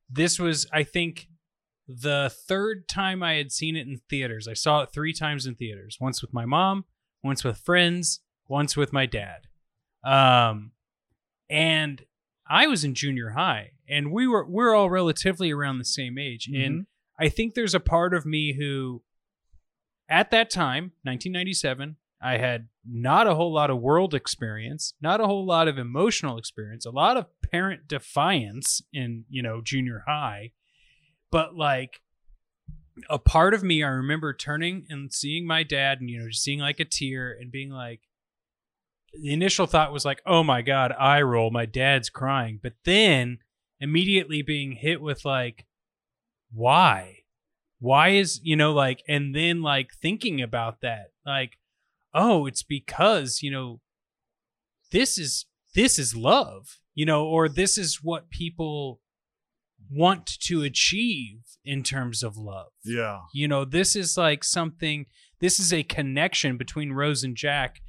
this 0.09 0.39
was 0.39 0.67
i 0.73 0.85
think 0.85 1.29
the 1.89 2.33
third 2.49 2.89
time 2.89 3.23
I 3.23 3.35
had 3.35 3.53
seen 3.53 3.77
it 3.77 3.87
in 3.87 4.01
theaters. 4.09 4.49
I 4.49 4.55
saw 4.55 4.83
it 4.83 4.91
three 4.93 5.13
times 5.13 5.47
in 5.47 5.55
theaters. 5.55 5.99
Once 6.01 6.21
with 6.21 6.33
my 6.33 6.45
mom, 6.45 6.85
once 7.23 7.45
with 7.45 7.59
friends, 7.59 8.21
once 8.49 8.77
with 8.77 8.93
my 8.93 9.07
dad. 9.07 9.47
Um, 10.05 10.73
and 11.49 12.05
I 12.49 12.67
was 12.67 12.85
in 12.85 12.95
junior 12.95 13.31
high, 13.31 13.73
and 13.89 14.13
we 14.13 14.27
were 14.27 14.45
we're 14.45 14.75
all 14.75 14.91
relatively 14.91 15.51
around 15.51 15.79
the 15.79 15.85
same 15.85 16.19
age, 16.19 16.49
and 16.53 16.87
I 17.19 17.29
think 17.29 17.55
there's 17.55 17.75
a 17.75 17.81
part 17.81 18.15
of 18.15 18.27
me 18.27 18.55
who, 18.55 19.03
at 20.09 20.31
that 20.31 20.51
time, 20.51 20.93
1997, 21.03 21.97
I 22.21 22.39
had 22.39 22.69
not 22.85 23.27
a 23.27 23.35
whole 23.35 23.53
lot 23.53 23.71
of 23.71 23.81
world 23.81 24.15
experience, 24.15 24.95
not 25.01 25.21
a 25.21 25.27
whole 25.27 25.45
lot 25.45 25.69
of 25.69 25.79
emotional 25.79 26.39
experience, 26.39 26.87
a 26.87 26.91
lot 26.91 27.17
of 27.17 27.27
parent 27.51 27.89
defiance 27.89 28.83
in, 28.93 29.25
you 29.29 29.43
know, 29.43 29.61
junior 29.63 30.05
high. 30.07 30.53
But 31.37 31.55
like 31.55 32.01
a 33.11 33.19
part 33.19 33.53
of 33.53 33.63
me, 33.63 33.83
I 33.83 33.89
remember 33.89 34.33
turning 34.33 34.87
and 34.89 35.13
seeing 35.13 35.47
my 35.47 35.65
dad 35.65 36.01
and, 36.01 36.09
you 36.09 36.19
know, 36.19 36.29
just 36.29 36.43
seeing 36.43 36.61
like 36.61 36.81
a 36.81 36.87
tear 36.87 37.37
and 37.39 37.53
being 37.53 37.69
like, 37.69 38.01
the 39.13 39.35
initial 39.35 39.67
thought 39.67 39.93
was 39.93 40.07
like, 40.07 40.23
oh 40.25 40.43
my 40.43 40.63
God, 40.63 40.95
eye 40.99 41.21
roll, 41.21 41.51
my 41.51 41.67
dad's 41.67 42.09
crying. 42.09 42.59
But 42.63 42.73
then 42.87 43.41
immediately 43.81 44.41
being 44.41 44.73
hit 44.73 45.03
with 45.03 45.27
like, 45.27 45.67
why? 46.51 47.17
Why 47.81 48.13
is, 48.13 48.41
you 48.43 48.57
know, 48.57 48.73
like, 48.73 49.03
and 49.07 49.37
then 49.37 49.61
like 49.61 49.91
thinking 50.01 50.41
about 50.41 50.81
that, 50.81 51.09
like, 51.27 51.59
oh, 52.15 52.47
it's 52.47 52.63
because, 52.63 53.43
you 53.43 53.51
know, 53.51 53.83
this 54.91 55.19
is, 55.19 55.45
this 55.75 55.99
is 55.99 56.17
love, 56.17 56.79
you 56.95 57.05
know, 57.05 57.27
or 57.27 57.47
this 57.47 57.77
is 57.77 58.01
what 58.03 58.31
people 58.31 59.03
want 59.91 60.27
to 60.41 60.63
achieve 60.63 61.41
in 61.65 61.83
terms 61.83 62.23
of 62.23 62.37
love. 62.37 62.73
Yeah. 62.85 63.21
You 63.33 63.49
know, 63.49 63.65
this 63.65 63.97
is 63.97 64.17
like 64.17 64.45
something, 64.45 65.07
this 65.41 65.59
is 65.59 65.73
a 65.73 65.83
connection 65.83 66.57
between 66.57 66.93
Rose 66.93 67.25
and 67.25 67.37
Jack 67.37 67.81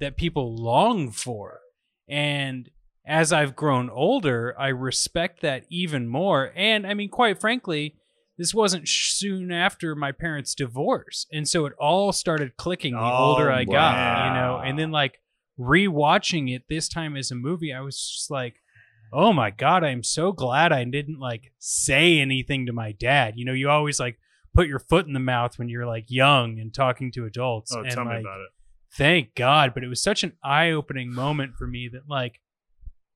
that 0.00 0.16
people 0.16 0.54
long 0.56 1.10
for. 1.10 1.60
And 2.08 2.70
as 3.06 3.32
I've 3.32 3.56
grown 3.56 3.88
older, 3.90 4.54
I 4.58 4.68
respect 4.68 5.42
that 5.42 5.64
even 5.70 6.08
more. 6.08 6.52
And 6.56 6.86
I 6.86 6.94
mean, 6.94 7.08
quite 7.08 7.40
frankly, 7.40 7.96
this 8.38 8.52
wasn't 8.52 8.88
soon 8.88 9.50
after 9.50 9.94
my 9.94 10.12
parents' 10.12 10.54
divorce. 10.54 11.26
And 11.32 11.48
so 11.48 11.66
it 11.66 11.72
all 11.78 12.12
started 12.12 12.56
clicking 12.56 12.94
the 12.94 13.00
Oh, 13.00 13.30
older 13.30 13.50
I 13.50 13.64
got, 13.64 14.26
you 14.26 14.34
know, 14.34 14.60
and 14.62 14.78
then 14.78 14.90
like 14.90 15.20
rewatching 15.58 16.54
it 16.54 16.64
this 16.68 16.88
time 16.88 17.16
as 17.16 17.30
a 17.30 17.34
movie, 17.34 17.72
I 17.72 17.80
was 17.80 17.96
just 17.96 18.30
like, 18.30 18.56
oh 19.12 19.32
my 19.32 19.50
God, 19.50 19.84
I'm 19.84 20.02
so 20.02 20.32
glad 20.32 20.72
I 20.72 20.84
didn't 20.84 21.18
like 21.18 21.52
say 21.58 22.18
anything 22.18 22.66
to 22.66 22.72
my 22.72 22.92
dad. 22.92 23.34
You 23.36 23.44
know, 23.44 23.52
you 23.52 23.68
always 23.68 24.00
like 24.00 24.18
put 24.54 24.68
your 24.68 24.78
foot 24.78 25.06
in 25.06 25.12
the 25.12 25.20
mouth 25.20 25.58
when 25.58 25.68
you're 25.68 25.86
like 25.86 26.06
young 26.08 26.58
and 26.58 26.72
talking 26.72 27.12
to 27.12 27.26
adults. 27.26 27.72
Oh, 27.74 27.80
and, 27.80 27.90
tell 27.90 28.04
me 28.04 28.20
about 28.20 28.40
it. 28.40 28.50
thank 28.92 29.34
God. 29.34 29.74
But 29.74 29.84
it 29.84 29.88
was 29.88 30.02
such 30.02 30.24
an 30.24 30.32
eye 30.42 30.70
opening 30.70 31.12
moment 31.12 31.54
for 31.56 31.66
me 31.66 31.88
that, 31.92 32.08
like, 32.08 32.40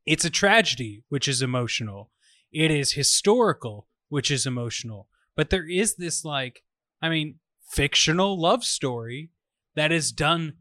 it's 0.06 0.24
a 0.24 0.30
tragedy, 0.30 1.04
which 1.08 1.28
is 1.28 1.42
emotional. 1.42 2.10
It 2.52 2.70
is 2.70 2.92
historical, 2.92 3.88
which 4.08 4.30
is 4.30 4.46
emotional. 4.46 5.08
But 5.36 5.50
there 5.50 5.68
is 5.68 5.96
this, 5.96 6.24
like, 6.24 6.62
I 7.00 7.08
mean, 7.08 7.36
fictional 7.70 8.38
love 8.38 8.64
story 8.64 9.30
that 9.74 9.92
is 9.92 10.12
done 10.12 10.54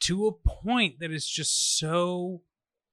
to 0.00 0.26
a 0.26 0.32
point 0.32 1.00
that 1.00 1.10
is 1.10 1.26
just 1.26 1.78
so 1.78 2.42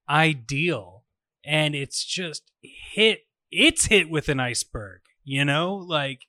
ideal. 0.08 0.99
And 1.44 1.74
it's 1.74 2.04
just 2.04 2.50
hit, 2.62 3.20
it's 3.50 3.86
hit 3.86 4.10
with 4.10 4.28
an 4.28 4.40
iceberg, 4.40 5.00
you 5.24 5.44
know? 5.44 5.74
Like, 5.74 6.26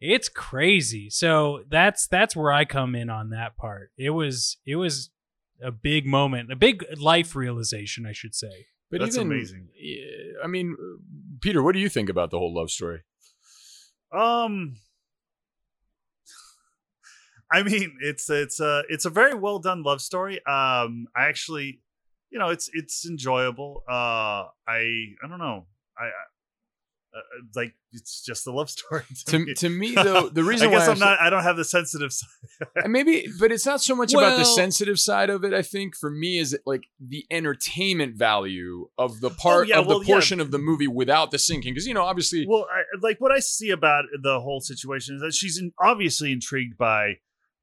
it's 0.00 0.28
crazy. 0.28 1.08
So 1.10 1.62
that's 1.70 2.08
that's 2.08 2.34
where 2.34 2.50
I 2.50 2.64
come 2.64 2.96
in 2.96 3.08
on 3.08 3.30
that 3.30 3.56
part. 3.56 3.92
It 3.96 4.10
was 4.10 4.56
it 4.66 4.74
was 4.74 5.10
a 5.62 5.70
big 5.70 6.06
moment, 6.06 6.50
a 6.50 6.56
big 6.56 6.84
life 6.98 7.36
realization, 7.36 8.04
I 8.04 8.12
should 8.12 8.34
say. 8.34 8.66
But 8.90 9.00
That's 9.00 9.16
even, 9.16 9.28
amazing. 9.28 9.68
I 10.44 10.48
mean, 10.48 10.76
Peter, 11.40 11.62
what 11.62 11.72
do 11.72 11.78
you 11.78 11.88
think 11.88 12.10
about 12.10 12.30
the 12.30 12.38
whole 12.38 12.54
love 12.54 12.70
story? 12.70 13.00
Um, 14.14 14.76
I 17.52 17.62
mean, 17.62 17.96
it's 18.02 18.28
it's 18.28 18.60
a 18.60 18.82
it's 18.90 19.06
a 19.06 19.10
very 19.10 19.34
well 19.34 19.60
done 19.60 19.82
love 19.82 20.02
story. 20.02 20.44
Um, 20.44 21.06
I 21.16 21.26
actually, 21.28 21.80
you 22.32 22.38
know, 22.38 22.48
it's 22.48 22.70
it's 22.72 23.06
enjoyable. 23.08 23.84
Uh, 23.88 23.92
I 24.66 25.14
I 25.22 25.28
don't 25.28 25.38
know. 25.38 25.66
I, 25.98 26.04
I 26.04 26.08
uh, 27.14 27.20
like 27.54 27.74
it's 27.92 28.22
just 28.24 28.46
a 28.46 28.50
love 28.50 28.70
story 28.76 29.02
to, 29.26 29.32
To, 29.32 29.38
me. 29.38 29.54
to 29.54 29.68
me, 29.68 29.94
though, 29.94 30.30
the 30.30 30.42
reason 30.42 30.68
I 30.68 30.70
reason 30.70 30.70
guess 30.70 30.86
why 30.86 30.92
I'm 30.94 30.98
not. 30.98 31.20
I 31.20 31.28
don't 31.28 31.42
have 31.42 31.58
the 31.58 31.64
sensitive. 31.64 32.10
side. 32.10 32.28
And 32.76 32.90
maybe 32.90 33.28
but 33.38 33.52
it's 33.52 33.66
not 33.66 33.82
so 33.82 33.94
much 33.94 34.14
about 34.14 34.38
the 34.38 34.44
sensitive 34.44 34.98
side 34.98 35.28
of 35.30 35.44
it 35.44 35.52
i 35.52 35.62
think 35.62 35.96
for 35.96 36.08
me 36.10 36.38
is 36.38 36.52
it 36.54 36.62
like 36.64 36.84
the 37.00 37.26
entertainment 37.30 38.14
value 38.16 38.88
of 38.96 39.20
the 39.20 39.30
part 39.30 39.66
Oh, 39.66 39.68
yeah, 39.68 39.78
of 39.80 39.84
the 39.88 39.94
well, 39.96 40.04
yeah. 40.04 40.14
portion 40.14 40.40
of 40.40 40.52
the 40.52 40.58
movie 40.58 40.86
without 40.86 41.32
the 41.32 41.38
sinking 41.38 41.74
because 41.74 41.86
you 41.86 41.92
know 41.94 42.04
obviously 42.04 42.46
Well, 42.48 42.66
I, 42.72 42.82
like 43.02 43.20
what 43.20 43.32
I 43.32 43.40
see 43.40 43.70
about 43.70 44.04
the 44.22 44.40
whole 44.40 44.60
situation 44.60 45.16
is 45.16 45.22
that 45.22 45.34
she's 45.34 45.58
in, 45.58 45.72
obviously 45.80 46.32
intrigued 46.32 46.78
by 46.78 47.14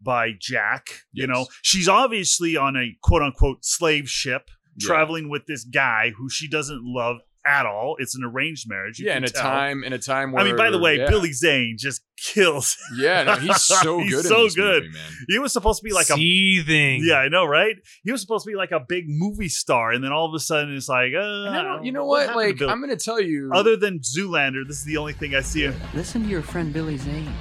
by 0.01 0.31
Jack. 0.39 1.01
You 1.11 1.27
know, 1.27 1.47
she's 1.61 1.89
obviously 1.89 2.55
on 2.55 2.75
a 2.77 2.95
quote 3.01 3.21
unquote 3.21 3.65
slave 3.65 4.09
ship 4.09 4.49
Yeah. 4.79 4.87
traveling 4.87 5.29
with 5.29 5.45
this 5.45 5.63
guy 5.63 6.11
who 6.17 6.29
she 6.29 6.47
doesn't 6.47 6.81
love 6.83 7.17
at 7.45 7.65
all. 7.65 7.95
It's 7.99 8.15
an 8.15 8.23
arranged 8.25 8.65
marriage. 8.69 8.99
you 8.99 9.07
yeah 9.07 9.13
can 9.13 9.23
in 9.23 9.29
a 9.29 9.31
tell. 9.31 9.41
time 9.43 9.83
in 9.85 9.93
a 9.93 9.97
time 9.97 10.33
where 10.33 10.41
I 10.43 10.45
mean, 10.45 10.57
by 10.57 10.69
the 10.69 10.77
way, 10.77 10.97
yeah. 10.97 11.09
Billy 11.09 11.31
Zane 11.31 11.77
just 11.79 12.01
kills. 12.17 12.77
yeah 12.97 13.23
no 13.23 13.35
he's 13.35 13.61
so 13.63 13.99
He's 13.99 14.13
good 14.13 14.25
so 14.25 14.37
in 14.39 14.43
this 14.43 14.55
good. 14.55 14.83
movie, 14.83 14.93
man 14.93 15.11
He 15.29 15.39
was 15.39 15.53
supposed 15.53 15.79
to 15.79 15.83
be 15.87 15.93
like 15.93 16.09
a 16.09 16.15
seething. 16.15 17.01
yeah, 17.03 17.15
I 17.15 17.29
know, 17.29 17.45
right? 17.45 17.75
He 18.03 18.11
was 18.11 18.19
supposed 18.19 18.43
to 18.45 18.51
be 18.51 18.57
like 18.57 18.71
a 18.71 18.81
big 18.81 19.05
movie 19.07 19.47
star, 19.47 19.91
and 19.91 20.03
then 20.03 20.11
all 20.11 20.25
of 20.27 20.33
a 20.35 20.39
sudden 20.39 20.75
it's 20.75 20.89
like, 20.89 21.13
uh, 21.15 21.17
And 21.47 21.55
I 21.55 21.63
don't- 21.63 21.85
you 21.85 21.93
know 21.93 22.05
what 22.05 22.27
what 22.35 22.45
happened 22.45 22.59
to 22.59 22.65
like 22.65 22.73
i'm 22.73 22.81
gonna 22.81 22.97
tell 22.97 23.21
you 23.21 23.51
other 23.53 23.77
than 23.77 23.99
Zoolander, 23.99 24.67
this 24.67 24.77
is 24.79 24.83
the 24.83 24.97
only 24.97 25.13
thing 25.13 25.33
I 25.33 25.39
see 25.41 25.61
him. 25.61 25.75
Listen 25.95 26.23
to 26.23 26.29
your 26.29 26.41
friend 26.41 26.73
Billy 26.73 26.97
Zane. 26.97 27.31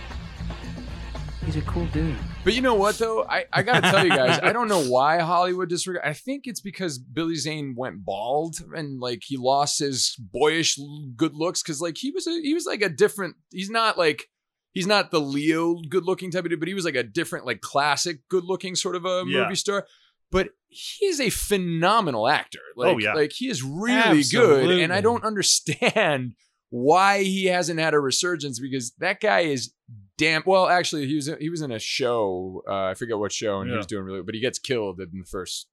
He's 1.45 1.57
a 1.57 1.63
cool 1.63 1.87
dude. 1.87 2.15
But 2.49 2.55
you 2.55 2.63
know 2.63 2.77
what 2.77 2.97
though? 2.97 3.25
I, 3.25 3.45
I 3.53 3.63
gotta 3.63 3.83
tell 3.83 4.03
you 4.05 4.11
guys, 4.11 4.39
I 4.43 4.53
don't 4.55 4.69
know 4.69 4.83
why 4.83 5.19
Hollywood 5.19 5.69
disregard. 5.69 6.03
I 6.07 6.15
think 6.15 6.47
it's 6.47 6.63
because 6.63 6.97
Billy 6.99 7.35
Zane 7.35 7.75
went 7.77 8.07
bald 8.07 8.57
and 8.75 8.99
like 9.01 9.23
he 9.27 9.37
lost 9.37 9.81
his 9.81 10.17
boyish 10.19 10.79
good 11.15 11.35
looks 11.35 11.63
because 11.63 11.83
like 11.83 11.99
he 11.99 12.11
was 12.11 12.27
a, 12.27 12.31
he 12.43 12.55
was 12.55 12.65
like 12.65 12.81
a 12.81 12.89
different. 12.89 13.37
He's 13.51 13.69
not 13.69 13.99
like 13.99 14.25
he's 14.73 14.87
not 14.87 15.11
the 15.11 15.21
Leo 15.21 15.75
good 15.91 16.05
looking 16.07 16.31
type 16.31 16.45
of 16.45 16.51
dude, 16.51 16.59
but 16.59 16.69
he 16.69 16.75
was 16.75 16.87
like 16.87 16.95
a 16.95 17.03
different 17.03 17.45
like 17.45 17.61
classic 17.61 18.21
good 18.31 18.45
looking 18.45 18.75
sort 18.75 18.97
of 18.97 19.05
a 19.05 19.25
Yeah. 19.27 19.43
movie 19.43 19.55
star. 19.57 19.87
But 20.31 20.49
he 20.69 21.05
is 21.05 21.21
a 21.21 21.29
phenomenal 21.29 22.29
actor. 22.29 22.61
Oh, 22.79 22.81
like, 22.81 22.95
Oh, 22.95 22.99
yeah. 22.99 23.13
like 23.13 23.33
he 23.33 23.49
is 23.51 23.63
really 23.63 24.23
good, 24.23 24.71
and 24.81 24.91
I 24.91 25.03
don't 25.03 25.23
understand 25.25 26.33
why 26.71 27.25
he 27.25 27.45
hasn't 27.45 27.79
had 27.79 27.93
a 27.93 28.01
resurgence 28.01 28.59
because 28.59 28.93
that 29.01 29.21
guy 29.21 29.41
is 29.41 29.75
damn 30.19 30.43
well 30.45 30.69
actually 30.69 31.07
he 31.07 31.15
was 31.15 31.31
he 31.41 31.49
was 31.49 31.63
in 31.63 31.73
a 31.73 31.79
show 31.79 32.63
uh, 32.69 32.85
i 32.85 32.95
forget 32.95 33.17
what 33.17 33.33
show 33.33 33.61
and 33.61 33.71
he 33.71 33.77
was 33.77 33.87
doing 33.87 34.05
really 34.05 34.21
but 34.21 34.35
he 34.35 34.41
gets 34.41 34.59
killed 34.59 35.01
in 35.01 35.09
the 35.13 35.25
first 35.25 35.69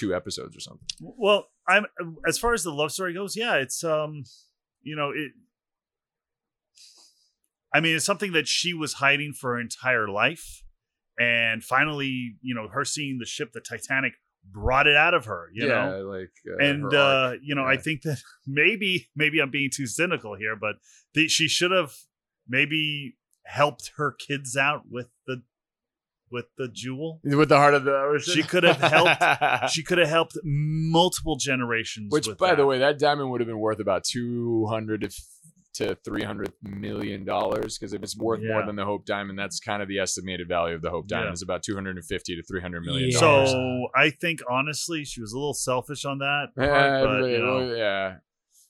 two 0.00 0.14
episodes 0.14 0.56
or 0.56 0.60
something 0.60 0.86
Well, 1.00 1.48
I'm 1.68 1.86
as 2.26 2.38
far 2.38 2.54
as 2.54 2.62
the 2.62 2.72
love 2.72 2.92
story 2.92 3.14
goes, 3.14 3.36
yeah, 3.36 3.56
it's 3.56 3.84
um, 3.84 4.24
you 4.82 4.96
know, 4.96 5.10
it. 5.10 5.32
I 7.72 7.80
mean, 7.80 7.94
it's 7.94 8.04
something 8.04 8.32
that 8.32 8.48
she 8.48 8.74
was 8.74 8.94
hiding 8.94 9.32
for 9.32 9.54
her 9.54 9.60
entire 9.60 10.08
life, 10.08 10.64
and 11.18 11.62
finally, 11.62 12.36
you 12.40 12.54
know, 12.54 12.68
her 12.68 12.84
seeing 12.84 13.18
the 13.18 13.26
ship, 13.26 13.52
the 13.52 13.60
Titanic, 13.60 14.14
brought 14.50 14.86
it 14.86 14.96
out 14.96 15.14
of 15.14 15.26
her. 15.26 15.50
You 15.52 15.68
yeah 15.68 15.90
know, 15.90 16.00
like 16.08 16.32
uh, 16.48 16.64
and 16.64 16.94
uh, 16.94 17.34
you 17.42 17.54
know, 17.54 17.64
I 17.64 17.76
think 17.76 18.02
that 18.02 18.20
maybe, 18.46 19.08
maybe 19.14 19.40
I'm 19.40 19.50
being 19.50 19.70
too 19.72 19.86
cynical 19.86 20.34
here, 20.34 20.56
but 20.56 20.76
the, 21.14 21.28
she 21.28 21.46
should 21.46 21.70
have 21.70 21.92
maybe 22.48 23.16
helped 23.50 23.92
her 23.96 24.12
kids 24.12 24.56
out 24.56 24.82
with 24.90 25.08
the 25.26 25.42
with 26.32 26.46
the 26.56 26.68
jewel. 26.68 27.20
with 27.24 27.48
the 27.48 27.56
heart 27.56 27.74
of 27.74 27.82
the 27.84 27.92
ocean 27.94 28.34
She 28.34 28.42
could 28.44 28.62
have 28.62 28.80
helped 28.80 29.70
She 29.72 29.82
could 29.82 29.98
have 29.98 30.08
helped 30.08 30.38
multiple 30.44 31.36
generations. 31.36 32.12
which 32.12 32.26
with 32.28 32.38
by 32.38 32.54
the 32.54 32.64
way 32.66 32.78
that 32.78 32.98
diamond 32.98 33.30
would 33.30 33.40
have 33.40 33.48
been 33.48 33.58
worth 33.58 33.80
about 33.80 34.04
200 34.04 35.00
to 35.02 35.10
to 35.72 35.94
300 36.04 36.52
million 36.62 37.24
dollars 37.24 37.78
because 37.78 37.92
if 37.92 38.02
it's 38.02 38.16
worth 38.16 38.40
more 38.42 38.64
than 38.66 38.74
the 38.76 38.84
hope 38.84 39.04
diamond 39.06 39.38
that's 39.38 39.60
kind 39.60 39.80
of 39.82 39.88
the 39.88 39.98
estimated 40.00 40.48
value 40.48 40.74
of 40.74 40.82
the 40.82 40.90
hope 40.90 41.06
diamond 41.06 41.28
Yeah. 41.28 41.32
is 41.34 41.42
about 41.42 41.62
250 41.62 42.36
to 42.36 42.42
300 42.42 42.80
million 42.84 43.10
Yeah. 43.10 43.18
So 43.18 43.88
I 43.94 44.10
think 44.10 44.40
honestly, 44.50 45.04
she 45.04 45.20
was 45.20 45.32
a 45.32 45.38
little 45.38 45.54
selfish 45.54 46.04
on 46.04 46.18
that 46.18 46.46
part, 46.56 46.68
yeah, 46.68 47.02
but 47.04 47.24
you 47.30 47.38
know, 47.38 47.74
yeah 47.74 48.16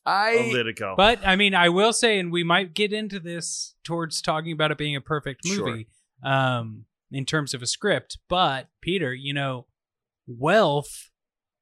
i 0.07 0.51
let 0.55 0.67
it 0.67 0.77
go. 0.77 0.95
But 0.97 1.21
I 1.27 1.37
mean, 1.37 1.55
I 1.55 1.69
will 1.69 1.93
say, 1.93 2.19
and 2.19 2.33
we 2.33 2.43
might 2.45 2.75
get 2.75 2.93
into 2.93 3.21
this 3.21 3.75
towards 3.85 4.23
talking 4.23 4.53
about 4.53 4.71
it 4.71 4.79
being 4.79 4.97
a 4.97 5.01
perfect 5.01 5.47
Sure. 5.47 5.67
movie, 5.67 5.89
um, 6.25 6.87
in 7.13 7.27
terms 7.27 7.55
of 7.55 7.63
a 7.63 7.67
script. 7.67 8.19
But 8.29 8.69
Peter, 8.81 9.13
you 9.15 9.35
know, 9.35 9.67
wealth 10.27 11.10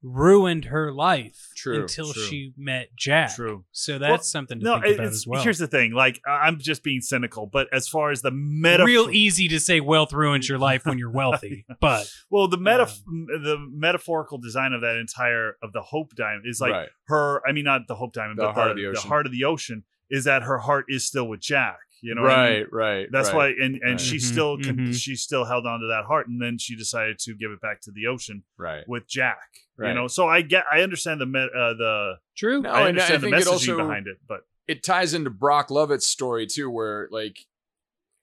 ruined 0.03 0.67
her 0.67 0.93
life 0.93 1.49
True, 1.57 1.83
until 1.83 2.13
true. 2.13 2.23
she 2.23 2.53
met 2.57 2.89
Jack. 2.97 3.35
True. 3.35 3.65
So 3.73 3.99
that's 3.99 4.31
something 4.31 4.59
to 4.61 4.65
No, 4.65 4.81
think 4.81 4.95
about 4.97 5.07
as 5.09 5.27
well. 5.27 5.43
here's 5.43 5.59
the 5.59 5.67
thing. 5.67 5.93
Like 5.93 6.21
I- 6.27 6.47
I'm 6.47 6.59
just 6.59 6.83
being 6.83 7.01
cynical, 7.01 7.47
but 7.47 7.67
as 7.73 7.89
far 7.89 8.11
as 8.11 8.23
the 8.23 8.31
meta, 8.31 8.85
Real 8.85 9.11
easy 9.11 9.49
to 9.49 9.59
say 9.61 9.81
wealth 9.81 10.13
ruins 10.13 10.49
your 10.49 10.59
life 10.59 10.87
when 10.87 10.99
you're 10.99 11.11
wealthy, 11.11 11.67
but 11.81 12.11
well, 12.31 12.47
the 12.49 12.59
meta, 12.59 12.83
um, 12.85 13.27
the 13.27 13.57
metaphorical 13.73 14.39
design 14.39 14.73
of 14.73 14.83
that 14.83 14.97
entire 14.97 15.55
of 15.63 15.73
the 15.73 15.83
Hope 15.83 16.15
Diamond 16.15 16.45
is 16.47 16.61
like 16.61 16.73
right. 16.73 16.89
her. 17.09 17.43
I 17.47 17.53
mean, 17.53 17.65
not 17.65 17.83
the 17.89 17.97
Hope 17.97 18.13
Diamond, 18.13 18.39
The 18.39 18.45
but 18.45 18.55
heart 18.55 18.77
the, 18.77 18.85
of 18.87 18.95
the 18.95 19.01
the 19.01 19.09
heart 19.09 19.27
of 19.27 19.33
the 19.33 19.45
ocean 19.45 19.85
is 20.11 20.25
that 20.25 20.43
her 20.43 20.59
heart 20.59 20.87
is 20.89 21.07
still 21.07 21.29
with 21.29 21.41
Jack. 21.41 21.77
You 22.01 22.15
know, 22.15 22.23
what 22.23 22.31
I 22.33 22.51
mean? 22.51 22.59
right, 22.61 22.73
right. 22.73 23.09
That's 23.11 23.29
right. 23.31 23.37
why, 23.37 23.47
and 23.65 23.75
and 23.77 23.83
Right. 23.93 24.01
she 24.01 24.17
Mhm, 24.17 24.21
still 24.23 24.57
con- 24.59 24.77
mhm. 24.77 24.95
she 24.95 25.17
still 25.17 25.45
held 25.45 25.67
on 25.67 25.81
to 25.81 25.87
that 25.89 26.05
heart, 26.07 26.29
and 26.29 26.41
then 26.41 26.59
she 26.59 26.77
decided 26.77 27.19
to 27.21 27.35
give 27.35 27.51
it 27.51 27.61
back 27.61 27.81
to 27.83 27.91
the 27.91 28.07
ocean 28.07 28.45
Right. 28.57 28.87
with 28.89 29.09
Jack. 29.09 29.49
Right. 29.77 29.89
You 29.91 29.95
know, 29.95 30.07
so 30.09 30.29
I 30.29 30.43
get, 30.43 30.65
I 30.73 30.83
understand 30.83 31.21
the 31.21 31.27
met, 31.27 31.49
uh, 31.55 31.75
the 31.75 32.15
true. 32.37 32.63
No, 32.63 32.71
I 32.71 32.73
and 32.73 32.83
I 32.85 32.89
understand 32.89 33.23
the 33.23 33.31
think 33.31 33.37
it 33.43 33.45
messaging 33.49 33.53
also- 33.53 33.77
behind 33.79 34.07
it, 34.07 34.19
but 34.29 34.41
it 34.67 34.83
ties 34.83 35.15
into 35.15 35.31
Brock 35.31 35.71
Lovett's 35.71 36.07
story 36.07 36.47
too, 36.47 36.69
where 36.71 37.09
like 37.11 37.39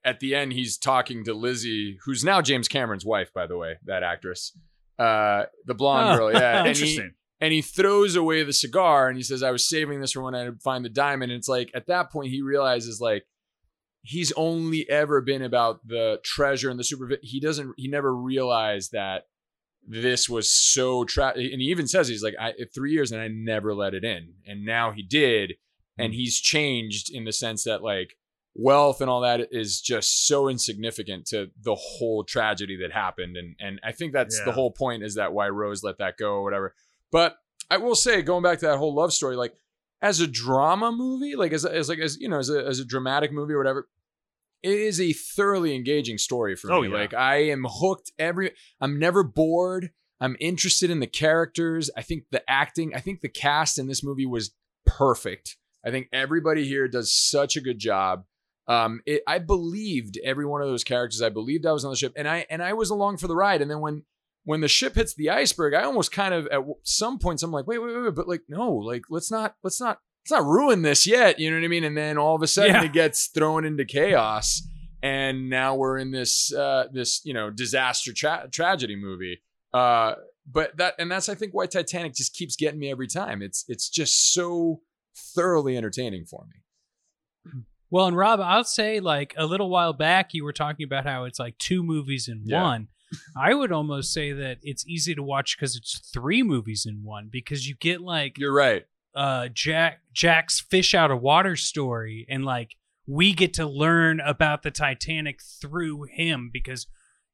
at 0.03 0.19
the 0.19 0.35
end 0.35 0.53
he's 0.53 0.77
talking 0.77 1.23
to 1.25 1.33
Lizzie, 1.33 1.97
who's 2.05 2.23
now 2.23 2.41
James 2.41 2.67
Cameron's 2.67 3.05
wife, 3.05 3.33
by 3.33 3.47
the 3.47 3.57
way, 3.57 3.77
that 3.85 4.03
actress, 4.03 4.55
uh, 4.99 5.45
the 5.65 5.73
blonde 5.73 6.13
Oh, 6.13 6.17
girl, 6.17 6.31
yeah. 6.33 6.59
and 6.65 6.65
he 6.67 6.69
interesting. 6.83 7.13
and 7.41 7.51
he 7.51 7.61
throws 7.61 8.15
away 8.15 8.43
the 8.43 8.53
cigar 8.53 9.07
and 9.09 9.17
he 9.17 9.23
says, 9.23 9.41
"I 9.43 9.51
was 9.51 9.67
saving 9.67 9.99
this 10.01 10.11
for 10.13 10.21
when 10.21 10.35
I 10.35 10.51
find 10.63 10.85
the 10.85 10.89
diamond." 10.89 11.31
And 11.31 11.39
it's 11.39 11.49
like 11.49 11.71
at 11.73 11.87
that 11.87 12.11
point 12.11 12.29
he 12.31 12.41
realizes 12.41 13.01
like 13.01 13.25
he's 14.05 14.31
only 14.33 14.89
ever 14.89 15.21
been 15.21 15.41
about 15.41 15.87
the 15.87 16.19
treasure 16.23 16.69
and 16.69 16.79
the 16.79 16.83
super. 16.83 17.17
He 17.21 17.39
doesn't. 17.39 17.73
He 17.77 17.87
never 17.87 18.15
realized 18.15 18.91
that 18.93 19.23
this 19.87 20.27
was 20.27 20.51
so 20.51 21.03
tra- 21.03 21.33
and 21.35 21.61
he 21.61 21.67
even 21.67 21.87
says 21.87 22.07
he's 22.07 22.23
like 22.23 22.35
I 22.39 22.53
three 22.73 22.91
years 22.91 23.11
and 23.11 23.21
I 23.21 23.27
never 23.27 23.73
let 23.73 23.93
it 23.93 24.03
in 24.03 24.33
and 24.47 24.65
now 24.65 24.91
he 24.91 25.03
did 25.03 25.53
and 25.97 26.11
hmm. 26.11 26.17
he's 26.17 26.39
changed 26.39 27.13
in 27.13 27.25
the 27.25 27.33
sense 27.33 27.63
that 27.65 27.83
like 27.83 28.17
wealth 28.55 29.01
and 29.01 29.09
all 29.09 29.21
that 29.21 29.49
is 29.51 29.81
just 29.81 30.27
so 30.27 30.47
insignificant 30.47 31.27
to 31.27 31.51
the 31.61 31.75
whole 31.75 32.23
tragedy 32.23 32.77
that 32.77 32.91
happened 32.91 33.37
and 33.37 33.55
and 33.59 33.79
I 33.83 33.91
think 33.91 34.13
that's 34.13 34.41
the 34.43 34.51
whole 34.51 34.71
point 34.71 35.03
is 35.03 35.15
that 35.15 35.33
why 35.33 35.49
Rose 35.49 35.83
let 35.83 35.97
that 35.99 36.17
go 36.17 36.33
or 36.33 36.43
whatever 36.43 36.73
but 37.11 37.37
I 37.69 37.77
will 37.77 37.95
say 37.95 38.21
going 38.21 38.43
back 38.43 38.59
to 38.59 38.67
that 38.67 38.77
whole 38.77 38.95
love 38.95 39.13
story 39.13 39.35
like 39.35 39.53
as 40.01 40.19
a 40.19 40.27
drama 40.27 40.91
movie 40.91 41.35
like 41.35 41.51
as, 41.51 41.65
as 41.65 41.89
like 41.89 41.99
as 41.99 42.17
you 42.19 42.29
know 42.29 42.39
as 42.39 42.49
a, 42.49 42.65
as 42.65 42.79
a 42.79 42.85
dramatic 42.85 43.31
movie 43.31 43.53
or 43.53 43.57
whatever 43.57 43.87
it 44.63 44.71
is 44.79 44.99
a 44.99 45.13
thoroughly 45.13 45.75
engaging 45.75 46.17
story 46.17 46.55
for 46.55 46.71
Oh, 46.71 46.81
me 46.81 46.87
yeah. 46.89 46.93
like 46.95 47.13
I 47.13 47.43
am 47.43 47.65
hooked 47.69 48.11
every 48.17 48.51
I'm 48.81 48.99
never 48.99 49.23
bored 49.23 49.91
I'm 50.21 50.37
interested 50.39 50.89
in 50.89 51.01
the 51.01 51.07
characters. 51.07 51.91
I 51.97 52.01
think 52.01 52.23
the 52.31 52.41
acting, 52.49 52.95
I 52.95 52.99
think 53.01 53.19
the 53.19 53.27
cast 53.29 53.77
in 53.77 53.87
this 53.87 54.01
movie 54.01 54.25
was 54.25 54.53
perfect. 54.85 55.57
I 55.85 55.91
think 55.91 56.07
everybody 56.13 56.65
here 56.65 56.87
does 56.87 57.13
such 57.13 57.57
a 57.57 57.61
good 57.61 57.79
job. 57.79 58.23
Um, 58.67 59.01
it, 59.05 59.21
I 59.27 59.39
believed 59.39 60.17
every 60.23 60.45
one 60.45 60.61
of 60.61 60.67
those 60.69 60.83
characters. 60.85 61.21
I 61.21 61.29
believed 61.29 61.65
I 61.65 61.73
was 61.73 61.83
on 61.85 61.91
the 61.91 61.97
ship, 61.97 62.13
and 62.15 62.27
I 62.27 62.45
and 62.49 62.63
I 62.63 62.73
was 62.73 62.89
along 62.89 63.17
for 63.17 63.27
the 63.27 63.35
ride. 63.35 63.61
And 63.61 63.69
then 63.69 63.81
when 63.81 64.03
when 64.45 64.61
the 64.61 64.67
ship 64.67 64.95
hits 64.95 65.13
the 65.13 65.29
iceberg, 65.29 65.73
I 65.73 65.83
almost 65.83 66.11
kind 66.11 66.33
of 66.33 66.47
at 66.47 66.61
some 66.83 67.19
points 67.19 67.43
I'm 67.43 67.51
like, 67.51 67.67
wait, 67.67 67.79
wait, 67.79 67.95
wait, 68.01 68.15
but 68.15 68.27
like 68.27 68.41
no, 68.47 68.71
like 68.73 69.03
let's 69.09 69.29
not 69.29 69.55
let's 69.63 69.81
not 69.81 69.99
let's 70.25 70.31
not 70.41 70.43
ruin 70.49 70.81
this 70.81 71.05
yet. 71.05 71.39
You 71.39 71.51
know 71.51 71.57
what 71.57 71.63
I 71.65 71.67
mean? 71.67 71.83
And 71.83 71.95
then 71.95 72.17
all 72.17 72.35
of 72.35 72.41
a 72.41 72.47
sudden 72.47 72.73
Yeah. 72.75 72.83
it 72.83 72.93
gets 72.93 73.27
thrown 73.27 73.63
into 73.65 73.85
chaos, 73.85 74.61
and 75.03 75.49
now 75.49 75.75
we're 75.75 75.97
in 75.99 76.11
this 76.11 76.51
uh, 76.53 76.85
this 76.91 77.21
you 77.25 77.33
know 77.33 77.49
disaster 77.51 78.11
tra- 78.13 78.47
tragedy 78.51 78.95
movie. 78.95 79.41
Uh, 79.73 80.15
but 80.51 80.75
that 80.77 80.95
and 80.99 81.11
that's 81.11 81.29
I 81.29 81.35
think 81.35 81.53
why 81.53 81.65
Titanic 81.67 82.15
just 82.15 82.33
keeps 82.33 82.55
getting 82.55 82.79
me 82.79 82.89
every 82.91 83.07
time. 83.07 83.41
It's 83.41 83.65
it's 83.67 83.89
just 83.89 84.33
so 84.33 84.81
thoroughly 85.35 85.77
entertaining 85.77 86.25
for 86.25 86.45
me. 86.49 87.51
Well, 87.91 88.07
and 88.07 88.17
Rob, 88.17 88.39
I'll 88.41 88.63
say 88.63 88.99
like 88.99 89.33
a 89.37 89.45
little 89.45 89.69
while 89.69 89.93
back, 89.93 90.33
you 90.33 90.43
were 90.43 90.53
talking 90.53 90.83
about 90.83 91.05
how 91.05 91.25
it's 91.25 91.39
like 91.39 91.57
two 91.59 91.83
movies 91.83 92.27
in 92.27 92.41
Yeah. 92.45 92.63
one. 92.63 92.87
I 93.37 93.53
would 93.53 93.71
almost 93.71 94.11
say 94.11 94.33
that 94.33 94.57
it's 94.63 94.85
easy 94.87 95.13
to 95.15 95.21
watch 95.23 95.55
because 95.55 95.75
it's 95.75 95.99
three 96.11 96.41
movies 96.43 96.85
in 96.87 97.03
one 97.03 97.29
because 97.31 97.67
you 97.67 97.75
get 97.75 98.01
like 98.01 98.37
You're 98.39 98.51
right. 98.53 98.85
Uh 99.15 99.47
Jack 99.47 100.01
Jack's 100.13 100.59
fish 100.59 100.93
out 100.93 101.11
of 101.11 101.21
water 101.21 101.55
story 101.55 102.25
and 102.29 102.45
like 102.45 102.75
we 103.07 103.33
get 103.33 103.53
to 103.53 103.67
learn 103.67 104.19
about 104.19 104.63
the 104.63 104.71
Titanic 104.71 105.39
through 105.61 106.07
him 106.11 106.49
because 106.51 106.87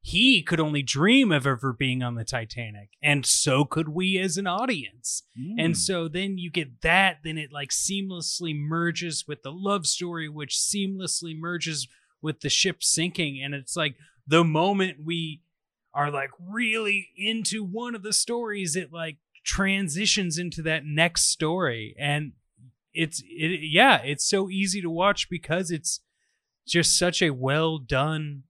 he 0.03 0.41
could 0.41 0.59
only 0.59 0.81
dream 0.81 1.31
of 1.31 1.45
ever 1.45 1.71
being 1.71 2.01
on 2.01 2.15
the 2.15 2.25
Titanic 2.25 2.89
and 3.03 3.25
so 3.25 3.65
could 3.65 3.89
we 3.89 4.17
as 4.17 4.35
an 4.37 4.47
audience. 4.47 5.23
Hmm. 5.37 5.59
And 5.59 5.77
so 5.77 6.07
then 6.07 6.37
you 6.37 6.49
get 6.49 6.81
that, 6.81 7.19
then 7.23 7.37
it 7.37 7.51
like 7.51 7.69
seamlessly 7.69 8.53
merges 8.55 9.25
with 9.27 9.43
the 9.43 9.51
love 9.51 9.85
story, 9.85 10.27
which 10.27 10.55
seamlessly 10.55 11.37
merges 11.37 11.87
with 12.21 12.41
the 12.41 12.49
ship 12.49 12.83
sinking. 12.83 13.41
And 13.43 13.53
it's 13.53 13.75
like 13.75 13.95
the 14.25 14.43
moment 14.43 14.97
we 15.05 15.41
are 15.93 16.09
like 16.09 16.31
really 16.39 17.09
into 17.15 17.63
one 17.63 17.95
of 17.95 18.01
the 18.01 18.13
stories, 18.13 18.75
it 18.75 18.91
like 18.91 19.17
transitions 19.43 20.37
into 20.37 20.61
that 20.63 20.85
next 20.85 21.29
story. 21.29 21.95
And 21.99 22.33
it's, 22.93 23.21
it, 23.25 23.61
yeah, 23.63 24.01
it's 24.03 24.27
so 24.27 24.49
easy 24.49 24.81
to 24.81 24.89
watch 24.89 25.29
because 25.29 25.71
it's 25.71 26.01
just 26.67 26.97
such 26.97 27.21
a 27.21 27.31
well 27.31 27.77
done 27.77 28.43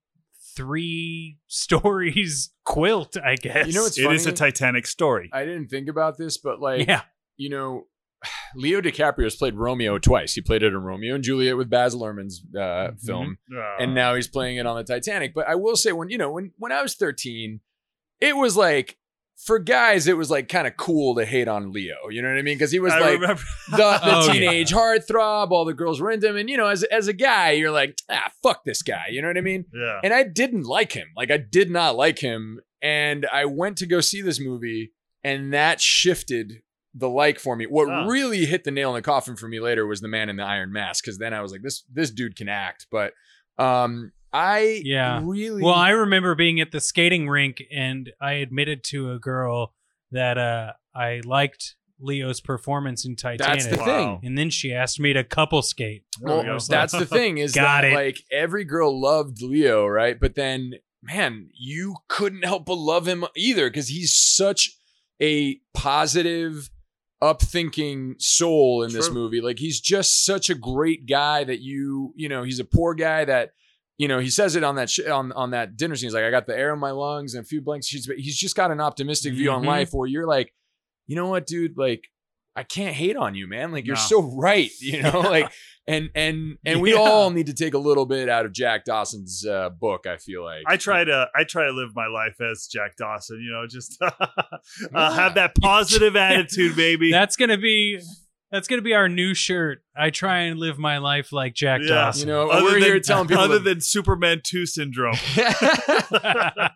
three 0.56 1.38
stories 1.48 2.52
quilt, 2.64 3.18
I 3.18 3.36
guess. 3.36 3.68
You 3.68 3.74
know 3.74 3.84
what's 3.84 3.98
it 3.98 4.12
is 4.12 4.26
a? 4.26 4.32
Titanic 4.32 4.88
story. 4.88 5.30
I 5.34 5.46
didn't 5.46 5.68
think 5.68 5.88
about 5.88 6.18
this, 6.18 6.38
but 6.38 6.60
like 6.60 6.88
yeah. 6.88 7.04
you 7.38 7.50
know, 7.50 7.88
Leo 8.56 8.82
DiCaprio 8.82 9.24
has 9.24 9.36
played 9.36 9.56
Romeo 9.56 9.98
twice. 9.98 10.34
He 10.34 10.42
played 10.42 10.64
it 10.64 10.68
in 10.68 10.78
Romeo 10.78 11.16
and 11.16 11.24
Juliet 11.24 11.58
with 11.58 11.70
Baz 11.70 11.96
Luhrmann's 11.96 12.44
uh, 12.56 12.92
film, 13.04 13.38
Uh, 13.56 13.78
and 13.80 13.96
now 13.96 14.16
he's 14.16 14.28
playing 14.28 14.58
it 14.58 14.66
on 14.66 14.78
the 14.78 14.84
Titanic. 14.84 15.34
But 15.34 15.48
I 15.48 15.56
will 15.56 15.76
say, 15.76 15.92
when 15.92 16.10
you 16.10 16.18
know, 16.18 16.32
when 16.32 16.52
when 16.58 16.72
I 16.72 16.82
was 16.82 16.96
thirteen, 16.96 17.62
it 18.20 18.36
was 18.36 18.56
like 18.56 18.98
for 19.44 19.58
guys, 19.60 20.08
it 20.08 20.16
was 20.18 20.30
like 20.30 20.48
kind 20.50 20.68
of 20.68 20.78
cool 20.78 21.16
to 21.16 21.26
hate 21.26 21.48
on 21.48 21.72
Leo. 21.72 21.96
You 22.10 22.22
know 22.22 22.30
what 22.30 22.38
I 22.38 22.42
mean? 22.44 22.56
Because 22.56 22.72
he 22.72 22.80
was 22.80 22.94
I 22.94 23.00
like 23.00 23.20
remember. 23.20 23.42
the, 23.72 23.78
the 23.78 24.00
Oh, 24.04 24.26
yeah. 24.28 24.34
teenage 24.34 24.72
heartthrob. 24.72 25.52
All 25.52 25.66
the 25.66 25.74
girls 25.74 26.00
were 26.00 26.12
into 26.12 26.28
him, 26.30 26.38
and 26.38 26.50
you 26.50 26.58
know, 26.58 26.68
as 26.68 26.84
as 26.84 27.08
a 27.08 27.14
guy, 27.14 27.52
you're 27.52 27.72
like, 27.72 27.98
ah, 28.10 28.32
fuck 28.44 28.64
this 28.66 28.82
guy. 28.84 29.06
You 29.10 29.22
know 29.22 29.28
what 29.30 29.38
I 29.38 29.42
mean? 29.42 29.66
yeah. 29.74 30.00
And 30.04 30.14
I 30.14 30.24
didn't 30.24 30.64
like 30.64 30.92
him. 30.94 31.08
Like 31.16 31.32
I 31.32 31.38
did 31.38 31.72
not 31.72 31.96
like 31.96 32.20
him. 32.20 32.60
And 32.84 33.26
I 33.32 33.46
went 33.46 33.78
to 33.78 33.86
go 33.86 34.00
see 34.02 34.22
this 34.22 34.40
movie, 34.40 34.92
and 35.24 35.54
that 35.54 35.82
shifted 35.82 36.62
the 36.94 37.10
like 37.10 37.40
for 37.40 37.56
me. 37.56 37.66
What 37.66 37.88
Oh. 37.90 38.06
really 38.08 38.46
hit 38.46 38.64
the 38.64 38.72
nail 38.72 38.90
in 38.90 38.96
the 38.96 39.02
coffin 39.02 39.36
for 39.36 39.48
me 39.48 39.60
later 39.60 39.86
was 39.88 40.02
the 40.02 40.08
man 40.08 40.30
in 40.30 40.36
the 40.36 40.44
iron 40.44 40.72
mask, 40.74 41.04
because 41.06 41.18
then 41.18 41.34
I 41.34 41.42
was 41.42 41.52
like, 41.52 41.62
this 41.62 41.84
this 41.92 42.12
dude 42.12 42.36
can 42.36 42.50
act. 42.50 42.88
But 42.92 43.14
um 43.58 44.12
I 44.34 44.82
Yeah. 44.86 45.22
really 45.24 45.62
Well, 45.64 45.74
I 45.74 45.90
remember 45.90 46.36
being 46.36 46.60
at 46.62 46.72
the 46.72 46.80
skating 46.80 47.28
rink 47.28 47.62
and 47.72 48.12
I 48.22 48.34
admitted 48.34 48.84
to 48.86 49.12
a 49.12 49.20
girl 49.20 49.74
that 50.12 50.38
uh, 50.38 50.74
I 50.96 51.22
liked 51.26 51.76
Leo's 52.00 52.42
performance 52.42 53.06
in 53.06 53.16
Titanic. 53.16 53.62
that's 53.64 53.68
the 53.68 53.78
Wow. 53.78 53.86
thing. 53.86 54.20
and 54.28 54.38
then 54.38 54.50
she 54.50 54.74
asked 54.74 55.00
me 55.00 55.14
to 55.14 55.24
couple 55.24 55.62
skate. 55.62 56.04
There 56.20 56.38
we 56.44 56.50
Well, 56.50 56.60
that's 56.68 56.94
the 56.94 57.06
thing 57.18 57.38
is 57.38 57.54
Got 57.54 57.82
that 57.82 57.92
it. 57.92 57.94
like 57.94 58.24
every 58.32 58.64
girl 58.64 59.00
loved 59.00 59.42
Leo, 59.42 59.86
right? 59.86 60.20
But 60.20 60.36
then, 60.36 60.74
man, 61.04 61.50
you 61.54 61.98
couldn't 62.08 62.44
help 62.44 62.66
but 62.66 62.76
love 62.78 63.08
him 63.08 63.26
either 63.36 63.70
because 63.70 63.90
he's 63.90 64.16
such 64.16 64.72
a 65.22 65.60
positive, 65.74 66.70
upthinking 67.22 68.20
soul 68.22 68.84
in 68.84 68.92
this 68.92 69.12
movie. 69.12 69.42
Like 69.42 69.60
he's 69.60 69.80
just 69.80 70.26
such 70.26 70.50
a 70.50 70.56
great 70.56 71.06
guy 71.06 71.44
that 71.44 71.60
you, 71.62 72.14
you 72.16 72.28
know, 72.30 72.44
he's 72.44 72.60
a 72.60 72.66
poor 72.66 72.94
guy 72.94 73.26
that. 73.26 73.52
You 74.02 74.08
know, 74.08 74.20
he 74.20 74.30
says 74.32 74.56
it 74.56 74.64
on 74.64 74.76
that 74.76 74.90
sh- 74.90 75.08
on 75.08 75.32
on 75.34 75.52
that 75.52 75.78
dinner 75.78 75.96
scene. 75.96 76.08
He's 76.08 76.16
like, 76.16 76.24
"I 76.24 76.32
got 76.32 76.48
the 76.48 76.58
air 76.58 76.74
in 76.74 76.80
my 76.80 76.92
lungs 76.92 77.36
and 77.36 77.44
a 77.44 77.48
few 77.48 77.62
blank 77.62 77.84
sheets." 77.86 78.08
But 78.08 78.18
he's 78.18 78.38
just 78.38 78.56
got 78.56 78.72
an 78.72 78.82
optimistic 78.82 79.34
view 79.34 79.52
on 79.52 79.62
Mhm. 79.64 79.68
life, 79.68 79.90
where 79.94 80.08
you're 80.08 80.26
like, 80.28 80.54
you 81.08 81.16
know 81.16 81.28
what, 81.28 81.46
dude? 81.46 81.78
Like, 81.78 82.04
I 82.56 82.64
can't 82.64 82.96
hate 82.96 83.16
on 83.16 83.36
you, 83.36 83.46
man. 83.48 83.72
Like, 83.72 83.86
you're 83.86 83.96
No. 83.96 84.02
so 84.14 84.22
right. 84.48 84.72
You 84.80 85.04
know, 85.04 85.20
like 85.36 85.52
and 85.88 86.10
and 86.16 86.58
and 86.66 86.82
we 86.82 86.94
Yeah. 86.94 87.00
all 87.00 87.30
need 87.30 87.46
to 87.48 87.54
take 87.54 87.74
a 87.76 87.78
little 87.78 88.06
bit 88.08 88.28
out 88.28 88.46
of 88.48 88.54
Jack 88.54 88.86
Dawson's 88.86 89.46
uh, 89.46 89.70
book. 89.70 90.08
I 90.08 90.18
feel 90.18 90.44
like 90.44 90.64
I 90.68 90.78
try 90.78 91.04
to 91.04 91.28
I 91.36 91.44
try 91.44 91.66
to 91.66 91.72
live 91.72 91.90
my 91.96 92.08
life 92.08 92.42
as 92.42 92.68
Jack 92.72 92.96
Dawson. 92.98 93.38
You 93.46 93.52
know, 93.52 93.68
just 93.68 94.02
uh, 94.96 95.14
have 95.14 95.36
that 95.36 95.54
positive 95.62 96.16
attitude, 96.30 96.76
baby. 96.76 97.12
That's 97.12 97.36
gonna 97.36 97.58
be 97.58 98.00
That's 98.52 98.68
gonna 98.68 98.82
be 98.82 98.94
our 98.94 99.08
new 99.08 99.34
shirt. 99.34 99.82
I 99.96 100.10
try 100.10 100.40
and 100.42 100.60
live 100.60 100.78
my 100.78 100.98
life 100.98 101.32
like 101.32 101.54
Jack 101.54 101.80
Yeah. 101.84 101.88
Dawson. 101.96 102.28
You 102.28 102.34
know, 102.34 102.50
Other 102.50 102.64
we're 102.64 102.72
than, 102.74 102.82
here 102.82 103.00
telling 103.00 103.28
people. 103.30 103.44
other 103.44 103.60
to- 103.60 103.64
than 103.64 103.80
Superman 103.82 104.42
2 104.44 104.66
syndrome. 104.66 105.16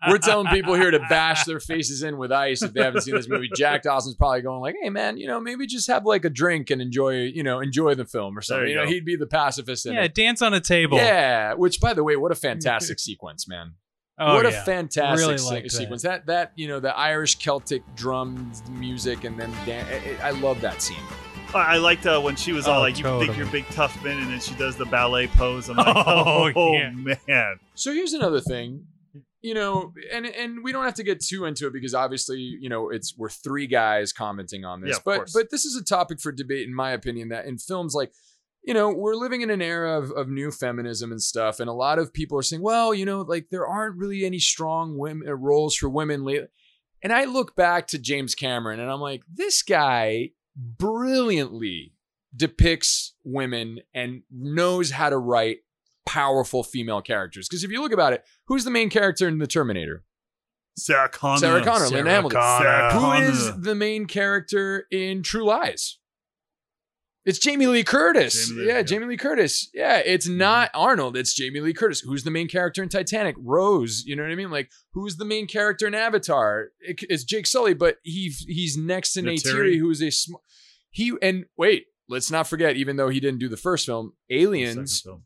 we're 0.08 0.18
telling 0.18 0.46
people 0.48 0.74
here 0.74 0.90
to 0.90 0.98
bash 1.10 1.44
their 1.44 1.60
faces 1.60 2.02
in 2.02 2.16
with 2.18 2.32
ice 2.32 2.62
if 2.62 2.72
they 2.72 2.82
haven't 2.82 3.02
seen 3.02 3.14
this 3.14 3.28
movie. 3.28 3.48
Jack 3.54 3.82
Dawson's 3.82 4.16
probably 4.16 4.42
going 4.42 4.60
like, 4.60 4.76
"Hey 4.82 4.90
man, 4.90 5.16
you 5.18 5.26
know, 5.26 5.40
maybe 5.40 5.66
just 5.66 5.86
have 5.88 6.04
like 6.04 6.24
a 6.24 6.30
drink 6.30 6.70
and 6.70 6.80
enjoy, 6.80 7.24
you 7.24 7.42
know, 7.42 7.60
enjoy 7.60 7.94
the 7.94 8.04
film 8.06 8.36
or 8.36 8.40
something." 8.42 8.64
You, 8.68 8.70
you 8.70 8.76
know, 8.76 8.84
go. 8.84 8.90
he'd 8.90 9.04
be 9.04 9.16
the 9.16 9.26
pacifist 9.26 9.86
in 9.86 9.94
yeah, 9.94 10.04
it. 10.04 10.14
dance 10.14 10.42
on 10.42 10.54
a 10.54 10.60
table. 10.60 10.96
Yeah, 10.98 11.54
which 11.54 11.80
by 11.80 11.94
the 11.94 12.02
way, 12.04 12.16
what 12.16 12.32
a 12.32 12.36
fantastic 12.36 12.98
sequence, 13.00 13.46
man. 13.48 13.74
Oh, 14.18 14.34
what 14.36 14.46
a 14.46 14.50
fantastic 14.50 15.26
Really 15.26 15.36
se- 15.38 15.44
liked 15.46 15.64
that. 15.70 15.76
sequence. 15.76 16.02
That. 16.02 16.26
that 16.26 16.52
you 16.56 16.68
know 16.68 16.80
the 16.80 16.96
Irish 16.96 17.34
Celtic 17.38 17.82
drums 17.94 18.62
music 18.70 19.24
and 19.24 19.38
then 19.38 19.52
dan- 19.66 19.84
I, 20.22 20.28
I 20.28 20.30
love 20.30 20.60
that 20.62 20.80
scene. 20.80 20.96
I 21.54 21.74
I 21.74 21.76
liked 21.78 22.06
uh, 22.06 22.20
when 22.20 22.36
she 22.36 22.52
was 22.52 22.66
all 22.66 22.78
Oh, 22.78 22.82
like, 22.82 22.98
"You 22.98 23.04
think 23.20 23.36
you're 23.36 23.46
big 23.46 23.66
tough 23.68 24.02
man," 24.04 24.18
and 24.18 24.30
then 24.30 24.40
she 24.40 24.54
does 24.54 24.76
the 24.76 24.84
ballet 24.86 25.26
pose. 25.28 25.68
I'm 25.68 25.76
like, 25.76 25.86
Oh, 25.96 26.50
"Oh, 26.54 26.72
yeah. 26.72 26.90
man!" 26.90 27.58
So 27.74 27.92
here's 27.92 28.12
another 28.12 28.40
thing, 28.40 28.86
you 29.42 29.54
know, 29.54 29.92
and 30.12 30.26
and 30.26 30.62
we 30.64 30.72
don't 30.72 30.84
have 30.84 30.94
to 30.94 31.02
get 31.04 31.20
too 31.22 31.44
into 31.44 31.66
it 31.66 31.72
because 31.72 31.94
obviously, 31.94 32.38
you 32.40 32.68
know, 32.68 32.90
it's 32.90 33.14
we're 33.16 33.28
three 33.30 33.66
guys 33.66 34.12
commenting 34.12 34.64
on 34.64 34.80
this, 34.80 34.96
Yeah, 34.96 35.02
but 35.04 35.16
course. 35.16 35.32
but 35.32 35.50
this 35.50 35.64
is 35.64 35.76
a 35.76 35.84
topic 35.84 36.20
for 36.20 36.32
debate, 36.32 36.66
in 36.66 36.74
my 36.74 36.90
opinion. 36.92 37.28
That 37.28 37.46
in 37.46 37.58
films 37.58 37.94
like, 37.94 38.12
you 38.64 38.74
know, 38.74 38.90
we're 38.92 39.14
living 39.14 39.42
in 39.42 39.50
an 39.50 39.62
era 39.62 39.98
of 39.98 40.10
of 40.12 40.28
new 40.28 40.50
feminism 40.50 41.10
and 41.12 41.22
stuff, 41.22 41.60
and 41.60 41.68
a 41.70 41.72
lot 41.74 41.98
of 41.98 42.12
people 42.12 42.38
are 42.38 42.42
saying, 42.42 42.62
well, 42.62 42.92
you 42.94 43.04
know, 43.04 43.20
like 43.22 43.46
there 43.50 43.66
aren't 43.66 43.96
really 43.96 44.24
any 44.24 44.38
strong 44.38 44.98
women 44.98 45.28
uh, 45.28 45.34
roles 45.34 45.74
for 45.76 45.88
women 45.88 46.24
lately. 46.24 46.48
And 47.02 47.12
I 47.12 47.24
look 47.26 47.54
back 47.54 47.86
to 47.88 47.98
James 47.98 48.34
Cameron, 48.34 48.80
and 48.80 48.90
I'm 48.90 49.00
like, 49.00 49.22
this 49.32 49.62
guy 49.62 50.30
brilliantly 50.56 51.92
depicts 52.34 53.14
women 53.24 53.80
and 53.94 54.22
knows 54.30 54.90
how 54.90 55.10
to 55.10 55.18
write 55.18 55.58
powerful 56.04 56.62
female 56.62 57.02
characters. 57.02 57.48
Because 57.48 57.64
if 57.64 57.70
you 57.70 57.80
look 57.82 57.92
about 57.92 58.12
it, 58.12 58.24
who's 58.46 58.64
the 58.64 58.70
main 58.70 58.90
character 58.90 59.28
in 59.28 59.38
The 59.38 59.46
Terminator? 59.46 60.04
Sarah 60.78 61.08
Connor. 61.08 61.38
Sarah 61.38 61.64
Connor, 61.64 61.88
Linda 61.88 62.10
Hamilton. 62.10 62.40
Sarah 62.40 62.92
Who 62.92 63.00
Connor. 63.00 63.24
is 63.24 63.60
the 63.60 63.74
main 63.74 64.06
character 64.06 64.86
in 64.90 65.22
True 65.22 65.44
Lies? 65.44 65.98
It's 67.26 67.40
Jamie 67.40 67.66
Lee 67.66 67.82
Curtis. 67.82 68.48
Jamie 68.48 68.60
Lee, 68.60 68.66
yeah, 68.68 68.74
yeah. 68.74 68.82
Jamie 68.82 69.06
Lee 69.06 69.16
Curtis. 69.16 69.68
Yeah, 69.74 69.98
it's 69.98 70.28
mm-hmm. 70.28 70.38
not 70.38 70.70
Arnold. 70.72 71.16
It's 71.16 71.34
Jamie 71.34 71.60
Lee 71.60 71.74
Curtis. 71.74 72.00
Who's 72.00 72.22
the 72.22 72.30
main 72.30 72.46
character 72.46 72.84
in 72.84 72.88
Titanic? 72.88 73.34
Rose. 73.38 74.04
You 74.06 74.14
know 74.14 74.22
what 74.22 74.30
I 74.30 74.36
mean? 74.36 74.52
Like, 74.52 74.70
who's 74.92 75.16
the 75.16 75.24
main 75.24 75.48
character 75.48 75.88
in 75.88 75.94
Avatar? 75.94 76.68
It- 76.78 77.02
it's 77.10 77.24
Jake 77.24 77.48
Sully, 77.48 77.74
but 77.74 77.96
he 78.02 78.32
he's 78.46 78.78
next 78.78 79.12
to 79.14 79.22
Neytiri. 79.22 79.54
Neytiri, 79.54 79.78
who 79.78 79.90
is 79.90 80.00
a 80.00 80.10
sm- 80.10 80.36
he. 80.90 81.14
And 81.20 81.46
wait, 81.58 81.86
let's 82.08 82.30
not 82.30 82.46
forget, 82.46 82.76
even 82.76 82.96
though 82.96 83.08
he 83.08 83.18
didn't 83.18 83.40
do 83.40 83.48
the 83.48 83.56
first 83.56 83.86
film, 83.86 84.12
Aliens. 84.30 85.00
Film. 85.00 85.24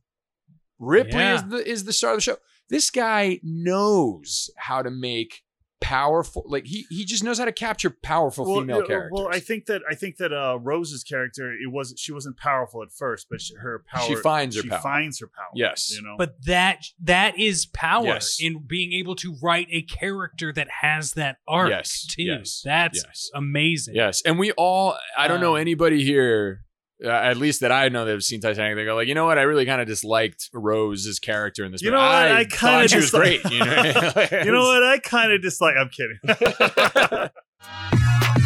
Ripley 0.79 1.21
Yeah. 1.21 1.35
is 1.35 1.45
the 1.45 1.71
is 1.71 1.85
the 1.85 1.93
star 1.93 2.13
of 2.13 2.17
the 2.17 2.23
show. 2.23 2.37
This 2.71 2.91
guy 2.91 3.41
knows 3.43 4.49
how 4.57 4.81
to 4.81 4.91
make 4.91 5.43
powerful 5.81 6.45
like 6.47 6.67
he 6.67 6.87
he 6.91 7.05
just 7.05 7.25
knows 7.25 7.39
how 7.39 7.45
to 7.45 7.53
capture 7.53 7.91
powerful 7.91 8.45
female 8.45 8.81
yeah, 8.81 8.87
characters. 8.87 9.11
Well, 9.13 9.29
I 9.31 9.41
think 9.41 9.67
that 9.67 9.83
I 9.91 9.95
think 9.95 10.19
that 10.19 10.33
uh, 10.33 10.59
Rose's 10.61 11.03
character 11.03 11.53
it 11.53 11.71
wasn't 11.71 11.99
she 11.99 12.13
wasn't 12.13 12.37
powerful 12.37 12.83
at 12.83 12.93
first, 12.93 13.29
but 13.31 13.41
she, 13.41 13.55
her 13.55 13.83
power 13.93 14.07
She 14.07 14.15
finds 14.17 14.57
her 14.57 14.63
she 14.63 14.69
power. 14.69 14.79
finds 14.81 15.21
her 15.21 15.27
power. 15.27 15.51
Yes. 15.55 15.95
you 15.97 16.03
know. 16.03 16.17
But 16.19 16.35
that 16.47 16.85
that 17.03 17.39
is 17.39 17.67
power 17.67 18.05
Yes. 18.07 18.39
in 18.41 18.65
being 18.67 18.93
able 18.93 19.17
to 19.17 19.37
write 19.43 19.69
a 19.71 19.83
character 19.83 20.53
that 20.53 20.69
has 20.83 21.13
that 21.15 21.39
arc 21.49 21.71
Yes, 21.71 22.07
too. 22.07 22.23
yes, 22.25 22.63
That's 22.65 23.03
yes. 23.05 23.31
amazing. 23.35 23.95
yes, 23.95 24.23
and 24.23 24.39
we 24.39 24.53
all 24.53 24.97
I 25.17 25.29
don't 25.29 25.41
know 25.41 25.55
Um, 25.55 25.61
anybody 25.61 26.05
here 26.05 26.63
uh, 27.05 27.09
at 27.09 27.37
least 27.37 27.61
that 27.61 27.73
I 27.73 27.89
know 27.89 28.05
that 28.05 28.13
have 28.13 28.23
seen 28.23 28.41
Titanic. 28.41 28.77
They 28.77 28.85
go 28.85 28.95
like, 28.95 29.09
you 29.09 29.15
know 29.15 29.25
what? 29.27 29.39
I 29.39 29.43
really 29.43 29.65
kind 29.67 29.81
of 29.81 29.87
disliked 29.87 30.51
Rose's 30.53 31.19
character 31.19 31.65
in 31.65 31.73
this. 31.73 31.83
You 31.83 31.91
movie. 31.91 32.03
know 32.03 32.07
what? 32.09 32.15
I, 32.15 32.41
I 32.41 32.45
kinda 32.45 32.57
thought 32.57 32.91
she 32.91 32.97
was 32.97 33.05
dislike- 33.11 33.43
great. 33.43 33.53
You 33.53 33.59
know, 33.65 34.39
you 34.45 34.53
know 34.53 34.63
what? 34.63 34.83
I 34.83 34.99
kind 35.03 35.33
of 35.33 35.43
dislike. 35.43 35.75
I'm 35.79 35.89
kidding. 35.91 37.31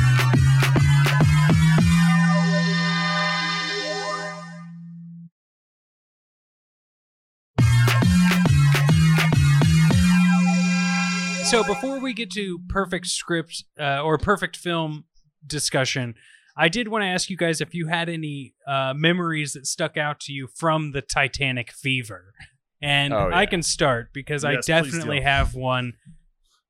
So 11.44 11.62
before 11.62 12.00
we 12.00 12.14
get 12.14 12.30
to 12.32 12.58
perfect 12.68 13.06
script 13.06 13.64
uh, 13.78 14.02
or 14.02 14.16
perfect 14.18 14.56
film 14.56 15.04
discussion, 15.46 16.14
I 16.56 16.68
did 16.68 16.88
want 16.88 17.02
to 17.02 17.08
ask 17.08 17.30
you 17.30 17.36
guys 17.36 17.60
if 17.60 17.74
you 17.74 17.88
had 17.88 18.08
any 18.08 18.54
uh, 18.66 18.94
memories 18.96 19.52
that 19.54 19.66
stuck 19.66 19.96
out 19.96 20.20
to 20.20 20.32
you 20.32 20.46
from 20.46 20.92
the 20.92 21.02
Titanic 21.02 21.72
fever. 21.72 22.32
And 22.80 23.12
Oh, 23.14 23.28
yeah. 23.28 23.36
I 23.38 23.46
can 23.46 23.62
start 23.62 24.10
because 24.12 24.44
I 24.44 24.52
Yes, 24.52 24.66
please 24.66 24.68
definitely 24.92 25.20
have 25.22 25.54
one 25.54 25.94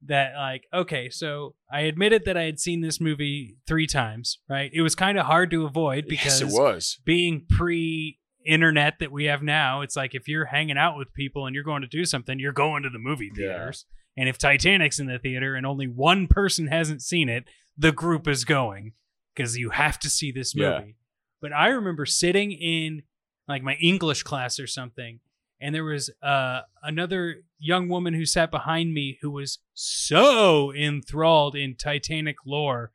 that 0.07 0.35
like 0.37 0.65
okay, 0.73 1.09
so 1.11 1.55
I 1.73 1.81
admitted 1.83 2.25
that 2.27 2.37
I 2.37 2.43
had 2.45 2.61
seen 2.61 2.83
this 2.83 3.01
movie 3.01 3.57
3 3.67 3.87
times, 3.87 4.39
right? 4.49 4.71
It 4.73 4.83
was 4.83 4.95
kind 4.95 5.19
of 5.19 5.27
hard 5.27 5.51
to 5.53 5.65
avoid 5.65 6.05
because 6.09 6.41
yes, 6.41 6.43
it 6.43 6.49
was. 6.55 6.99
being 7.05 7.47
pre 7.49 8.19
internet 8.47 8.99
that 9.01 9.11
we 9.11 9.25
have 9.25 9.43
now, 9.43 9.81
it's 9.81 9.97
like 9.97 10.15
if 10.15 10.29
you're 10.29 10.45
hanging 10.45 10.77
out 10.77 10.99
with 10.99 11.13
people 11.15 11.47
and 11.47 11.55
you're 11.55 11.65
going 11.65 11.81
to 11.83 11.89
do 11.89 12.05
something, 12.05 12.39
you're 12.39 12.53
going 12.53 12.83
to 12.83 12.91
the 12.91 12.99
movie 12.99 13.31
Yeah. 13.35 13.49
theaters. 13.49 13.87
And 14.17 14.29
if 14.29 14.37
Titanic's 14.39 15.01
in 15.01 15.07
the 15.07 15.19
theater 15.19 15.55
and 15.57 15.67
only 15.67 15.87
one 15.89 16.27
person 16.29 16.67
hasn't 16.69 17.01
seen 17.03 17.29
it, 17.29 17.45
the 17.77 17.91
group 17.91 18.29
is 18.29 18.45
going 18.45 18.93
because 19.35 19.57
you 19.57 19.71
have 19.71 19.99
to 20.01 20.11
see 20.11 20.31
this 20.33 20.55
Yeah. 20.55 20.79
movie. 20.79 20.97
But 21.41 21.53
I 21.53 21.69
remember 21.69 22.07
sitting 22.07 22.53
in 22.53 23.03
like 23.49 23.63
my 23.63 23.75
English 23.75 24.23
class 24.23 24.59
or 24.59 24.67
something, 24.67 25.21
and 25.61 25.75
there 25.75 25.85
was 25.85 26.11
uh, 26.23 26.63
another 26.83 27.43
young 27.59 27.89
woman 27.89 28.15
who 28.15 28.25
sat 28.27 28.51
behind 28.51 28.93
me 28.95 29.19
who 29.21 29.31
was 29.31 29.59
so 29.75 30.73
enthralled 30.75 31.55
in 31.55 31.75
Titanic 31.77 32.37
lore 32.47 32.93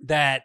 that 0.00 0.42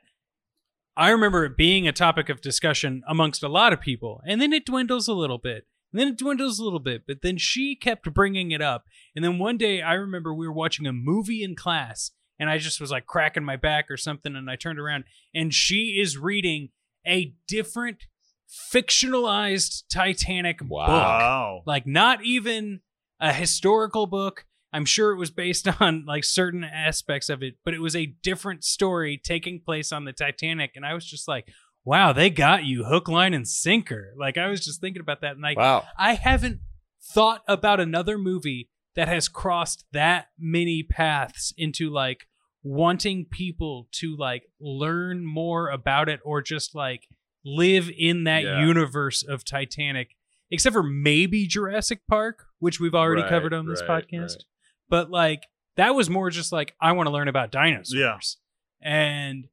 I 0.96 1.10
remember 1.10 1.46
it 1.46 1.58
being 1.58 1.88
a 1.88 1.92
topic 1.92 2.30
of 2.30 2.42
discussion 2.42 3.04
amongst 3.08 3.44
a 3.44 3.48
lot 3.48 3.74
of 3.74 3.82
people, 3.82 4.22
and 4.28 4.40
then 4.42 4.54
it 4.54 4.66
dwindles 4.66 5.08
a 5.08 5.14
little 5.14 5.38
bit, 5.40 5.66
and 5.92 6.00
then 6.00 6.08
it 6.10 6.18
dwindles 6.18 6.60
a 6.60 6.64
little 6.64 6.80
bit, 6.80 7.04
but 7.08 7.22
then 7.22 7.38
she 7.38 7.76
kept 7.76 8.12
bringing 8.14 8.52
it 8.52 8.62
up, 8.62 8.86
and 9.16 9.24
then 9.26 9.40
one 9.40 9.58
day 9.58 9.82
I 9.82 9.94
remember 9.94 10.34
we 10.34 10.48
were 10.48 10.54
watching 10.54 10.86
a 10.88 10.94
movie 10.94 11.44
in 11.44 11.56
class, 11.56 12.12
and 12.40 12.50
I 12.50 12.58
just 12.58 12.82
was 12.82 12.92
like 12.92 13.06
cracking 13.06 13.44
my 13.44 13.56
back 13.56 13.90
or 13.92 13.98
something, 13.98 14.36
and 14.36 14.50
I 14.50 14.56
turned 14.56 14.80
around, 14.80 15.04
and 15.34 15.54
she 15.54 16.00
is 16.02 16.18
reading 16.18 16.70
a 17.06 17.34
different 17.48 17.98
fictionalized 18.74 19.84
Titanic 19.92 20.60
Wow. 20.62 20.86
book 20.86 20.88
wow. 21.00 21.62
like 21.66 21.88
not 21.88 22.24
even 22.24 22.82
a 23.20 23.34
historical 23.34 24.06
book 24.06 24.46
i'm 24.72 24.86
sure 24.86 25.12
it 25.12 25.18
was 25.18 25.32
based 25.32 25.68
on 25.82 26.06
like 26.06 26.24
certain 26.24 26.64
aspects 26.64 27.30
of 27.30 27.42
it 27.42 27.56
but 27.66 27.74
it 27.74 27.80
was 27.80 27.96
a 27.96 28.06
different 28.22 28.64
story 28.64 29.20
taking 29.24 29.60
place 29.60 29.92
on 29.92 30.06
the 30.06 30.14
titanic 30.14 30.72
and 30.76 30.86
i 30.86 30.94
was 30.94 31.06
just 31.06 31.28
like 31.28 31.48
wow 31.86 32.14
they 32.14 32.30
got 32.30 32.64
you 32.64 32.84
hook 32.86 33.08
line 33.08 33.34
and 33.34 33.48
sinker 33.48 34.14
like 34.20 34.38
i 34.38 34.48
was 34.48 34.64
just 34.64 34.80
thinking 34.82 35.02
about 35.02 35.22
that 35.22 35.32
and 35.34 35.42
like 35.42 35.58
Wow. 35.58 35.84
i 35.98 36.14
haven't 36.14 36.60
thought 37.02 37.42
about 37.48 37.80
another 37.80 38.18
movie 38.18 38.70
that 38.96 39.08
has 39.08 39.28
crossed 39.28 39.86
that 39.94 40.28
many 40.38 40.84
paths 40.84 41.54
into 41.58 41.90
like 41.90 42.28
wanting 42.64 43.26
people 43.26 43.88
to 43.92 44.16
like 44.16 44.44
learn 44.60 45.26
more 45.26 45.70
about 45.70 46.08
it 46.10 46.20
or 46.24 46.42
just 46.42 46.74
like 46.76 47.08
live 47.46 47.90
in 47.98 48.24
that 48.24 48.44
Yeah. 48.44 48.66
universe 48.66 49.24
of 49.24 49.44
Titanic 49.44 50.16
except 50.52 50.74
for 50.74 50.84
maybe 50.84 51.46
Jurassic 51.48 52.02
Park 52.08 52.46
which 52.60 52.80
we've 52.80 52.94
already 52.96 53.24
Right, 53.24 53.30
covered 53.30 53.54
on 53.54 53.66
this 53.68 53.82
right, 53.88 54.06
podcast 54.10 54.36
right. 54.36 54.44
but 54.90 55.10
like 55.12 55.44
that 55.76 55.96
was 55.96 56.10
more 56.10 56.30
just 56.30 56.52
like 56.54 56.74
I 56.80 56.92
want 56.94 57.08
to 57.08 57.12
learn 57.12 57.28
about 57.28 57.52
dinosaurs 57.52 57.94
Yeah. 57.94 58.18
and 58.82 59.48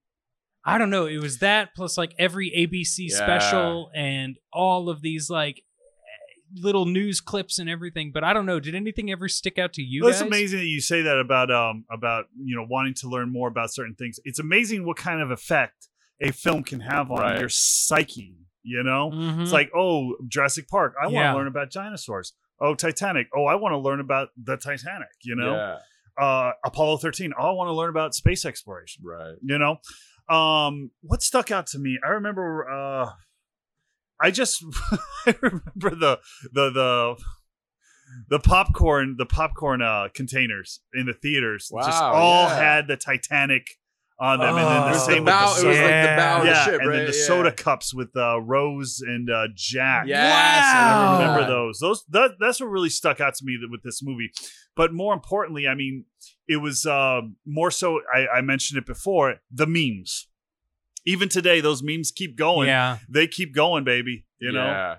I 0.64 0.78
don't 0.78 0.90
know 0.90 1.06
it 1.06 1.18
was 1.18 1.38
that 1.38 1.74
plus 1.74 1.96
like 1.98 2.14
every 2.18 2.50
ABC 2.50 3.08
Yeah. 3.10 3.16
special 3.16 3.90
and 3.94 4.38
all 4.52 4.88
of 4.88 5.00
these 5.02 5.28
like 5.30 5.62
little 6.54 6.84
news 6.86 7.20
clips 7.20 7.58
and 7.58 7.68
everything 7.70 8.10
but 8.12 8.24
I 8.24 8.32
don't 8.32 8.46
know 8.46 8.58
did 8.60 8.74
anything 8.74 9.10
ever 9.10 9.28
stick 9.28 9.58
out 9.58 9.72
to 9.74 9.82
you 9.82 10.02
Well, 10.02 10.10
it's 10.10 10.20
amazing 10.20 10.58
that 10.60 10.66
you 10.66 10.80
say 10.80 11.02
that 11.02 11.18
about 11.18 11.50
um 11.50 11.84
about 11.90 12.24
you 12.42 12.56
know 12.56 12.66
wanting 12.68 12.94
to 12.94 13.08
learn 13.08 13.30
more 13.32 13.48
about 13.48 13.72
certain 13.72 13.94
things. 13.94 14.18
It's 14.24 14.38
amazing 14.38 14.84
what 14.84 14.96
kind 14.96 15.20
of 15.22 15.30
effect 15.30 15.88
a 16.20 16.32
film 16.32 16.62
can 16.64 16.80
have 16.80 17.10
on 17.10 17.18
Right. 17.20 17.40
your 17.40 17.48
psyche. 17.48 18.36
You 18.62 18.82
know, 18.82 19.10
Mhm. 19.14 19.42
it's 19.42 19.52
like 19.52 19.70
oh 19.76 20.16
Jurassic 20.28 20.68
Park. 20.68 20.94
I 21.00 21.04
want 21.06 21.14
Yeah. 21.14 21.30
to 21.32 21.38
learn 21.38 21.46
about 21.46 21.70
dinosaurs. 21.70 22.34
Oh 22.60 22.74
Titanic. 22.74 23.28
Oh, 23.34 23.44
I 23.46 23.54
want 23.54 23.72
to 23.72 23.78
learn 23.78 24.00
about 24.00 24.28
the 24.36 24.56
Titanic. 24.56 25.08
You 25.22 25.36
know, 25.36 25.54
Yeah. 25.54 26.22
uh, 26.24 26.52
Apollo 26.64 26.98
thirteen. 26.98 27.32
Oh, 27.38 27.48
I 27.48 27.52
want 27.52 27.68
to 27.68 27.72
learn 27.72 27.88
about 27.90 28.14
space 28.14 28.44
exploration. 28.44 29.02
Right. 29.04 29.36
You 29.42 29.56
know, 29.58 29.78
um, 30.34 30.90
what 31.00 31.22
stuck 31.22 31.50
out 31.50 31.66
to 31.68 31.78
me? 31.78 31.98
I 32.04 32.08
remember. 32.10 32.68
Uh, 32.70 33.10
I 34.20 34.30
just 34.30 34.62
I 35.26 35.34
remember 35.40 35.90
the 35.96 36.20
the 36.52 36.70
the 36.70 37.16
the 38.28 38.38
popcorn 38.40 39.14
the 39.18 39.26
popcorn 39.26 39.82
uh 39.82 40.08
containers 40.14 40.80
in 40.92 41.06
the 41.06 41.12
theaters 41.14 41.70
just 41.84 42.02
all 42.02 42.44
yeah. 42.48 42.56
had 42.56 42.88
the 42.88 42.96
Titanic 42.96 43.66
on 44.18 44.38
them, 44.38 44.48
and 44.54 44.58
then 44.66 44.82
Oh. 44.82 44.92
the 44.92 44.98
same 44.98 45.24
the 45.24 45.30
bow- 45.30 45.54
with 45.54 45.60
it 45.60 45.62
the 45.62 45.68
was 45.68 45.76
soda. 45.78 45.82
like 45.86 46.02
the 46.10 46.16
bow 46.16 46.38
of 46.40 46.44
the 46.46 46.64
ship, 46.64 46.80
and 46.82 46.92
then 46.92 47.06
the 47.06 47.16
Yeah. 47.16 47.24
soda 47.26 47.52
cups 47.52 47.94
with 47.94 48.14
uh, 48.14 48.38
Rose 48.42 49.00
and 49.06 49.30
uh, 49.30 49.46
Jack. 49.54 50.08
Yes, 50.08 50.30
Wow. 50.74 51.16
I 51.16 51.20
remember 51.22 51.46
those. 51.48 51.78
Those 51.78 52.04
that, 52.10 52.32
that's 52.38 52.60
what 52.60 52.66
really 52.66 52.90
stuck 52.90 53.18
out 53.22 53.34
to 53.36 53.44
me 53.46 53.56
with 53.70 53.82
this 53.82 54.02
movie. 54.02 54.30
But 54.76 54.92
more 54.92 55.14
importantly, 55.14 55.66
I 55.66 55.74
mean, 55.74 56.04
it 56.46 56.58
was 56.58 56.84
uh, 56.84 57.22
more 57.46 57.70
so. 57.70 58.00
I, 58.14 58.26
I 58.26 58.40
mentioned 58.42 58.76
it 58.76 58.84
before. 58.84 59.36
The 59.50 59.66
memes. 59.66 60.26
Even 61.06 61.28
today, 61.28 61.60
those 61.60 61.82
memes 61.82 62.10
keep 62.10 62.36
going. 62.36 62.68
yeah 62.68 62.98
They 63.08 63.26
keep 63.26 63.54
going, 63.54 63.84
baby. 63.84 64.26
You 64.38 64.52
know 64.52 64.64
Yeah. 64.64 64.96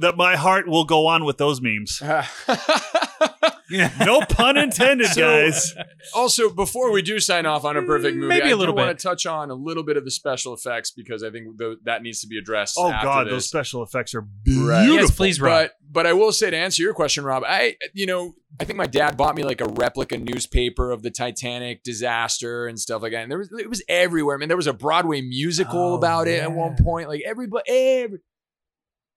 That 0.00 0.16
my 0.16 0.36
heart 0.36 0.68
will 0.68 0.84
go 0.84 1.06
on 1.06 1.24
with 1.24 1.38
those 1.38 1.60
memes. 1.62 2.02
No 3.70 4.20
pun 4.28 4.56
intended, 4.56 5.08
So- 5.08 5.20
guys. 5.20 5.74
Also, 6.14 6.50
before 6.50 6.90
we 6.92 7.02
do 7.02 7.20
sign 7.20 7.46
off 7.46 7.64
on 7.64 7.76
a 7.76 7.82
perfect 7.82 8.16
movie, 8.16 8.28
Maybe 8.28 8.46
I 8.46 8.50
a 8.50 8.56
little 8.56 8.74
do 8.74 8.82
want 8.82 8.98
to 8.98 9.02
touch 9.02 9.26
on 9.26 9.50
a 9.50 9.54
little 9.54 9.82
bit 9.82 9.96
of 9.96 10.04
the 10.04 10.10
special 10.10 10.54
effects 10.54 10.90
because 10.90 11.22
I 11.22 11.30
think 11.30 11.58
th- 11.58 11.78
that 11.84 12.02
needs 12.02 12.20
to 12.22 12.26
be 12.26 12.38
addressed. 12.38 12.76
Oh 12.78 12.90
after 12.90 13.06
god, 13.06 13.26
this. 13.26 13.32
those 13.32 13.46
special 13.48 13.82
effects 13.82 14.14
are 14.14 14.22
Right. 14.22 14.84
beautiful. 14.84 14.94
Yes, 14.94 15.10
please, 15.16 15.40
Rob. 15.40 15.50
But 15.52 15.72
but 15.92 16.06
I 16.06 16.12
will 16.12 16.30
say 16.32 16.50
to 16.50 16.56
answer 16.56 16.82
your 16.82 16.94
question, 16.94 17.24
Rob, 17.24 17.42
I 17.46 17.76
you 17.94 18.06
know 18.06 18.34
I 18.60 18.64
think 18.64 18.76
my 18.76 18.86
dad 18.86 19.16
bought 19.16 19.34
me 19.36 19.42
like 19.44 19.60
a 19.60 19.66
replica 19.66 20.18
newspaper 20.18 20.90
of 20.90 21.02
the 21.02 21.10
Titanic 21.10 21.82
disaster 21.82 22.66
and 22.66 22.78
stuff 22.78 23.02
like 23.02 23.12
that. 23.12 23.22
And 23.22 23.30
there 23.30 23.38
was 23.38 23.50
it 23.58 23.68
was 23.68 23.82
everywhere. 23.88 24.36
I 24.36 24.38
mean, 24.38 24.48
there 24.48 24.56
was 24.56 24.66
a 24.66 24.72
Broadway 24.72 25.20
musical 25.20 25.92
Oh, 25.92 25.94
about 25.94 26.26
it 26.28 26.40
at 26.42 26.52
one 26.52 26.76
point. 26.82 27.08
Like 27.08 27.22
everybody, 27.26 27.62
every, 27.68 28.18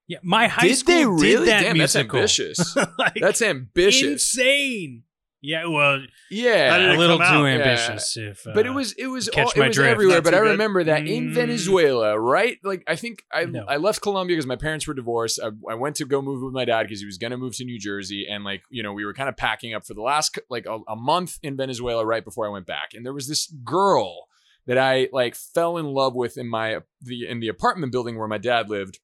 Yeah, 0.08 0.18
my 0.24 0.47
high 0.47 0.68
did 0.68 0.76
school 0.78 0.95
they 0.95 1.06
really? 1.06 1.28
did 1.45 1.47
that 1.47 1.62
Damn, 1.64 1.78
musical. 1.78 2.20
that's 2.20 2.39
ambitious. 2.39 2.76
Like, 2.99 3.14
that's 3.22 3.41
ambitious. 3.41 4.36
insane. 4.38 5.04
Yeah, 5.45 5.68
well, 5.68 5.99
Yeah, 6.32 6.93
a 6.93 6.97
little 6.97 7.18
too 7.18 7.24
out? 7.24 7.45
ambitious. 7.45 8.16
If, 8.16 8.47
uh, 8.47 8.51
But 8.54 8.66
it 8.66 8.70
was 8.70 8.93
it 8.93 9.08
was 9.08 9.28
all, 9.28 9.49
it 9.49 9.58
was 9.58 9.76
drift. 9.76 9.80
everywhere. 9.91 10.18
Not 10.18 10.24
But 10.24 10.30
too 10.32 10.36
I 10.38 10.39
good? 10.39 10.51
remember 10.51 10.84
that 10.86 11.06
in 11.06 11.32
Mm. 11.32 11.34
Venezuela, 11.34 12.18
right? 12.18 12.58
Like 12.64 12.84
I 12.88 12.95
think 12.95 13.24
I 13.30 13.43
No. 13.43 13.66
I 13.68 13.76
left 13.76 14.01
Colombia 14.01 14.36
because 14.38 14.47
my 14.47 14.56
parents 14.56 14.88
were 14.88 14.93
divorced. 14.93 15.41
I, 15.43 15.49
I 15.70 15.76
went 15.76 15.97
to 15.97 16.06
go 16.06 16.22
move 16.22 16.41
with 16.41 16.54
my 16.54 16.64
dad 16.64 16.84
because 16.84 17.01
he 17.01 17.06
was 17.06 17.18
gonna 17.18 17.38
move 17.38 17.56
to 17.58 17.66
New 17.66 17.78
Jersey, 17.78 18.26
and 18.30 18.45
like 18.45 18.64
you 18.70 18.84
know 18.84 18.93
we 18.93 19.04
were 19.04 19.14
kind 19.14 19.28
of 19.28 19.36
packing 19.36 19.74
up 19.74 19.86
for 19.86 19.93
the 19.93 20.01
last 20.01 20.39
like 20.49 20.66
a, 20.66 20.80
a 20.88 20.95
month 20.95 21.39
in 21.43 21.58
Venezuela 21.58 22.06
right 22.06 22.24
before 22.24 22.45
I 22.45 22.49
went 22.49 22.66
back. 22.66 22.93
And 22.93 23.06
there 23.06 23.14
was 23.14 23.28
this 23.28 23.47
girl 23.66 24.28
that 24.66 24.78
I 24.78 25.10
like 25.12 25.36
fell 25.36 25.76
in 25.78 25.88
love 25.88 26.16
with 26.16 26.38
in 26.38 26.47
my 26.47 26.80
the 27.01 27.28
in 27.28 27.41
the 27.41 27.49
apartment 27.49 27.91
building 27.91 28.18
where 28.18 28.28
my 28.30 28.38
dad 28.38 28.70
lived. 28.70 28.99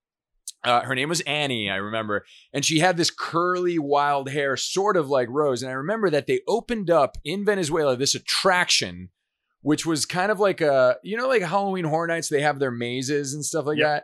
Uh, 0.64 0.82
her 0.82 0.94
name 0.94 1.08
was 1.10 1.22
Annie, 1.22 1.70
I 1.70 1.78
remember, 1.78 2.26
and 2.54 2.66
she 2.66 2.80
had 2.80 2.98
this 2.98 3.10
curly, 3.10 3.80
wild 3.80 4.30
hair, 4.30 4.58
sort 4.58 4.98
of 4.98 5.10
like 5.10 5.30
Rose. 5.30 5.62
And 5.64 5.72
I 5.72 5.76
remember 5.76 6.10
that 6.10 6.28
they 6.28 6.42
opened 6.48 6.90
up 6.90 7.18
in 7.24 7.46
Venezuela 7.46 7.96
this 7.96 8.14
attraction, 8.16 9.10
which 9.62 9.86
was 9.86 10.06
kind 10.06 10.32
of 10.32 10.40
like 10.40 10.60
a, 10.60 10.98
you 11.02 11.16
know, 11.16 11.28
like 11.30 11.42
Halloween 11.44 11.86
Horror 11.86 12.08
Nights. 12.08 12.28
They 12.30 12.42
have 12.42 12.60
their 12.60 12.72
mazes 12.72 13.34
and 13.34 13.46
stuff 13.46 13.66
like 13.66 13.78
Yep. 13.78 13.86
that. 13.88 14.04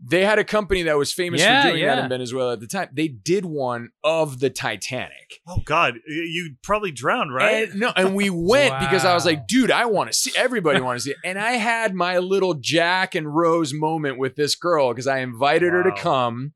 They 0.00 0.24
had 0.24 0.38
a 0.38 0.44
company 0.44 0.82
that 0.84 0.96
was 0.96 1.12
famous 1.12 1.40
Yeah, 1.40 1.62
for 1.62 1.70
doing 1.70 1.84
that 1.84 1.98
in 1.98 2.08
Venezuela 2.08 2.52
at 2.52 2.60
the 2.60 2.66
time. 2.66 2.88
They 2.92 3.08
did 3.08 3.44
one 3.44 3.90
of 4.04 4.38
the 4.38 4.48
Titanic. 4.48 5.40
Oh 5.46 5.58
god, 5.64 5.94
you 6.06 6.54
probably 6.62 6.92
drowned, 6.92 7.34
right? 7.34 7.68
And, 7.68 7.80
no, 7.80 7.92
and 7.96 8.14
we 8.14 8.30
went 8.30 8.78
because 8.78 9.04
I 9.04 9.14
was 9.14 9.26
like, 9.26 9.48
dude, 9.48 9.70
I 9.70 9.86
want 9.86 10.10
to 10.10 10.16
see. 10.16 10.30
Everybody 10.36 10.80
want 10.80 10.98
to 10.98 11.02
see 11.02 11.10
it. 11.10 11.16
And 11.24 11.38
I 11.38 11.52
had 11.52 11.94
my 11.94 12.18
little 12.18 12.54
Jack 12.54 13.14
and 13.14 13.34
Rose 13.34 13.74
moment 13.74 14.18
with 14.18 14.36
this 14.36 14.54
girl 14.54 14.90
because 14.90 15.06
I 15.06 15.18
invited 15.18 15.72
her 15.72 15.82
to 15.82 15.92
come 15.92 16.52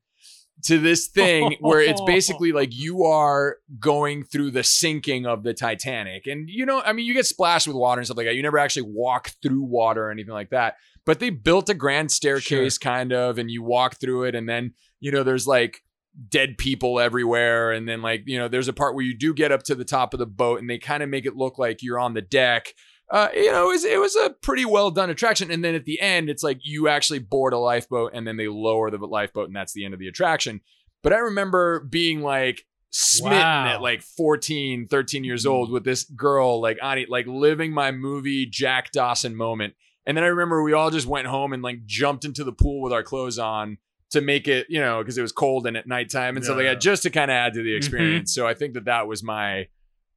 to 0.63 0.79
this 0.79 1.07
thing 1.07 1.57
where 1.59 1.81
it's 1.81 2.01
basically 2.05 2.51
like 2.51 2.69
you 2.73 3.03
are 3.03 3.57
going 3.79 4.23
through 4.23 4.51
the 4.51 4.63
sinking 4.63 5.25
of 5.25 5.43
the 5.43 5.53
Titanic. 5.53 6.27
And 6.27 6.49
you 6.49 6.65
know, 6.65 6.81
I 6.81 6.93
mean, 6.93 7.05
you 7.05 7.13
get 7.13 7.25
splashed 7.25 7.67
with 7.67 7.75
water 7.75 7.99
and 7.99 8.07
stuff 8.07 8.17
like 8.17 8.27
that. 8.27 8.35
You 8.35 8.43
never 8.43 8.57
actually 8.57 8.89
walk 8.93 9.31
through 9.41 9.63
water 9.63 10.07
or 10.07 10.11
anything 10.11 10.33
like 10.33 10.49
that. 10.49 10.75
But 11.05 11.19
they 11.19 11.29
built 11.29 11.69
a 11.69 11.73
grand 11.73 12.11
staircase, 12.11 12.77
kind 12.77 13.11
of, 13.11 13.37
and 13.37 13.51
you 13.51 13.61
walk 13.61 13.99
through 13.99 14.23
it, 14.23 14.35
and 14.35 14.47
then 14.47 14.73
you 14.99 15.11
know, 15.11 15.23
there's 15.23 15.45
like 15.45 15.81
dead 16.29 16.57
people 16.59 16.99
everywhere 16.99 17.71
and 17.71 17.89
then 17.89 18.01
like 18.01 18.21
you 18.27 18.37
know 18.37 18.47
there's 18.47 18.67
a 18.67 18.73
part 18.73 18.93
where 18.93 19.03
you 19.03 19.17
do 19.17 19.33
get 19.33 19.51
up 19.51 19.63
to 19.63 19.73
the 19.73 19.83
top 19.83 20.13
of 20.13 20.19
the 20.19 20.27
boat 20.27 20.59
and 20.59 20.69
they 20.69 20.77
kind 20.77 21.01
of 21.01 21.09
make 21.09 21.25
it 21.25 21.35
look 21.35 21.57
like 21.57 21.81
you're 21.81 21.99
on 21.99 22.13
the 22.13 22.21
deck 22.21 22.67
uh, 23.13 23.29
you 23.33 23.51
know, 23.51 23.69
it 23.69 23.73
was, 23.73 23.85
it 23.85 23.99
was 23.99 24.15
a 24.17 24.31
pretty 24.31 24.65
well 24.65 24.91
done 24.91 25.09
attraction. 25.09 25.49
And 25.51 25.63
then 25.63 25.75
at 25.75 25.85
the 25.85 26.01
end, 26.01 26.29
it's 26.29 26.43
like 26.43 26.59
you 26.63 26.87
actually 26.89 27.19
board 27.19 27.53
a 27.53 27.57
lifeboat 27.59 28.11
and 28.13 28.27
then 28.27 28.35
they 28.37 28.47
lower 28.47 28.89
the 28.91 28.97
lifeboat 28.97 29.47
and 29.47 29.55
that's 29.55 29.71
the 29.71 29.85
end 29.85 29.93
of 29.93 29.99
the 29.99 30.07
attraction. 30.07 30.59
But 31.03 31.13
I 31.13 31.17
remember 31.19 31.79
being 31.81 32.21
like 32.21 32.65
smitten 32.89 33.37
Wow. 33.39 33.67
at 33.75 33.81
like 33.81 34.01
14, 34.01 34.87
13 34.89 35.23
years 35.23 35.45
old 35.45 35.71
with 35.71 35.83
this 35.85 36.03
girl, 36.05 36.59
like 36.61 36.77
Ani, 36.83 37.05
like 37.07 37.25
living 37.27 37.71
my 37.71 37.91
movie 37.91 38.45
Jack 38.45 38.91
Dawson 38.91 39.35
moment. 39.35 39.73
And 40.05 40.17
then 40.17 40.23
I 40.23 40.27
remember 40.27 40.61
we 40.63 40.73
all 40.73 40.89
just 40.91 41.07
went 41.07 41.27
home 41.27 41.53
and 41.53 41.63
like 41.63 41.85
jumped 41.85 42.25
into 42.25 42.43
the 42.43 42.51
pool 42.51 42.81
with 42.81 42.91
our 42.93 43.03
clothes 43.03 43.39
on 43.39 43.77
to 44.11 44.21
make 44.21 44.47
it, 44.47 44.67
you 44.69 44.79
know, 44.79 44.99
because 44.99 45.17
it 45.17 45.21
was 45.21 45.31
cold 45.31 45.65
and 45.65 45.75
at 45.77 45.87
nighttime 45.87 46.35
and 46.35 46.43
stuff 46.45 46.57
like 46.57 46.65
Yeah. 46.65 46.73
that, 46.73 46.81
just 46.81 47.03
to 47.03 47.09
kind 47.09 47.31
of 47.31 47.35
add 47.35 47.53
to 47.53 47.59
Mm-hmm. 47.59 47.65
the 47.67 47.75
experience. 47.75 48.33
So 48.33 48.45
I 48.47 48.53
think 48.53 48.73
that 48.75 48.85
that 48.85 49.07
was 49.07 49.23
my, 49.23 49.67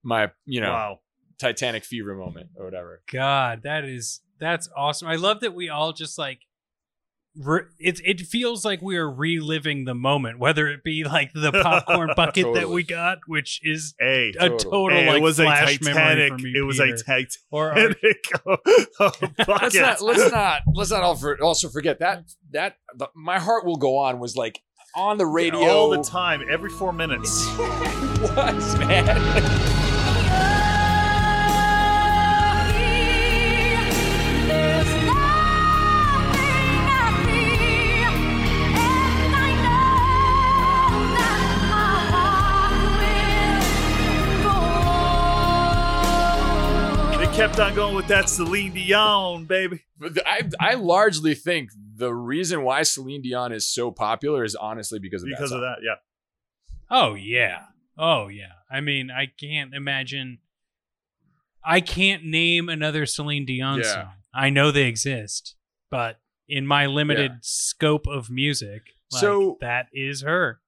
my, 0.02 0.30
you 0.44 0.60
know, 0.60 0.72
wow. 0.72 0.98
Titanic 1.38 1.84
fever 1.84 2.14
moment 2.14 2.50
or 2.56 2.64
whatever. 2.64 3.02
God, 3.12 3.62
that 3.64 3.84
is 3.84 4.20
that's 4.38 4.68
awesome. 4.76 5.08
I 5.08 5.16
love 5.16 5.40
that 5.40 5.54
we 5.54 5.68
all 5.68 5.92
just 5.92 6.18
like 6.18 6.40
re- 7.36 7.62
it. 7.78 8.00
It 8.04 8.20
feels 8.22 8.64
like 8.64 8.80
we 8.82 8.96
are 8.96 9.10
reliving 9.10 9.84
the 9.84 9.94
moment, 9.94 10.38
whether 10.38 10.68
it 10.68 10.82
be 10.84 11.04
like 11.04 11.32
the 11.34 11.52
popcorn 11.52 12.10
bucket 12.16 12.54
that 12.54 12.68
we 12.70 12.82
got, 12.82 13.18
which 13.26 13.60
is 13.62 13.94
Hey, 13.98 14.30
a 14.38 14.48
Totally. 14.48 14.58
total 14.70 14.98
hey, 14.98 15.06
like 15.08 15.16
it 15.18 15.22
was 15.22 15.38
a 15.38 15.44
flash 15.44 15.80
memory 15.82 15.94
Titanic. 16.02 16.32
for 16.32 16.38
me. 16.38 16.52
it 16.56 16.62
was 16.62 16.78
Peter. 16.78 16.94
a 16.94 16.98
Titanic. 16.98 17.30
or 17.50 17.70
our- 19.00 19.12
Let's 19.60 19.74
not 19.74 20.00
let's 20.02 20.30
not 20.32 20.60
let's 20.74 20.90
not 20.90 21.02
all 21.02 21.14
for, 21.16 21.40
also 21.42 21.68
forget 21.68 21.98
that 22.00 22.24
that 22.52 22.76
the, 22.96 23.08
my 23.14 23.38
heart 23.38 23.64
will 23.66 23.76
go 23.76 23.98
on 23.98 24.18
was 24.18 24.36
like 24.36 24.60
on 24.94 25.18
the 25.18 25.26
radio 25.26 25.60
all 25.60 25.90
the 25.90 26.02
time, 26.02 26.42
every 26.50 26.70
four 26.70 26.90
minutes. 26.92 27.46
was 27.58 28.78
man. 28.78 29.72
Kept 47.46 47.60
on 47.60 47.74
going 47.76 47.94
with 47.94 48.08
that 48.08 48.28
Celine 48.28 48.72
Dion, 48.72 49.44
baby. 49.44 49.84
I 50.26 50.48
I 50.58 50.74
largely 50.74 51.34
think 51.36 51.70
the 51.94 52.12
reason 52.12 52.64
why 52.64 52.82
Celine 52.82 53.22
Dion 53.22 53.52
is 53.52 53.68
so 53.72 53.92
popular 53.92 54.42
is 54.42 54.56
honestly 54.56 54.98
because 54.98 55.22
of 55.22 55.28
Because 55.28 55.50
that 55.50 55.56
of 55.56 55.62
that, 55.62 55.76
yeah. 55.80 55.94
Oh 56.90 57.14
yeah. 57.14 57.58
Oh 57.96 58.26
yeah. 58.26 58.52
I 58.68 58.80
mean, 58.80 59.10
I 59.12 59.26
can't 59.26 59.74
imagine. 59.74 60.38
I 61.64 61.80
can't 61.80 62.24
name 62.24 62.68
another 62.68 63.06
Celine 63.06 63.46
Dion 63.46 63.78
Yeah. 63.78 63.92
song. 63.94 64.12
I 64.34 64.50
know 64.50 64.72
they 64.72 64.88
exist, 64.88 65.54
but 65.88 66.18
in 66.48 66.66
my 66.66 66.86
limited 66.86 67.30
Yeah. 67.30 67.38
scope 67.42 68.08
of 68.08 68.28
music, 68.28 68.82
like, 69.12 69.20
So- 69.20 69.56
that 69.60 69.86
is 69.92 70.22
her. 70.22 70.60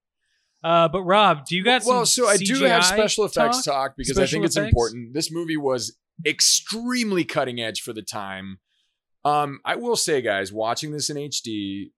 Uh, 0.63 0.87
but 0.89 1.03
Rob, 1.03 1.45
do 1.45 1.57
you 1.57 1.65
got 1.65 1.83
some 1.83 1.95
well, 1.95 2.07
so 2.07 2.29
I 2.29 2.37
do 2.37 2.63
have 2.65 2.85
special 2.85 3.25
effects 3.25 3.65
talk? 3.65 3.91
talk, 3.91 3.97
because 3.97 4.17
I 4.17 4.23
Special 4.23 4.37
think 4.37 4.47
it's 4.47 4.57
effects? 4.57 4.69
important. 4.73 5.15
This 5.15 5.31
movie 5.33 5.57
was 5.57 5.97
extremely 6.27 7.25
cutting 7.25 7.61
edge 7.61 7.81
for 7.83 7.93
the 7.93 8.03
time. 8.03 8.59
Um, 9.25 9.61
I 9.65 9.77
will 9.77 9.97
say, 9.97 10.21
guys, 10.23 10.53
watching 10.53 10.91
this 10.93 11.11
in 11.11 11.17
HD, 11.17 11.91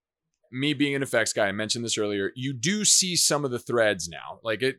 me 0.51 0.75
being 0.75 0.95
an 0.95 1.03
effects 1.03 1.33
guy, 1.33 1.47
I 1.49 1.53
mentioned 1.53 1.85
this 1.85 1.99
earlier. 1.99 2.33
You 2.35 2.53
do 2.53 2.85
see 2.85 3.15
some 3.17 3.45
of 3.45 3.51
the 3.51 3.59
threads 3.59 4.09
now, 4.09 4.41
like 4.43 4.63
it, 4.63 4.77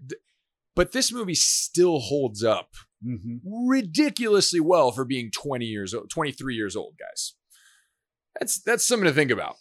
but 0.76 0.92
this 0.92 1.12
movie 1.12 1.36
still 1.36 2.00
holds 2.00 2.44
up 2.44 2.70
Mm-hmm. 3.04 3.68
ridiculously 3.68 4.60
well 4.60 4.92
for 4.92 5.04
being 5.06 5.32
20 5.32 5.66
years 5.66 5.92
old, 5.96 6.12
23 6.12 6.54
years 6.54 6.76
old, 6.76 6.94
guys. 7.00 7.34
That's 8.40 8.62
that's 8.62 8.86
something 8.86 9.08
to 9.08 9.12
think 9.12 9.32
about. 9.32 9.56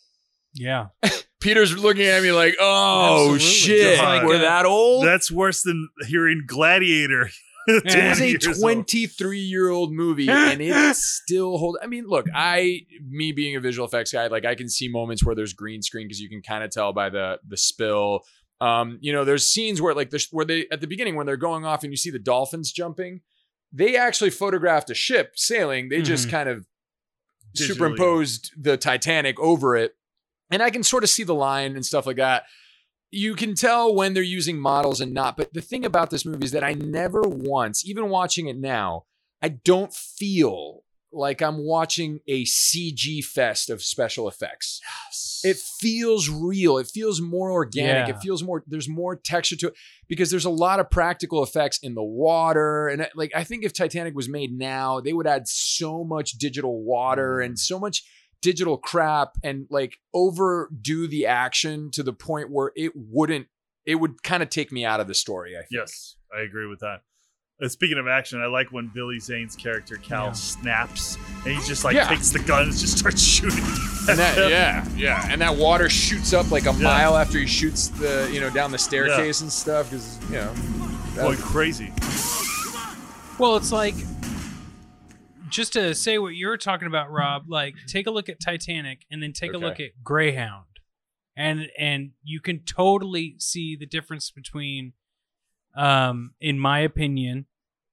Yeah. 0.53 0.89
Peter's 1.41 1.75
looking 1.75 2.05
at 2.05 2.23
me 2.23 2.33
like, 2.33 2.57
"Oh 2.61 3.33
Absolutely. 3.37 3.39
shit, 3.47 3.99
like, 3.99 4.25
we're 4.25 4.35
uh, 4.37 4.41
that 4.41 4.67
old." 4.67 5.07
That's 5.07 5.31
worse 5.31 5.63
than 5.63 5.89
hearing 6.07 6.43
Gladiator. 6.47 7.31
It 7.67 7.87
is 7.87 8.19
20 8.19 8.35
a 8.35 8.39
23 8.39 9.39
year 9.39 9.69
old 9.71 9.93
movie 9.93 10.29
and 10.29 10.61
it 10.61 10.97
still 10.97 11.59
holds. 11.59 11.79
I 11.83 11.87
mean 11.87 12.07
look 12.07 12.27
I 12.35 12.81
me 13.09 13.33
being 13.33 13.57
a 13.57 13.61
visual 13.61 13.87
effects 13.87 14.13
guy 14.13 14.27
like 14.29 14.45
I 14.45 14.55
can 14.55 14.69
see 14.69 14.89
moments 14.89 15.25
where 15.25 15.35
there's 15.35 15.53
green 15.53 15.83
screen 15.83 16.07
because 16.09 16.21
you 16.21 16.29
can 16.29 16.43
kind 16.43 16.65
of 16.65 16.71
tell 16.71 16.93
by 16.93 17.11
the 17.11 17.39
the 17.47 17.57
spill 17.57 18.21
um 18.61 18.99
you 19.01 19.13
know 19.13 19.25
there's 19.25 19.47
scenes 19.47 19.81
where 19.81 19.95
like 19.95 20.11
the 20.11 20.27
where 20.33 20.45
they 20.45 20.67
at 20.73 20.81
the 20.81 20.87
beginning 20.87 21.17
when 21.17 21.27
they're 21.27 21.37
going 21.37 21.65
off 21.65 21.83
and 21.85 21.93
you 21.93 21.97
see 21.97 22.11
the 22.11 22.19
dolphins 22.19 22.73
jumping 22.73 23.21
they 23.73 23.97
actually 23.97 24.31
photographed 24.31 24.91
a 24.91 24.95
ship 24.95 25.33
sailing 25.37 25.89
they 25.91 26.03
just 26.03 26.29
Mhm. 26.29 26.31
kind 26.31 26.49
of 26.49 26.67
Digitally. 27.57 27.67
superimposed 27.67 28.53
the 28.57 28.77
Titanic 28.77 29.39
over 29.41 29.77
it 29.77 29.93
and 30.51 30.63
I 30.63 30.71
can 30.71 30.83
sort 30.83 31.05
of 31.05 31.11
see 31.11 31.25
the 31.25 31.35
line 31.35 31.75
and 31.77 31.85
stuff 31.85 32.07
like 32.07 32.17
that 32.17 32.45
you 33.11 33.35
can 33.35 33.55
tell 33.55 33.95
when 33.95 34.15
they're 34.15 34.23
using 34.23 34.59
models 34.59 35.01
and 35.01 35.13
not. 35.13 35.37
But 35.37 35.53
the 35.53 35.61
thing 35.61 35.85
about 35.85 36.11
this 36.11 36.25
movie 36.25 36.45
is 36.45 36.53
that 36.53 36.65
I 36.65 36.75
never 36.75 37.23
once, 37.23 37.85
even 37.87 38.09
watching 38.09 38.49
it 38.49 38.57
now, 38.57 39.05
I 39.43 39.49
don't 39.49 39.93
feel 39.93 40.85
like 41.13 41.43
I'm 41.43 41.59
watching 41.59 42.21
a 42.29 42.45
CG 42.45 43.25
fest 43.25 43.69
of 43.69 43.83
special 43.83 44.29
effects. 44.29 44.81
Yes. 45.09 45.41
It 45.43 45.57
feels 45.57 46.29
real. 46.29 46.79
It 46.79 46.87
feels 46.87 47.21
more 47.21 47.51
organic. 47.51 48.07
Yeah. 48.07 48.15
It 48.15 48.21
feels 48.21 48.45
more, 48.45 48.63
there's 48.69 48.89
more 48.89 49.17
texture 49.17 49.57
to 49.57 49.69
it 49.69 49.75
because 50.09 50.31
there's 50.31 50.45
a 50.45 50.51
lot 50.51 50.79
of 50.79 50.89
practical 50.89 51.43
effects 51.43 51.81
in 51.83 51.95
the 51.95 52.03
water. 52.05 52.87
And 52.87 53.09
like, 53.17 53.33
I 53.35 53.43
think 53.43 53.65
if 53.65 53.73
Titanic 53.73 54.15
was 54.15 54.29
made 54.29 54.57
now, 54.57 55.01
they 55.01 55.13
would 55.13 55.27
add 55.27 55.49
so 55.49 56.05
much 56.05 56.33
digital 56.33 56.85
water 56.85 57.41
and 57.41 57.59
so 57.59 57.81
much 57.81 58.05
digital 58.43 58.77
crap 58.79 59.37
and 59.43 59.67
like 59.71 59.99
overdo 60.15 61.07
the 61.07 61.27
action 61.27 61.91
to 61.93 62.03
the 62.03 62.13
point 62.13 62.51
where 62.51 62.73
it 62.77 62.93
wouldn't 62.95 63.47
it 63.87 63.95
would 63.97 64.23
kind 64.23 64.43
of 64.43 64.51
take 64.51 64.71
me 64.71 64.85
out 64.85 65.01
of 65.01 65.09
the 65.09 65.15
story. 65.15 65.57
I 65.57 65.61
think. 65.61 65.71
Yes, 65.73 66.17
I 66.37 66.41
agree 66.43 66.67
with 66.67 66.81
that. 66.81 67.01
Uh, 67.63 67.69
speaking 67.69 67.99
of 67.99 68.07
action, 68.09 68.41
I 68.41 68.47
like 68.47 68.73
when 68.73 68.91
Billy 68.95 69.19
Zane's 69.19 69.55
character 69.57 69.97
Cal 69.97 70.27
Yeah. 70.27 70.33
snaps 70.33 71.19
and 71.45 71.55
he 71.59 71.67
just 71.67 71.85
like 71.85 71.95
Yeah. 71.95 72.09
takes 72.09 72.31
the 72.31 72.39
gun 72.39 72.65
and 72.65 72.73
just 72.73 72.99
starts 72.99 73.23
shooting. 73.37 73.65
And 74.09 74.19
that, 74.19 74.49
yeah, 74.51 74.87
yeah, 74.97 75.29
and 75.31 75.41
that 75.43 75.57
water 75.57 75.89
shoots 75.91 76.33
up 76.33 76.51
like 76.51 76.65
a 76.67 76.73
mile 76.73 77.17
after 77.19 77.39
he 77.39 77.47
shoots 77.47 77.89
the, 77.89 78.31
you 78.33 78.41
know, 78.41 78.49
down 78.51 78.71
the 78.71 78.79
staircase 78.79 79.41
and 79.43 79.53
stuff. 79.53 79.91
Because 79.91 80.19
you 80.31 80.37
know, 80.37 80.53
that- 81.15 81.23
Going 81.25 81.37
crazy. 81.39 81.93
Well, 83.39 83.57
it's 83.57 83.73
like 83.73 83.95
just 85.51 85.73
to 85.75 85.95
say 85.95 86.19
what 86.19 86.35
you're 86.35 86.57
talking 86.57 86.89
about, 86.89 87.11
Rob. 87.11 87.45
Like, 87.49 87.75
take 87.87 88.07
a 88.07 88.11
look 88.11 88.29
at 88.29 88.41
Titanic, 88.41 89.05
and 89.11 89.23
then 89.23 89.33
take 89.33 89.53
a 89.53 89.59
look 89.59 89.81
at 89.81 89.91
Greyhound, 90.03 90.67
and 91.37 91.69
and 91.79 92.13
you 92.23 92.41
can 92.41 92.61
totally 92.61 93.37
see 93.39 93.77
the 93.77 93.87
difference 93.87 94.31
between, 94.31 94.93
um, 95.75 96.35
in 96.41 96.59
my 96.59 96.81
opinion, 96.81 97.47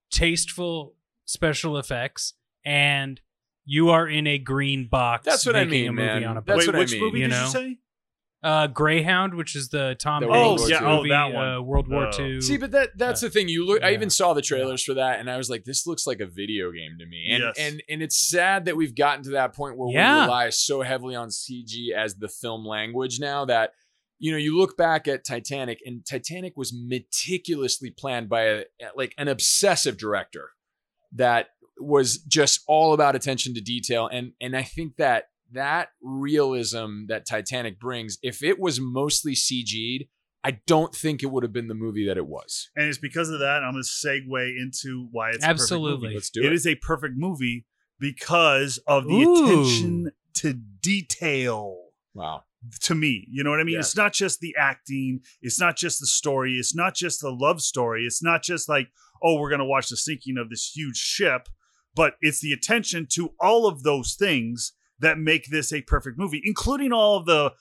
tasteful 0.09 0.95
special 1.25 1.77
effects 1.77 2.33
and 2.63 3.21
you 3.65 3.89
are 3.89 4.07
in 4.07 4.27
a 4.27 4.37
green 4.37 4.87
box. 4.87 5.25
That's 5.25 5.45
what 5.45 5.55
I 5.55 5.65
making 5.65 5.71
mean, 5.71 5.89
a 5.89 5.91
movie 5.93 6.07
man. 6.07 6.23
On 6.25 6.37
a 6.37 6.41
That's 6.41 6.59
Wait, 6.59 6.67
what 6.67 6.75
I 6.75 6.85
mean, 6.85 7.01
movie 7.01 7.19
you 7.19 7.25
did 7.25 7.31
know? 7.31 7.43
you 7.43 7.49
say? 7.49 7.79
Uh, 8.47 8.67
Greyhound, 8.67 9.33
which 9.33 9.55
is 9.55 9.69
the 9.69 9.95
Tom 9.99 10.21
The 10.23 10.27
Hanks 10.31 10.37
World 10.37 10.59
War 10.59 10.65
Oh, 10.67 10.69
yeah, 10.69 10.97
movie, 10.97 11.09
oh, 11.11 11.13
that 11.13 11.33
one. 11.33 11.47
Uh, 11.55 11.61
World 11.61 11.87
War 11.89 12.09
Oh. 12.13 12.19
II. 12.23 12.39
See, 12.41 12.57
but 12.57 12.71
that 12.71 12.97
that's 12.97 13.21
the 13.21 13.29
thing. 13.29 13.49
You 13.49 13.65
look. 13.65 13.83
I 13.83 13.89
Yeah. 13.89 13.95
even 13.95 14.09
saw 14.09 14.33
the 14.33 14.41
trailers 14.41 14.83
for 14.83 14.93
that, 14.93 15.19
and 15.19 15.29
I 15.29 15.35
was 15.37 15.49
like, 15.49 15.65
"This 15.65 15.85
looks 15.85 16.07
like 16.07 16.19
a 16.21 16.25
video 16.25 16.71
game 16.71 16.97
to 16.99 17.05
me." 17.05 17.27
And 17.31 17.43
Yes. 17.43 17.55
and 17.59 17.83
and 17.89 18.01
it's 18.01 18.15
sad 18.29 18.65
that 18.65 18.77
we've 18.77 18.95
gotten 18.95 19.23
to 19.25 19.31
that 19.31 19.53
point 19.53 19.77
where 19.77 19.91
Yeah. 19.93 20.15
we 20.15 20.21
rely 20.23 20.49
so 20.51 20.81
heavily 20.81 21.15
on 21.15 21.29
CG 21.29 21.91
as 21.93 22.15
the 22.15 22.29
film 22.29 22.65
language 22.65 23.19
now 23.19 23.43
that 23.45 23.73
you 24.19 24.31
know 24.31 24.37
you 24.37 24.57
look 24.57 24.77
back 24.77 25.07
at 25.07 25.25
Titanic, 25.25 25.79
and 25.85 26.05
Titanic 26.05 26.55
was 26.55 26.73
meticulously 26.73 27.91
planned 27.91 28.29
by 28.29 28.43
a 28.43 28.63
like 28.95 29.13
an 29.17 29.27
obsessive 29.27 29.97
director 29.97 30.51
that 31.11 31.49
was 31.79 32.17
just 32.19 32.61
all 32.67 32.93
about 32.93 33.15
attention 33.15 33.53
to 33.55 33.61
detail, 33.61 34.07
and 34.07 34.31
and 34.41 34.55
I 34.55 34.63
think 34.63 34.95
that 34.97 35.25
that 35.53 35.89
realism 36.01 37.05
that 37.07 37.25
Titanic 37.25 37.79
brings, 37.79 38.17
if 38.21 38.43
it 38.43 38.59
was 38.59 38.79
mostly 38.79 39.33
CG'd. 39.33 40.07
I 40.43 40.59
don't 40.65 40.95
think 40.95 41.23
it 41.23 41.25
would 41.25 41.43
have 41.43 41.51
been 41.51 41.67
the 41.67 41.73
movie 41.73 42.05
that 42.07 42.15
it 42.15 42.25
was. 42.25 42.69
And 42.75 42.87
it's 42.87 42.99
because 42.99 43.29
of 43.29 43.39
that 43.39 43.63
I'm 43.63 43.73
going 43.73 43.83
to 43.83 43.89
segue 43.89 44.61
into 44.61 45.09
why 45.11 45.31
it's 45.31 45.43
Absolutely. 45.43 45.89
A 45.89 45.91
perfect 45.91 46.03
movie. 46.03 46.15
Let's 46.15 46.29
do 46.29 46.41
it 46.41 46.45
it. 46.45 46.53
is 46.53 46.67
a 46.67 46.75
perfect 46.75 47.15
movie 47.17 47.65
because 47.99 48.79
of 48.87 49.07
the 49.07 49.23
Ooh. 49.23 49.43
attention 49.43 50.11
to 50.35 50.53
detail. 50.53 51.75
Wow. 52.13 52.43
to 52.81 52.95
me. 52.95 53.27
You 53.29 53.43
know 53.43 53.49
what 53.49 53.59
I 53.59 53.63
mean? 53.63 53.73
Yeah. 53.73 53.79
It's 53.79 53.95
not 53.95 54.13
just 54.13 54.39
the 54.39 54.55
acting, 54.57 55.21
it's 55.41 55.59
not 55.59 55.75
just 55.75 55.99
the 55.99 56.07
story, 56.07 56.53
it's 56.53 56.73
not 56.73 56.95
just 56.95 57.21
the 57.21 57.31
love 57.31 57.61
story, 57.61 58.05
it's 58.05 58.23
not 58.23 58.41
just 58.41 58.69
like, 58.69 58.87
oh, 59.21 59.39
we're 59.39 59.49
going 59.49 59.59
to 59.59 59.65
watch 59.65 59.89
the 59.89 59.97
sinking 59.97 60.37
of 60.37 60.49
this 60.49 60.71
huge 60.75 60.97
ship, 60.97 61.49
but 61.95 62.15
it's 62.21 62.39
the 62.39 62.53
attention 62.53 63.07
to 63.11 63.33
all 63.39 63.67
of 63.67 63.83
those 63.83 64.15
things 64.15 64.73
that 64.99 65.17
make 65.17 65.47
this 65.49 65.71
a 65.71 65.81
perfect 65.81 66.17
movie, 66.17 66.41
including 66.43 66.91
all 66.91 67.17
of 67.17 67.25
the 67.25 67.51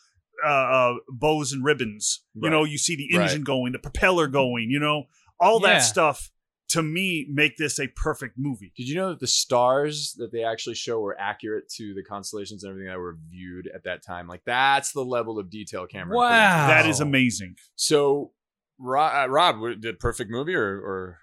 uh, 0.44 0.48
uh, 0.48 0.94
bows 1.08 1.52
and 1.52 1.64
ribbons. 1.64 2.22
You 2.34 2.50
know, 2.50 2.64
you 2.64 2.76
see 2.76 2.94
the 2.94 3.16
Right. 3.16 3.24
engine 3.24 3.42
going, 3.42 3.72
the 3.72 3.78
propeller 3.78 4.28
going, 4.28 4.68
you 4.70 4.78
know, 4.78 5.04
all 5.40 5.60
Yeah. 5.62 5.74
that 5.74 5.78
stuff 5.80 6.30
to 6.68 6.82
me 6.82 7.26
make 7.32 7.56
this 7.56 7.78
a 7.80 7.86
perfect 7.88 8.34
movie. 8.36 8.70
Did 8.76 8.88
you 8.88 8.96
know 8.96 9.08
that 9.10 9.20
the 9.20 9.26
stars 9.26 10.14
that 10.18 10.32
they 10.32 10.42
actually 10.44 10.74
show 10.74 11.00
were 11.00 11.18
accurate 11.18 11.68
to 11.76 11.94
the 11.94 12.02
constellations 12.02 12.64
and 12.64 12.70
everything 12.72 12.90
that 12.90 12.98
were 12.98 13.16
viewed 13.30 13.70
at 13.74 13.84
that 13.84 14.02
time? 14.04 14.26
Like 14.28 14.42
that's 14.44 14.92
the 14.92 15.04
level 15.04 15.38
of 15.38 15.48
detail 15.48 15.86
Cameron. 15.86 16.18
Wow. 16.18 16.64
it. 16.66 16.68
That 16.68 16.86
is 16.86 17.00
amazing. 17.00 17.54
So, 17.76 18.32
Rob, 18.78 19.14
uh, 19.14 19.32
Rob 19.32 19.54
w- 19.56 19.76
did 19.76 19.98
perfect 20.00 20.30
movie 20.30 20.54
or, 20.54 20.76
or 20.80 21.18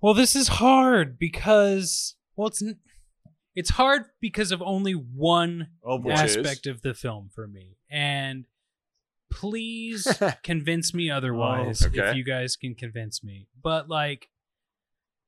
Well, 0.00 0.14
this 0.14 0.34
is 0.34 0.48
hard 0.48 1.18
because 1.18 2.16
well, 2.36 2.48
it's 2.48 2.62
n- 2.62 2.78
it's 3.54 3.70
hard 3.70 4.04
because 4.20 4.52
of 4.52 4.62
only 4.62 4.92
one 4.92 5.68
Oh. 5.84 6.02
Is? 6.10 6.36
aspect 6.36 6.66
of 6.66 6.82
the 6.82 6.94
film 6.94 7.30
for 7.34 7.46
me, 7.46 7.76
and 7.90 8.46
please 9.30 10.06
convince 10.42 10.92
me 10.94 11.10
otherwise 11.10 11.82
Oh, 11.82 11.86
okay. 11.88 12.10
if 12.10 12.16
you 12.16 12.24
guys 12.24 12.56
can 12.56 12.74
convince 12.74 13.22
me. 13.22 13.48
But 13.62 13.88
like 13.88 14.28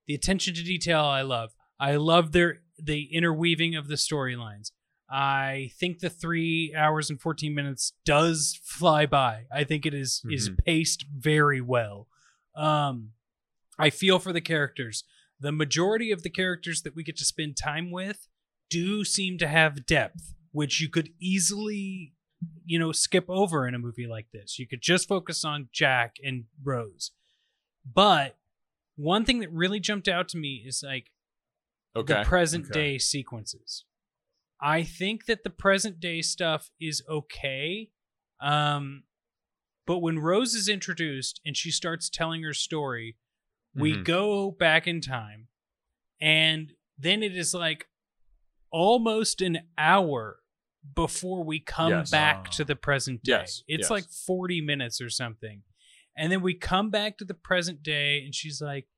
the 0.06 0.14
attention 0.14 0.54
to 0.54 0.62
detail, 0.62 1.00
I 1.04 1.22
love. 1.22 1.54
I 1.78 1.96
love 1.96 2.32
their 2.32 2.60
the 2.78 3.08
interweaving 3.14 3.74
of 3.76 3.88
the 3.88 3.94
storylines. 3.94 4.72
I 5.10 5.70
think 5.78 5.98
the 5.98 6.08
three 6.10 6.74
hours 6.76 7.10
and 7.10 7.20
fourteen 7.20 7.54
minutes 7.54 7.92
does 8.04 8.58
fly 8.64 9.06
by. 9.06 9.44
I 9.52 9.64
think 9.64 9.84
it 9.86 9.94
is 9.94 10.22
is 10.30 10.48
Mhm. 10.50 10.64
paced 10.64 11.04
very 11.14 11.60
well. 11.60 12.08
Um, 12.54 13.12
I 13.78 13.90
feel 13.90 14.18
for 14.18 14.32
the 14.32 14.40
characters. 14.40 15.04
The 15.42 15.50
majority 15.50 16.12
of 16.12 16.22
the 16.22 16.30
characters 16.30 16.82
that 16.82 16.94
we 16.94 17.02
get 17.02 17.16
to 17.16 17.24
spend 17.24 17.56
time 17.56 17.90
with 17.90 18.28
do 18.70 19.04
seem 19.04 19.38
to 19.38 19.48
have 19.48 19.86
depth, 19.86 20.34
which 20.52 20.80
you 20.80 20.88
could 20.88 21.10
easily, 21.20 22.14
you 22.64 22.78
know, 22.78 22.92
skip 22.92 23.24
over 23.28 23.66
in 23.66 23.74
a 23.74 23.78
movie 23.78 24.06
like 24.06 24.28
this. 24.32 24.60
You 24.60 24.68
could 24.68 24.80
just 24.80 25.08
focus 25.08 25.44
on 25.44 25.68
Jack 25.72 26.14
and 26.22 26.44
Rose. 26.62 27.10
But 27.84 28.36
one 28.94 29.24
thing 29.24 29.40
that 29.40 29.50
really 29.50 29.80
jumped 29.80 30.06
out 30.06 30.28
to 30.28 30.38
me 30.38 30.62
is 30.64 30.80
like 30.86 31.10
okay, 31.96 32.20
the 32.20 32.24
present 32.24 32.66
Okay. 32.66 32.72
day 32.72 32.98
sequences. 32.98 33.84
I 34.60 34.84
think 34.84 35.26
that 35.26 35.42
the 35.42 35.50
present 35.50 35.98
day 35.98 36.22
stuff 36.22 36.70
is 36.80 37.02
okay. 37.08 37.90
Um, 38.40 39.02
but 39.88 39.98
when 39.98 40.20
Rose 40.20 40.54
is 40.54 40.68
introduced 40.68 41.40
and 41.44 41.56
she 41.56 41.72
starts 41.72 42.08
telling 42.08 42.44
her 42.44 42.54
story, 42.54 43.16
we 43.74 43.94
Mhm. 43.94 44.04
go 44.04 44.50
back 44.50 44.86
in 44.86 45.00
time 45.00 45.48
and 46.20 46.74
then 46.98 47.22
it 47.22 47.36
is 47.36 47.54
like 47.54 47.88
almost 48.70 49.40
an 49.40 49.60
hour 49.78 50.40
before 50.94 51.44
we 51.44 51.60
come 51.60 51.90
Yes. 51.90 52.10
back 52.10 52.46
Ah. 52.48 52.50
to 52.52 52.64
the 52.64 52.76
present 52.76 53.22
day. 53.22 53.32
Yes, 53.32 53.62
It's 53.68 53.82
yes. 53.82 53.90
like 53.90 54.04
40 54.08 54.60
minutes 54.60 55.00
or 55.00 55.08
something. 55.10 55.62
And 56.16 56.30
then 56.30 56.42
we 56.42 56.54
come 56.54 56.90
back 56.90 57.16
to 57.18 57.24
the 57.24 57.34
present 57.34 57.82
day 57.82 58.22
and 58.24 58.34
she's 58.34 58.60
like, 58.60 58.88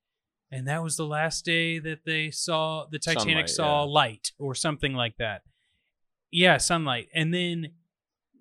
and 0.51 0.67
that 0.69 0.83
was 0.83 0.97
the 0.97 1.07
last 1.07 1.45
day 1.45 1.79
that 1.79 2.05
they 2.05 2.31
saw 2.31 2.87
the 2.87 2.99
Titanic 2.99 3.49
Sunlight, 3.49 3.51
saw 3.51 3.85
yeah. 3.85 3.91
light 3.91 4.33
or 4.39 4.55
something 4.55 4.95
like 4.95 5.17
that. 5.19 5.43
Yeah, 6.31 6.57
sunlight. 6.59 7.09
And 7.15 7.33
then 7.35 7.75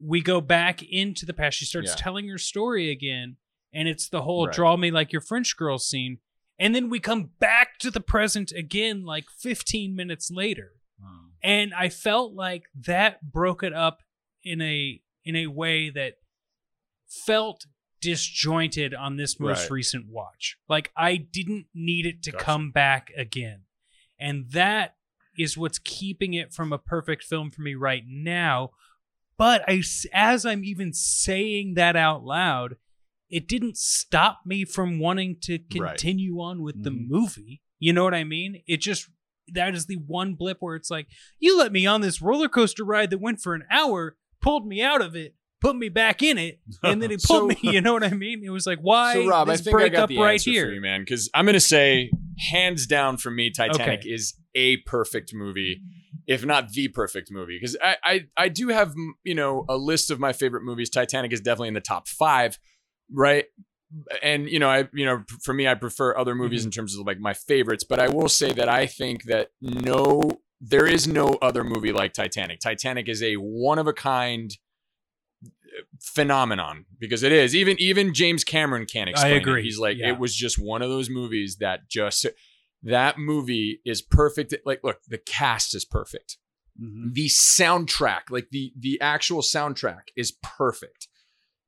we 0.01 0.21
go 0.21 0.41
back 0.41 0.81
into 0.83 1.25
the 1.25 1.33
past. 1.33 1.57
She 1.57 1.65
starts 1.65 1.91
Yeah. 1.91 1.95
telling 1.97 2.27
her 2.29 2.37
story 2.37 2.89
again, 2.89 3.37
and 3.73 3.87
it's 3.87 4.07
the 4.09 4.21
whole 4.21 4.45
Right. 4.47 4.55
draw 4.55 4.77
me 4.77 4.91
like 4.91 5.11
your 5.11 5.21
French 5.21 5.55
girl 5.57 5.77
scene. 5.79 6.19
And 6.59 6.75
then 6.75 6.89
we 6.89 6.99
come 6.99 7.31
back 7.39 7.79
to 7.79 7.89
the 7.89 7.99
present 8.01 8.51
again 8.51 9.03
like 9.03 9.25
15 9.39 9.95
minutes 9.95 10.29
later. 10.31 10.73
Hmm. 11.01 11.29
And 11.41 11.73
I 11.73 11.89
felt 11.89 12.33
like 12.33 12.63
that 12.75 13.31
broke 13.31 13.63
it 13.63 13.73
up 13.73 14.03
in 14.43 14.61
a 14.61 15.01
in 15.25 15.35
a 15.35 15.47
way 15.47 15.89
that 15.89 16.15
felt 17.07 17.65
disjointed 18.01 18.93
on 18.93 19.15
this 19.15 19.39
most 19.39 19.61
Right. 19.63 19.71
recent 19.71 20.07
watch. 20.07 20.57
Like 20.67 20.91
I 20.95 21.15
didn't 21.17 21.67
need 21.73 22.05
it 22.05 22.21
to 22.23 22.31
Gotcha. 22.31 22.43
come 22.43 22.71
back 22.71 23.11
again. 23.15 23.63
And 24.19 24.51
that 24.51 24.97
is 25.37 25.57
what's 25.57 25.79
keeping 25.79 26.33
it 26.33 26.53
from 26.53 26.71
a 26.73 26.77
perfect 26.77 27.23
film 27.23 27.49
for 27.49 27.61
me 27.61 27.75
right 27.75 28.03
now. 28.05 28.71
But 29.37 29.63
I 29.67 29.81
as 30.13 30.45
I'm 30.45 30.63
even 30.63 30.93
saying 30.93 31.73
that 31.75 31.95
out 31.95 32.23
loud, 32.23 32.75
it 33.33 33.47
didn't 33.47 33.77
stop 33.77 34.41
me 34.45 34.63
from 34.65 34.99
wanting 34.99 35.37
to 35.41 35.59
Right. 35.77 35.89
continue 35.97 36.39
on 36.39 36.61
with 36.61 36.83
the 36.83 36.91
Mhm. 36.91 37.07
movie. 37.07 37.61
You 37.79 37.91
know 37.93 38.03
what 38.03 38.13
I 38.13 38.23
mean? 38.23 38.61
It 38.67 38.79
just 38.81 39.09
that 39.51 39.75
is 39.75 39.87
the 39.87 39.97
one 39.97 40.35
blip 40.35 40.57
where 40.61 40.75
it's 40.77 40.89
like, 40.89 41.07
you 41.37 41.57
let 41.57 41.73
me 41.73 41.85
on 41.85 41.99
this 41.99 42.21
roller 42.21 42.47
coaster 42.47 42.85
ride 42.85 43.09
that 43.09 43.17
went 43.19 43.41
for 43.41 43.53
an 43.55 43.63
hour, 43.69 44.15
pulled 44.41 44.65
me 44.65 44.81
out 44.81 45.01
of 45.01 45.17
it, 45.17 45.35
put 45.59 45.75
me 45.75 45.89
back 45.89 46.23
in 46.23 46.37
it, 46.37 46.61
and 46.81 47.01
then 47.01 47.11
it 47.11 47.21
pulled 47.27 47.51
So- 47.51 47.59
me. 47.61 47.73
You 47.73 47.81
know 47.81 47.91
what 47.91 48.03
I 48.05 48.11
mean? 48.11 48.41
It 48.43 48.51
was 48.51 48.65
like, 48.65 48.79
why 48.79 49.15
So 49.15 49.27
Rob, 49.27 49.49
I 49.49 49.57
think 49.57 49.75
I 49.77 49.89
got 49.89 50.07
the 50.07 50.17
right 50.17 50.33
answer 50.35 50.49
here? 50.51 50.67
for 50.67 50.71
you, 50.73 50.79
man. 50.81 51.01
Because 51.01 51.29
I'm 51.33 51.45
gonna 51.45 51.59
say, 51.59 52.09
hands 52.51 52.87
down, 52.87 53.17
for 53.17 53.31
me, 53.31 53.49
Titanic 53.49 53.99
Okay. 53.99 54.09
is 54.09 54.33
a 54.55 54.77
perfect 54.77 55.33
movie, 55.33 55.81
if 56.25 56.45
not 56.45 56.69
the 56.71 56.87
perfect 56.87 57.29
movie. 57.29 57.57
Because 57.59 57.75
I, 57.83 57.97
I 58.03 58.25
I 58.37 58.47
do 58.49 58.69
have 58.69 58.93
you 59.25 59.35
know 59.35 59.65
a 59.67 59.75
list 59.77 60.09
of 60.09 60.19
my 60.21 60.31
favorite 60.31 60.63
movies. 60.63 60.89
Titanic 60.89 61.33
is 61.33 61.41
definitely 61.41 61.67
in 61.69 61.73
the 61.73 61.81
top 61.81 62.07
five, 62.07 62.59
right? 63.13 63.45
And 64.21 64.49
you 64.49 64.57
know, 64.59 64.69
I 64.69 64.89
you 64.93 65.05
know 65.05 65.23
for 65.43 65.53
me, 65.53 65.67
I 65.67 65.75
prefer 65.75 66.17
other 66.17 66.33
movies 66.35 66.61
Mm-hmm. 66.61 66.67
in 66.67 66.71
terms 66.71 66.97
of 66.97 67.05
like 67.05 67.19
my 67.19 67.33
favorites. 67.33 67.83
But 67.83 67.99
I 67.99 68.09
will 68.09 68.27
say 68.29 68.51
that 68.53 68.67
I 68.67 68.87
think 68.87 69.23
that 69.25 69.51
no, 69.61 70.21
there 70.59 70.87
is 70.87 71.07
no 71.07 71.37
other 71.41 71.63
movie 71.63 71.91
like 71.91 72.13
Titanic. 72.13 72.59
Titanic 72.59 73.07
is 73.07 73.21
a 73.21 73.35
one 73.35 73.77
of 73.79 73.85
a 73.87 73.93
kind 73.93 74.51
phenomenon 75.99 76.85
because 76.99 77.23
it 77.23 77.31
is 77.31 77.55
even 77.55 77.75
even 77.79 78.13
James 78.13 78.43
Cameron 78.43 78.85
can't 78.85 79.09
explain 79.09 79.37
agree. 79.37 79.61
it. 79.61 79.63
He's 79.63 79.79
like 79.79 79.97
Yeah. 79.97 80.09
it 80.09 80.19
was 80.19 80.35
just 80.35 80.59
one 80.59 80.81
of 80.81 80.89
those 80.89 81.09
movies 81.09 81.57
that 81.59 81.89
just 81.89 82.25
that 82.83 83.17
movie 83.17 83.79
is 83.85 84.01
perfect. 84.01 84.53
Like 84.65 84.81
look, 84.83 84.99
the 85.07 85.17
cast 85.17 85.73
is 85.75 85.85
perfect. 85.85 86.37
Mhm. 86.81 87.13
The 87.13 87.27
soundtrack, 87.27 88.29
like 88.29 88.49
the 88.51 88.73
the 88.77 88.99
actual 89.01 89.41
soundtrack 89.41 90.09
is 90.15 90.31
perfect. 90.43 91.07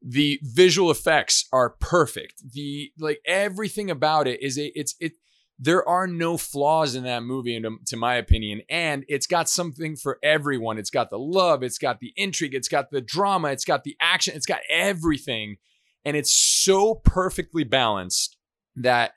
The 0.08 0.40
visual 0.44 0.92
effects 0.92 1.48
are 1.52 1.72
perfect. 1.72 2.54
The 2.54 2.92
like 3.00 3.20
everything 3.26 3.90
about 3.90 4.28
it 4.28 4.42
is 4.42 4.60
a 4.60 4.72
it's 4.80 4.94
it 5.00 5.14
there 5.58 5.88
are 5.88 6.06
no 6.06 6.38
flaws 6.38 6.96
in 6.96 7.04
that 7.06 7.24
movie, 7.24 7.56
in, 7.56 7.66
to 7.86 7.98
my 7.98 8.16
opinion. 8.16 8.62
And 8.70 9.06
it's 9.08 9.26
got 9.26 9.50
something 9.50 9.96
for 9.96 10.20
everyone. 10.22 10.78
It's 10.78 10.90
got 10.90 11.10
the 11.10 11.18
love, 11.18 11.64
it's 11.64 11.78
got 11.78 12.00
the 12.00 12.14
intrigue, 12.18 12.54
it's 12.54 12.68
got 12.68 12.92
the 12.92 13.02
drama, 13.02 13.50
it's 13.50 13.66
got 13.66 13.84
the 13.84 13.96
action, 14.02 14.36
it's 14.36 14.46
got 14.46 14.60
everything. 14.70 15.58
And 16.04 16.16
it's 16.16 16.34
so 16.34 16.96
perfectly 16.96 17.64
balanced 17.64 18.38
that 18.76 19.14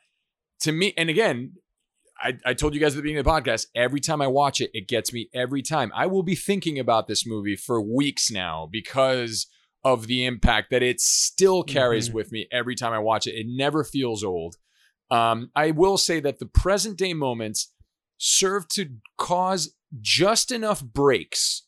to 0.61 0.72
me, 0.72 0.95
and 0.97 1.11
again, 1.11 1.55
I, 2.20 2.39
I 2.45 2.55
told 2.55 2.74
you 2.74 2.80
guys 2.80 2.95
at 2.95 2.97
the 2.97 3.03
beginning 3.03 3.20
of 3.20 3.24
the 3.26 3.30
podcast, 3.30 3.66
every 3.74 4.01
time 4.01 4.20
I 4.20 4.26
watch 4.26 4.61
it, 4.61 4.70
it 4.74 4.89
gets 4.89 5.12
me 5.12 5.28
every 5.32 5.62
time. 5.62 5.93
I 5.95 6.07
will 6.07 6.24
be 6.24 6.34
thinking 6.34 6.78
about 6.78 7.07
this 7.07 7.26
movie 7.26 7.57
for 7.57 7.80
weeks 7.80 8.30
now 8.30 8.68
because 8.70 9.47
of 9.84 10.06
the 10.06 10.24
impact 10.24 10.70
that 10.70 10.82
it 10.82 11.00
still 11.00 11.62
carries 11.62 12.08
Mhm. 12.10 12.14
with 12.14 12.32
me 12.32 12.46
every 12.50 12.74
time 12.74 12.92
I 12.92 12.98
watch 12.98 13.26
it. 13.26 13.34
It 13.34 13.46
never 13.48 13.84
feels 13.84 14.24
old. 14.24 14.56
Um, 15.10 15.50
I 15.54 15.70
will 15.70 15.96
say 15.96 16.20
that 16.20 16.38
the 16.38 16.46
present 16.46 16.98
day 16.98 17.14
moments 17.14 17.72
serve 18.18 18.68
to 18.68 18.96
cause 19.16 19.74
just 20.00 20.50
enough 20.52 20.82
breaks 20.84 21.62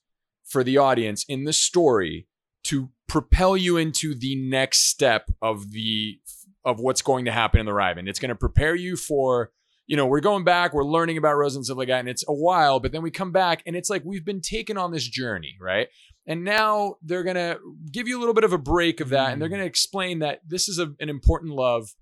for 0.44 0.64
the 0.64 0.76
audience 0.76 1.24
in 1.28 1.44
the 1.44 1.52
story 1.52 2.26
to 2.64 2.90
propel 3.06 3.56
you 3.56 3.76
into 3.76 4.14
the 4.14 4.36
next 4.36 4.88
step 4.88 5.30
of 5.40 5.70
the 5.70 6.18
of 6.64 6.78
what's 6.78 7.00
going 7.00 7.24
to 7.24 7.32
happen 7.32 7.60
in 7.60 7.66
the 7.66 7.72
Riven. 7.72 8.06
It's 8.06 8.18
going 8.18 8.28
to 8.28 8.34
prepare 8.34 8.74
you 8.74 8.94
for, 8.94 9.50
you 9.86 9.96
know, 9.96 10.04
we're 10.04 10.20
going 10.20 10.44
back, 10.44 10.74
we're 10.74 10.84
learning 10.84 11.16
about 11.16 11.36
Rose 11.36 11.56
and 11.56 11.64
stuff 11.64 11.78
like 11.78 11.88
that, 11.88 12.00
and 12.00 12.08
it's 12.08 12.24
a 12.28 12.34
while, 12.34 12.80
but 12.80 12.92
then 12.92 13.00
we 13.00 13.10
come 13.10 13.32
back 13.32 13.62
and 13.66 13.74
it's 13.74 13.88
like 13.88 14.02
we've 14.04 14.26
been 14.26 14.42
taken 14.42 14.76
on 14.76 14.92
this 14.92 15.08
journey, 15.08 15.56
right? 15.58 15.88
And 16.30 16.44
now 16.44 16.94
they're 17.02 17.24
going 17.24 17.34
to 17.34 17.58
give 17.90 18.06
you 18.06 18.16
a 18.16 18.20
little 18.20 18.34
bit 18.34 18.44
of 18.44 18.52
a 18.52 18.58
break 18.58 19.00
of 19.00 19.08
that, 19.08 19.32
and 19.32 19.42
they're 19.42 19.48
mm. 19.48 19.54
going 19.54 19.62
to 19.62 19.66
explain 19.66 20.20
that 20.20 20.38
this 20.46 20.68
is 20.68 20.78
a, 20.78 20.94
an 21.00 21.08
important 21.08 21.54
love, 21.54 21.96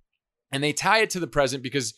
and 0.52 0.62
they 0.62 0.74
tie 0.74 0.98
it 0.98 1.08
to 1.10 1.20
the 1.20 1.26
present 1.26 1.62
because 1.62 1.94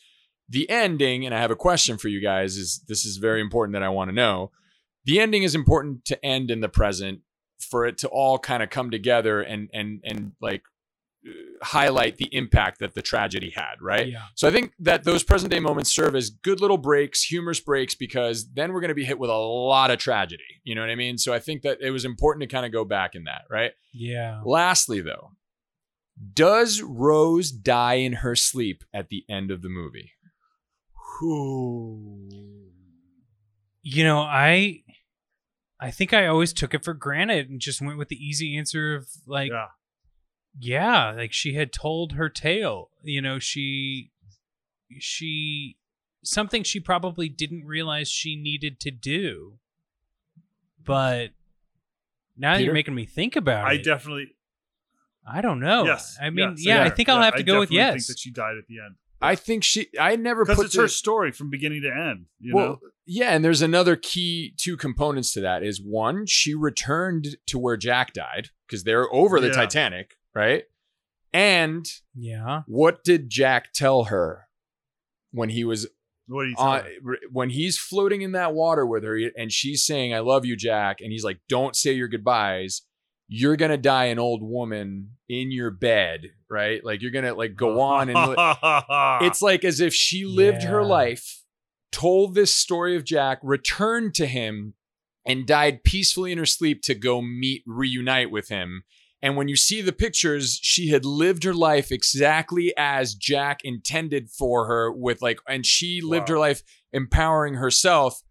the 0.48 0.70
ending, 0.70 1.26
and 1.26 1.34
I 1.34 1.40
have 1.40 1.50
a 1.50 1.56
question 1.56 1.98
for 1.98 2.06
you 2.06 2.20
guys, 2.20 2.56
is 2.56 2.84
this 2.86 3.04
is 3.04 3.16
very 3.16 3.40
important 3.40 3.72
that 3.72 3.82
I 3.82 3.88
want 3.88 4.10
to 4.10 4.14
know. 4.14 4.52
The 5.06 5.18
ending 5.18 5.42
is 5.42 5.56
important 5.56 6.04
to 6.04 6.24
end 6.24 6.52
in 6.52 6.60
the 6.60 6.68
present 6.68 7.22
for 7.58 7.84
it 7.84 7.98
to 7.98 8.08
all 8.08 8.38
kind 8.38 8.62
of 8.62 8.70
come 8.70 8.92
together 8.92 9.40
and 9.40 9.68
and 9.74 9.98
and 10.04 10.30
like 10.40 10.62
highlight 11.62 12.16
the 12.16 12.34
impact 12.34 12.80
that 12.80 12.94
the 12.94 13.02
tragedy 13.02 13.52
had, 13.54 13.74
right? 13.80 14.08
Yeah. 14.08 14.22
So 14.34 14.48
I 14.48 14.50
think 14.50 14.72
that 14.80 15.04
those 15.04 15.22
present 15.22 15.52
day 15.52 15.60
moments 15.60 15.94
serve 15.94 16.14
as 16.14 16.30
good 16.30 16.60
little 16.60 16.78
breaks, 16.78 17.22
humorous 17.22 17.60
breaks, 17.60 17.94
because 17.94 18.50
then 18.52 18.72
we're 18.72 18.80
going 18.80 18.88
to 18.88 18.94
be 18.94 19.04
hit 19.04 19.18
with 19.18 19.30
a 19.30 19.34
lot 19.34 19.90
of 19.90 19.98
tragedy. 19.98 20.42
You 20.64 20.74
know 20.74 20.80
what 20.80 20.90
I 20.90 20.94
mean? 20.94 21.18
So 21.18 21.32
I 21.34 21.38
think 21.38 21.62
that 21.62 21.78
it 21.80 21.90
was 21.90 22.04
important 22.04 22.42
to 22.42 22.46
kind 22.46 22.64
of 22.64 22.72
go 22.72 22.84
back 22.84 23.14
in 23.14 23.24
that, 23.24 23.42
right? 23.50 23.72
Yeah. 23.92 24.40
Lastly, 24.44 25.00
though, 25.00 25.32
does 26.32 26.82
Rose 26.82 27.50
die 27.50 27.94
in 27.94 28.14
her 28.14 28.34
sleep 28.34 28.84
at 28.92 29.08
the 29.08 29.24
end 29.28 29.50
of 29.50 29.62
the 29.62 29.68
movie? 29.68 30.12
Who? 31.18 32.30
You 33.82 34.04
know, 34.04 34.20
I 34.20 34.82
I 35.80 35.90
think 35.90 36.12
I 36.12 36.26
always 36.26 36.52
took 36.52 36.74
it 36.74 36.84
for 36.84 36.92
granted 36.92 37.48
and 37.48 37.60
just 37.60 37.80
went 37.80 37.98
with 37.98 38.08
the 38.08 38.22
easy 38.22 38.56
answer 38.56 38.96
of 38.96 39.08
like 39.26 39.50
yeah. 39.50 39.68
Yeah, 40.60 41.12
like 41.12 41.32
she 41.32 41.54
had 41.54 41.72
told 41.72 42.12
her 42.12 42.28
tale. 42.28 42.90
You 43.02 43.22
know, 43.22 43.38
she 43.38 44.10
she 44.98 45.76
something 46.22 46.62
she 46.62 46.80
probably 46.80 47.28
didn't 47.28 47.64
realize 47.64 48.08
she 48.08 48.36
needed 48.36 48.80
to 48.80 48.90
do. 48.90 49.54
But 50.84 51.30
now 52.36 52.54
Peter? 52.54 52.64
you're 52.64 52.74
making 52.74 52.94
me 52.94 53.06
think 53.06 53.36
about 53.36 53.64
I 53.66 53.72
it. 53.72 53.80
I 53.80 53.82
definitely 53.82 54.34
I 55.26 55.40
don't 55.40 55.60
know. 55.60 55.84
yes. 55.84 56.16
I 56.20 56.30
mean, 56.30 56.50
yes, 56.50 56.66
yeah, 56.66 56.80
I 56.82 56.84
yeah, 56.84 56.90
think 56.90 57.08
I'll 57.08 57.18
yeah, 57.18 57.24
have 57.24 57.34
to 57.34 57.40
I 57.40 57.42
go 57.42 57.60
with 57.60 57.68
definitely 57.68 57.76
yes. 57.76 58.06
Think 58.06 58.06
that 58.06 58.18
she 58.18 58.30
died 58.30 58.56
at 58.56 58.66
the 58.68 58.78
end 58.78 58.96
I 59.22 59.34
think 59.34 59.64
she. 59.64 59.88
I 59.98 60.16
never 60.16 60.44
because 60.44 60.56
put 60.56 60.66
it's 60.66 60.76
the, 60.76 60.82
her 60.82 60.88
story 60.88 61.30
from 61.30 61.50
beginning 61.50 61.82
to 61.82 61.90
end. 61.90 62.26
You 62.38 62.54
well, 62.54 62.66
know, 62.66 62.78
yeah, 63.06 63.34
and 63.34 63.44
there's 63.44 63.60
another 63.62 63.96
key 63.96 64.54
two 64.56 64.76
components 64.76 65.32
to 65.34 65.40
that. 65.42 65.62
Is 65.62 65.80
one, 65.82 66.26
she 66.26 66.54
returned 66.54 67.36
to 67.46 67.58
where 67.58 67.76
Jack 67.76 68.14
died 68.14 68.48
because 68.66 68.84
they're 68.84 69.12
over 69.12 69.38
the 69.40 69.48
Yeah. 69.48 69.52
Titanic, 69.52 70.16
right? 70.34 70.64
And 71.32 71.86
yeah. 72.14 72.62
what 72.66 73.04
did 73.04 73.30
Jack 73.30 73.72
tell 73.72 74.04
her 74.04 74.48
when 75.32 75.48
he 75.48 75.64
was 75.64 75.86
what 76.26 76.44
do 76.44 76.50
you 76.50 76.56
on 76.58 76.82
when 77.32 77.50
he's 77.50 77.78
floating 77.78 78.22
in 78.22 78.32
that 78.32 78.54
water 78.54 78.86
with 78.86 79.04
her 79.04 79.18
and 79.36 79.52
she's 79.52 79.84
saying 79.84 80.14
I 80.14 80.20
love 80.20 80.44
you 80.44 80.56
Jack 80.56 81.00
and 81.00 81.12
he's 81.12 81.24
like 81.24 81.40
don't 81.48 81.76
say 81.76 81.92
your 81.92 82.08
goodbyes. 82.08 82.82
You're 83.32 83.56
going 83.56 83.70
to 83.70 83.76
die 83.76 84.06
an 84.06 84.18
old 84.18 84.42
woman 84.42 85.12
in 85.28 85.52
your 85.52 85.70
bed 85.70 86.30
right? 86.48 86.84
Like 86.84 87.00
you're 87.00 87.12
going 87.12 87.24
to 87.24 87.34
like 87.34 87.54
go 87.54 87.80
on 87.80 88.10
and 88.10 88.30
li- 88.30 89.26
it's 89.26 89.40
like 89.40 89.64
as 89.64 89.80
if 89.80 89.94
she 89.94 90.24
lived 90.24 90.64
her 90.64 90.82
life 90.82 91.42
told 91.92 92.34
this 92.34 92.54
story 92.54 92.96
of 92.96 93.04
Jack 93.04 93.38
returned 93.42 94.14
to 94.14 94.26
him 94.26 94.74
and 95.26 95.46
died 95.46 95.84
peacefully 95.84 96.32
in 96.32 96.38
her 96.38 96.46
sleep 96.46 96.82
to 96.82 96.94
go 96.94 97.20
meet 97.20 97.62
reunite 97.66 98.30
with 98.30 98.48
him 98.48 98.84
and 99.22 99.36
when 99.36 99.48
you 99.48 99.56
see 99.56 99.82
the 99.82 99.92
pictures, 99.92 100.58
she 100.62 100.88
had 100.88 101.04
lived 101.04 101.44
her 101.44 101.54
life 101.54 101.92
exactly 101.92 102.72
as 102.76 103.14
Jack 103.14 103.60
intended 103.64 104.30
for 104.30 104.66
her 104.66 104.90
with 104.90 105.20
like 105.22 105.40
and 105.48 105.64
she 105.66 106.00
lived 106.00 106.28
Wow. 106.28 106.34
her 106.34 106.38
life 106.40 106.62
empowering 106.92 107.54
herself. 107.54 108.22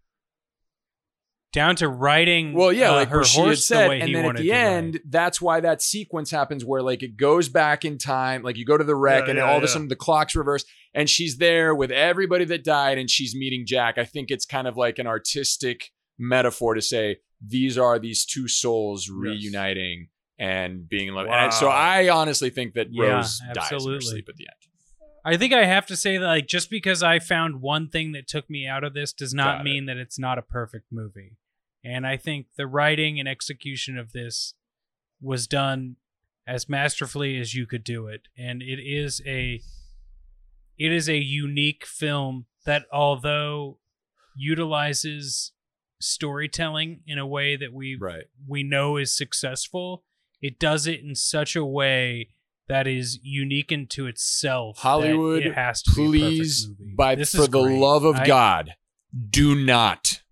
Down 1.52 1.74
to 1.76 1.88
writing 1.88 2.52
Well, 2.54 2.72
yeah, 2.72 2.90
uh, 2.92 2.94
like 2.94 3.08
her 3.08 3.24
she 3.24 3.40
had 3.40 3.50
the 3.50 3.56
said, 3.56 3.88
way 3.88 3.98
and 4.00 4.08
he 4.08 4.14
then 4.14 4.24
at 4.24 4.36
the 4.36 4.52
end, 4.52 5.00
that's 5.08 5.40
why 5.40 5.58
that 5.58 5.82
sequence 5.82 6.30
happens 6.30 6.64
where 6.64 6.80
like 6.80 7.02
it 7.02 7.16
goes 7.16 7.48
back 7.48 7.84
in 7.84 7.98
time, 7.98 8.42
like 8.44 8.56
you 8.56 8.64
go 8.64 8.78
to 8.78 8.84
the 8.84 8.94
wreck, 8.94 9.24
Yeah, 9.24 9.30
and 9.30 9.36
yeah, 9.38 9.50
all 9.50 9.56
of 9.58 9.64
a 9.64 9.68
sudden 9.68 9.88
the 9.88 9.96
clock's 9.96 10.36
reversed, 10.36 10.66
and 10.94 11.10
she's 11.10 11.38
there 11.38 11.74
with 11.74 11.90
everybody 11.90 12.44
that 12.44 12.62
died, 12.62 12.98
and 12.98 13.10
she's 13.10 13.34
meeting 13.34 13.64
Jack. 13.66 13.98
I 13.98 14.04
think 14.04 14.30
it's 14.30 14.46
kind 14.46 14.68
of 14.68 14.76
like 14.76 15.00
an 15.00 15.08
artistic 15.08 15.90
metaphor 16.20 16.74
to 16.74 16.82
say 16.82 17.16
these 17.44 17.76
are 17.76 17.98
these 17.98 18.24
two 18.24 18.46
souls 18.46 19.08
reuniting 19.10 20.06
and 20.40 20.88
being 20.88 21.08
in 21.08 21.14
love. 21.14 21.26
And 21.30 21.52
so 21.52 21.68
I 21.68 22.08
honestly 22.08 22.50
think 22.50 22.74
that 22.74 22.88
Yeah, 22.90 23.16
Rose 23.16 23.40
dies 23.52 23.84
in 23.84 23.92
her 23.92 24.00
sleep 24.00 24.28
at 24.28 24.36
the 24.36 24.46
end. 24.48 24.56
I 25.22 25.36
think 25.36 25.52
I 25.52 25.66
have 25.66 25.84
to 25.86 25.96
say 25.96 26.16
that 26.16 26.26
like 26.26 26.46
just 26.48 26.70
because 26.70 27.02
I 27.02 27.18
found 27.18 27.60
one 27.60 27.88
thing 27.90 28.12
that 28.12 28.26
took 28.26 28.48
me 28.48 28.66
out 28.66 28.82
of 28.82 28.94
this 28.94 29.12
does 29.12 29.34
not 29.34 29.58
Got 29.58 29.60
it. 29.60 29.64
mean 29.64 29.84
that 29.86 29.98
it's 29.98 30.18
not 30.18 30.38
a 30.38 30.42
perfect 30.42 30.86
movie. 30.90 31.36
And 31.84 32.06
I 32.06 32.16
think 32.16 32.46
the 32.56 32.66
writing 32.66 33.20
and 33.20 33.28
execution 33.28 33.98
of 33.98 34.12
this 34.12 34.54
was 35.20 35.46
done 35.46 35.96
as 36.46 36.70
masterfully 36.70 37.38
as 37.38 37.54
you 37.54 37.66
could 37.66 37.84
do 37.84 38.06
it. 38.06 38.22
And 38.38 38.62
it 38.62 38.80
is 38.82 39.20
a 39.26 39.60
it 40.78 40.90
is 40.90 41.06
a 41.10 41.18
unique 41.18 41.84
film 41.84 42.46
that 42.64 42.86
although 42.90 43.78
utilizes 44.34 45.52
storytelling 46.00 47.00
in 47.06 47.18
a 47.18 47.26
way 47.26 47.56
that 47.56 47.72
we 47.74 47.96
Right. 48.00 48.24
we 48.48 48.62
know 48.62 48.96
is 48.96 49.14
successful, 49.14 50.04
it 50.40 50.58
does 50.58 50.86
it 50.86 51.00
in 51.00 51.14
such 51.14 51.54
a 51.56 51.64
way 51.64 52.30
that 52.68 52.86
is 52.86 53.18
unique 53.22 53.72
into 53.72 54.06
itself. 54.06 54.78
Hollywood, 54.78 55.44
it 55.44 55.54
has 55.54 55.82
to 55.82 55.90
Please, 55.92 56.66
be 56.66 56.72
a 56.72 56.74
perfect 56.74 56.80
movie. 56.80 56.94
by 56.96 57.14
This 57.16 57.32
for 57.32 57.42
is 57.42 57.48
the 57.48 57.62
great. 57.62 57.78
love 57.80 58.04
of 58.04 58.16
I- 58.16 58.26
God, 58.26 58.70
do 59.30 59.54
not, 59.56 60.22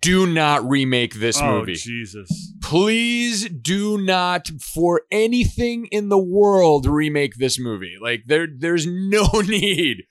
do 0.00 0.26
not 0.26 0.66
remake 0.68 1.14
this 1.16 1.40
oh 1.40 1.58
movie. 1.60 1.74
Jesus! 1.74 2.52
please 2.62 3.48
do 3.48 3.96
not 3.98 4.48
for 4.60 5.02
anything 5.10 5.86
in 5.86 6.08
the 6.08 6.18
world 6.18 6.84
remake 6.86 7.34
this 7.36 7.58
movie 7.58 7.94
like 8.00 8.22
there 8.26 8.46
there's 8.58 8.86
no 8.86 9.24
need 9.46 10.02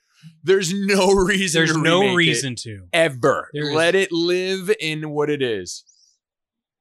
there's 0.42 0.72
no 0.72 1.12
reason 1.12 1.60
There's 1.60 1.72
to 1.74 1.82
no 1.82 2.00
remake 2.00 2.12
it 2.12 2.16
reason 2.16 2.54
to. 2.62 2.86
ever 2.92 3.48
There 3.52 3.68
is- 3.68 3.74
let 3.74 3.94
it 3.94 4.10
live 4.10 4.74
in 4.80 5.10
what 5.10 5.28
it 5.30 5.42
is 5.42 5.84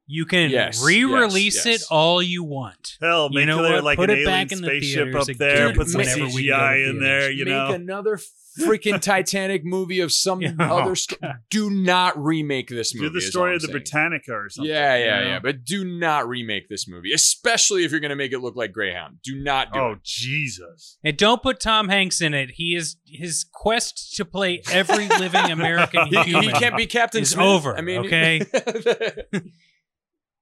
You 0.09 0.25
can 0.25 0.49
Yes, 0.49 0.81
re-release 0.83 1.65
yes, 1.65 1.81
it 1.83 1.87
all 1.91 2.21
you 2.23 2.41
want. 2.43 2.97
Hell, 3.01 3.27
You 3.29 3.39
make 3.39 3.47
know 3.47 3.61
there 3.61 3.81
like 3.81 3.97
Put 3.97 4.09
an 4.09 4.19
it 4.19 4.25
back 4.25 4.51
alien 4.51 4.53
in 4.53 4.61
the 4.61 4.67
spaceship 4.81 5.15
up 5.15 5.27
there. 5.37 5.65
again 5.67 5.75
Put 5.75 5.87
some 5.89 5.99
whenever 5.99 6.25
we 6.27 6.47
go 6.47 6.53
CGI 6.55 6.89
in 6.89 6.99
there. 7.01 7.29
You 7.29 7.43
make 7.45 7.53
know, 7.53 7.71
another 7.73 8.17
freaking 8.61 8.99
titanic 9.01 9.63
movie 9.65 9.99
of 9.99 10.11
some 10.11 10.41
Yeah. 10.41 10.53
other 10.59 10.91
Oh, 10.91 10.93
sto- 10.95 11.17
do 11.51 11.69
not 11.69 12.17
remake 12.17 12.69
this 12.69 12.95
movie 12.95 13.07
do 13.09 13.13
the 13.13 13.21
story 13.21 13.53
of 13.53 13.61
the 13.61 13.67
saying. 13.67 13.73
Britannica 13.73 14.31
or 14.31 14.49
something. 14.49 14.71
yeah 14.71 14.95
yeah 14.95 15.19
you 15.19 15.25
know? 15.25 15.29
yeah 15.31 15.39
but 15.39 15.63
do 15.63 15.83
not 15.85 16.27
remake 16.27 16.67
this 16.67 16.87
movie 16.87 17.11
especially 17.13 17.83
if 17.83 17.91
you're 17.91 17.99
going 17.99 18.09
to 18.09 18.15
make 18.15 18.31
it 18.31 18.39
look 18.39 18.55
like 18.55 18.71
greyhound 18.71 19.19
do 19.23 19.35
not 19.35 19.71
do 19.73 19.79
Oh 19.79 19.91
it 19.91 20.03
Jesus! 20.03 20.97
And 21.03 21.15
don't 21.17 21.43
put 21.43 21.59
Tom 21.59 21.89
Hanks 21.89 22.19
in 22.19 22.33
it. 22.33 22.51
He 22.55 22.75
is 22.75 22.95
his 23.05 23.45
quest 23.53 24.15
to 24.15 24.25
play 24.25 24.63
every 24.71 25.07
living 25.07 25.51
American 25.51 26.07
he, 26.07 26.19
human. 26.23 26.43
he 26.45 26.51
can't 26.53 26.75
be 26.77 26.87
Captain 26.87 27.21
is 27.21 27.31
Smith. 27.31 27.45
over, 27.45 27.77
I 27.77 27.81
mean, 27.81 28.05
okay? 28.07 28.41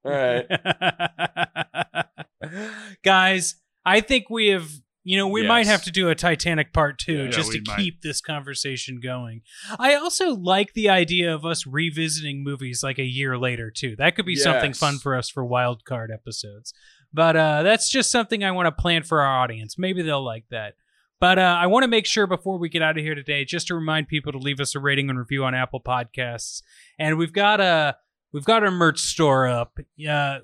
all 0.05 0.11
right. 0.11 0.45
Guys, 3.03 3.55
I 3.85 4.01
think 4.01 4.29
we 4.29 4.47
have 4.47 4.69
You 5.03 5.17
know, 5.17 5.27
we 5.27 5.45
might 5.47 5.67
have 5.67 5.83
to 5.83 5.91
do 5.91 6.09
a 6.09 6.15
Titanic 6.15 6.73
part 6.73 6.97
two 6.99 7.25
Yeah, 7.25 7.29
just 7.29 7.51
to 7.51 7.61
might. 7.67 7.77
keep 7.77 8.01
this 8.01 8.21
conversation 8.21 8.99
going. 9.01 9.41
I 9.79 9.95
also 9.95 10.33
like 10.35 10.73
the 10.73 10.89
idea 10.89 11.33
of 11.33 11.45
us 11.45 11.65
revisiting 11.67 12.43
movies 12.43 12.81
like 12.83 12.97
a 12.99 13.03
year 13.03 13.37
later 13.37 13.71
too. 13.71 13.95
That 13.97 14.15
could 14.15 14.25
be 14.25 14.35
something 14.35 14.73
fun 14.73 14.97
for 14.99 15.15
us 15.15 15.29
for 15.29 15.45
wild 15.45 15.85
card 15.85 16.11
episodes. 16.11 16.73
But 17.13 17.35
uh, 17.35 17.63
that's 17.63 17.89
just 17.89 18.11
something 18.11 18.43
I 18.43 18.51
want 18.51 18.65
to 18.67 18.71
plan 18.81 19.03
for 19.03 19.21
our 19.21 19.41
audience. 19.43 19.77
Maybe 19.77 20.01
they'll 20.01 20.25
like 20.25 20.45
that. 20.51 20.73
But 21.21 21.39
uh, 21.39 21.57
I 21.59 21.67
want 21.67 21.83
to 21.83 21.87
make 21.87 22.05
sure 22.05 22.27
before 22.27 22.57
we 22.59 22.67
get 22.67 22.81
out 22.81 22.97
of 22.97 23.03
here 23.03 23.15
today, 23.15 23.45
just 23.45 23.67
to 23.67 23.75
remind 23.75 24.09
people 24.09 24.33
to 24.33 24.37
leave 24.37 24.59
us 24.59 24.75
a 24.75 24.79
rating 24.79 25.09
and 25.09 25.17
review 25.17 25.45
on 25.45 25.55
Apple 25.55 25.79
Podcasts. 25.81 26.61
And 26.99 27.17
we've 27.17 27.31
got 27.31 27.61
a 27.61 27.95
we've 28.35 28.45
got 28.45 28.63
our 28.63 28.71
merch 28.71 28.99
store 28.99 29.47
up. 29.47 29.79
Uh, 30.07 30.39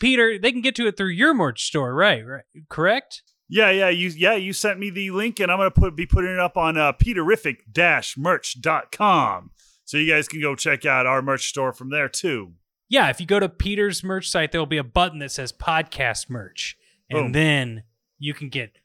Peter, 0.00 0.38
they 0.38 0.52
can 0.52 0.60
get 0.60 0.76
to 0.76 0.86
it 0.86 0.96
through 0.96 1.08
your 1.08 1.34
merch 1.34 1.66
store, 1.66 1.92
right? 1.92 2.24
Right? 2.24 2.44
Correct? 2.68 3.22
Yeah, 3.48 3.70
yeah, 3.70 3.88
you 3.88 4.10
yeah, 4.10 4.36
you 4.36 4.52
sent 4.52 4.78
me 4.78 4.90
the 4.90 5.10
link 5.10 5.40
and 5.40 5.50
I'm 5.50 5.58
gonna 5.58 5.72
put 5.72 5.96
be 5.96 6.06
putting 6.06 6.32
it 6.32 6.38
up 6.38 6.56
on 6.56 6.78
uh 6.78 6.92
peterific-merch.com. 6.92 9.50
So 9.84 9.96
you 9.98 10.10
guys 10.10 10.28
can 10.28 10.40
go 10.40 10.54
check 10.54 10.86
out 10.86 11.04
our 11.04 11.20
merch 11.20 11.48
store 11.48 11.72
from 11.72 11.90
there 11.90 12.08
too. 12.08 12.52
Yeah, 12.88 13.10
if 13.10 13.20
you 13.20 13.26
go 13.26 13.40
to 13.40 13.48
Peter's 13.48 14.04
merch 14.04 14.30
site, 14.30 14.52
there'll 14.52 14.66
be 14.66 14.78
a 14.78 14.84
button 14.84 15.18
that 15.18 15.32
says 15.32 15.52
podcast 15.52 16.30
merch. 16.30 16.76
And 17.10 17.24
Boom. 17.24 17.32
then 17.32 17.82
you 18.18 18.32
can 18.32 18.48
get 18.48 18.78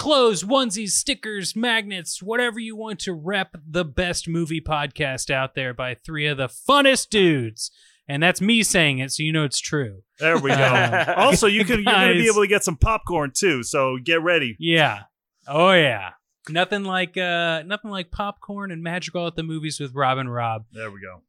clothes, 0.00 0.42
onesies, 0.42 0.92
stickers, 0.92 1.54
magnets, 1.54 2.22
whatever 2.22 2.58
you 2.58 2.74
want 2.74 2.98
to 2.98 3.12
rep 3.12 3.54
the 3.68 3.84
best 3.84 4.26
movie 4.26 4.60
podcast 4.60 5.30
out 5.30 5.54
there 5.54 5.74
by 5.74 5.94
three 5.94 6.26
of 6.26 6.38
the 6.38 6.48
funnest 6.48 7.10
dudes. 7.10 7.70
And 8.08 8.22
that's 8.22 8.40
me 8.40 8.62
saying 8.62 8.98
it, 8.98 9.12
so 9.12 9.22
you 9.22 9.30
know 9.30 9.44
it's 9.44 9.60
true. 9.60 10.02
There 10.18 10.38
we 10.38 10.50
go. 10.50 11.04
also, 11.16 11.46
you 11.46 11.66
can 11.66 11.76
you're 11.76 11.92
gonna 11.92 12.14
be 12.14 12.26
able 12.28 12.40
to 12.40 12.48
get 12.48 12.64
some 12.64 12.76
popcorn 12.76 13.32
too, 13.34 13.62
so 13.62 13.98
get 14.02 14.22
ready. 14.22 14.56
Yeah. 14.58 15.02
Oh 15.46 15.72
yeah. 15.72 16.12
Nothing 16.48 16.84
like 16.84 17.18
uh 17.18 17.62
nothing 17.66 17.90
like 17.90 18.10
popcorn 18.10 18.72
and 18.72 18.82
Madrigal 18.82 19.26
at 19.26 19.36
the 19.36 19.42
movies 19.42 19.78
with 19.78 19.94
Rob 19.94 20.16
and 20.16 20.32
Rob. 20.32 20.64
There 20.72 20.90
we 20.90 21.02
go. 21.02 21.22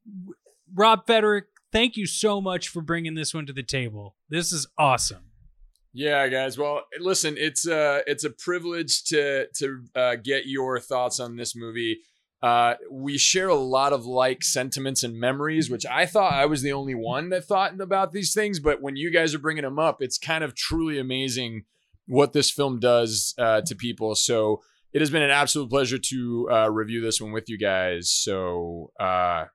Rob 0.73 1.05
Federick, 1.05 1.47
thank 1.73 1.97
you 1.97 2.05
so 2.05 2.39
much 2.39 2.69
for 2.69 2.81
bringing 2.81 3.15
this 3.15 3.33
one 3.33 3.45
to 3.47 3.53
the 3.53 3.63
table. 3.63 4.15
This 4.29 4.53
is 4.53 4.65
awesome. 4.77 5.30
Yeah, 5.93 6.27
guys. 6.29 6.57
Well, 6.57 6.83
listen, 6.99 7.35
it's 7.37 7.67
uh 7.67 8.01
it's 8.07 8.23
a 8.23 8.29
privilege 8.29 9.03
to 9.05 9.47
to 9.57 9.83
uh, 9.95 10.15
get 10.15 10.45
your 10.45 10.79
thoughts 10.79 11.19
on 11.19 11.35
this 11.35 11.55
movie. 11.55 11.99
Uh, 12.41 12.73
we 12.89 13.17
share 13.17 13.49
a 13.49 13.55
lot 13.55 13.93
of 13.93 14.05
like 14.05 14.43
sentiments 14.43 15.03
and 15.03 15.19
memories, 15.19 15.69
which 15.69 15.85
I 15.85 16.05
thought 16.05 16.33
I 16.33 16.45
was 16.47 16.63
the 16.63 16.73
only 16.73 16.95
one 16.95 17.29
that 17.29 17.45
thought 17.45 17.79
about 17.79 18.13
these 18.13 18.33
things. 18.33 18.59
But 18.59 18.81
when 18.81 18.95
you 18.95 19.11
guys 19.11 19.35
are 19.35 19.39
bringing 19.39 19.63
them 19.63 19.77
up, 19.77 19.97
it's 20.01 20.17
kind 20.17 20.43
of 20.43 20.55
truly 20.55 20.97
amazing 20.97 21.65
what 22.07 22.33
this 22.33 22.49
film 22.49 22.79
does 22.79 23.35
uh, 23.37 23.61
to 23.61 23.75
people. 23.75 24.15
So 24.15 24.61
it 24.93 25.01
has 25.01 25.11
been 25.11 25.21
an 25.21 25.29
absolute 25.29 25.69
pleasure 25.69 25.99
to 25.99 26.49
uh, 26.51 26.71
review 26.71 27.01
this 27.01 27.21
one 27.21 27.31
with 27.31 27.47
you 27.47 27.57
guys. 27.57 28.11
So 28.11 28.91
uh, 28.99 29.45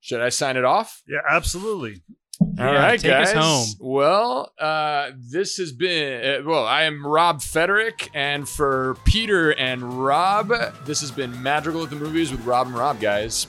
should 0.00 0.20
I 0.22 0.30
sign 0.30 0.56
it 0.56 0.64
off? 0.64 1.02
Yeah, 1.06 1.20
absolutely. 1.28 2.02
All 2.42 2.54
Yeah, 2.58 2.74
right, 2.74 3.00
take 3.00 3.10
guys. 3.10 3.34
us 3.34 3.44
home. 3.44 3.66
Well, 3.80 4.52
uh, 4.58 5.10
this 5.16 5.56
has 5.56 5.72
been 5.72 6.42
uh, 6.42 6.48
well. 6.48 6.64
I 6.66 6.82
am 6.84 7.06
Rob 7.06 7.40
Federick, 7.42 8.10
and 8.14 8.48
for 8.48 8.96
Peter 9.04 9.52
and 9.54 10.04
Rob, 10.04 10.52
this 10.84 11.00
has 11.00 11.10
been 11.10 11.42
Madrigal 11.42 11.84
at 11.84 11.90
the 11.90 11.96
Movies 11.96 12.30
with 12.30 12.44
Rob 12.44 12.66
and 12.68 12.76
Rob, 12.76 13.00
guys. 13.00 13.46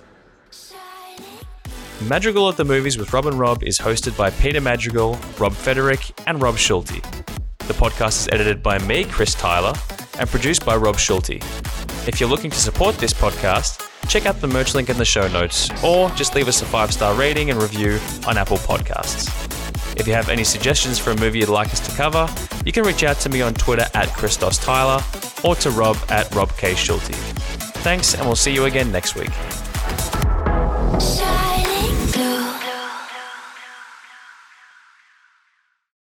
Madrigal 2.07 2.49
at 2.49 2.57
the 2.57 2.65
Movies 2.65 2.97
with 2.97 3.13
Rob 3.13 3.25
and 3.27 3.39
Rob 3.39 3.63
is 3.63 3.77
hosted 3.77 4.17
by 4.17 4.29
Peter 4.29 4.59
Madrigal, 4.59 5.17
Rob 5.37 5.53
Federick, 5.53 6.11
and 6.27 6.41
Rob 6.41 6.57
Schulte. 6.57 7.01
The 7.59 7.73
podcast 7.73 8.19
is 8.21 8.29
edited 8.31 8.61
by 8.61 8.77
me, 8.79 9.05
Chris 9.05 9.33
Tyler, 9.33 9.73
and 10.19 10.29
produced 10.29 10.65
by 10.65 10.75
Rob 10.75 10.97
Schulte. 10.97 11.39
If 12.05 12.19
you're 12.19 12.29
looking 12.29 12.51
to 12.51 12.57
support 12.57 12.97
this 12.97 13.13
podcast, 13.13 13.87
check 14.09 14.25
out 14.25 14.41
the 14.41 14.47
merch 14.47 14.75
link 14.75 14.89
in 14.89 14.97
the 14.97 15.05
show 15.05 15.27
notes, 15.29 15.69
or 15.81 16.09
just 16.11 16.35
leave 16.35 16.49
us 16.49 16.61
a 16.61 16.65
five 16.65 16.91
star 16.91 17.15
rating 17.15 17.49
and 17.49 17.61
review 17.61 17.97
on 18.27 18.37
Apple 18.37 18.57
Podcasts. 18.57 19.29
If 19.97 20.05
you 20.05 20.13
have 20.13 20.27
any 20.27 20.43
suggestions 20.43 20.99
for 20.99 21.11
a 21.11 21.17
movie 21.17 21.39
you'd 21.39 21.49
like 21.49 21.71
us 21.71 21.79
to 21.87 21.95
cover, 21.95 22.27
you 22.65 22.73
can 22.73 22.83
reach 22.83 23.03
out 23.03 23.17
to 23.21 23.29
me 23.29 23.41
on 23.41 23.53
Twitter 23.53 23.85
at 23.93 24.09
Christos 24.09 24.57
Tyler 24.57 25.01
or 25.45 25.55
to 25.55 25.69
Rob 25.71 25.97
at 26.09 26.33
Rob 26.35 26.51
K. 26.57 26.75
Schulte. 26.75 27.15
Thanks, 27.83 28.15
and 28.15 28.25
we'll 28.25 28.35
see 28.35 28.53
you 28.53 28.65
again 28.65 28.91
next 28.91 29.15
week. 29.15 29.31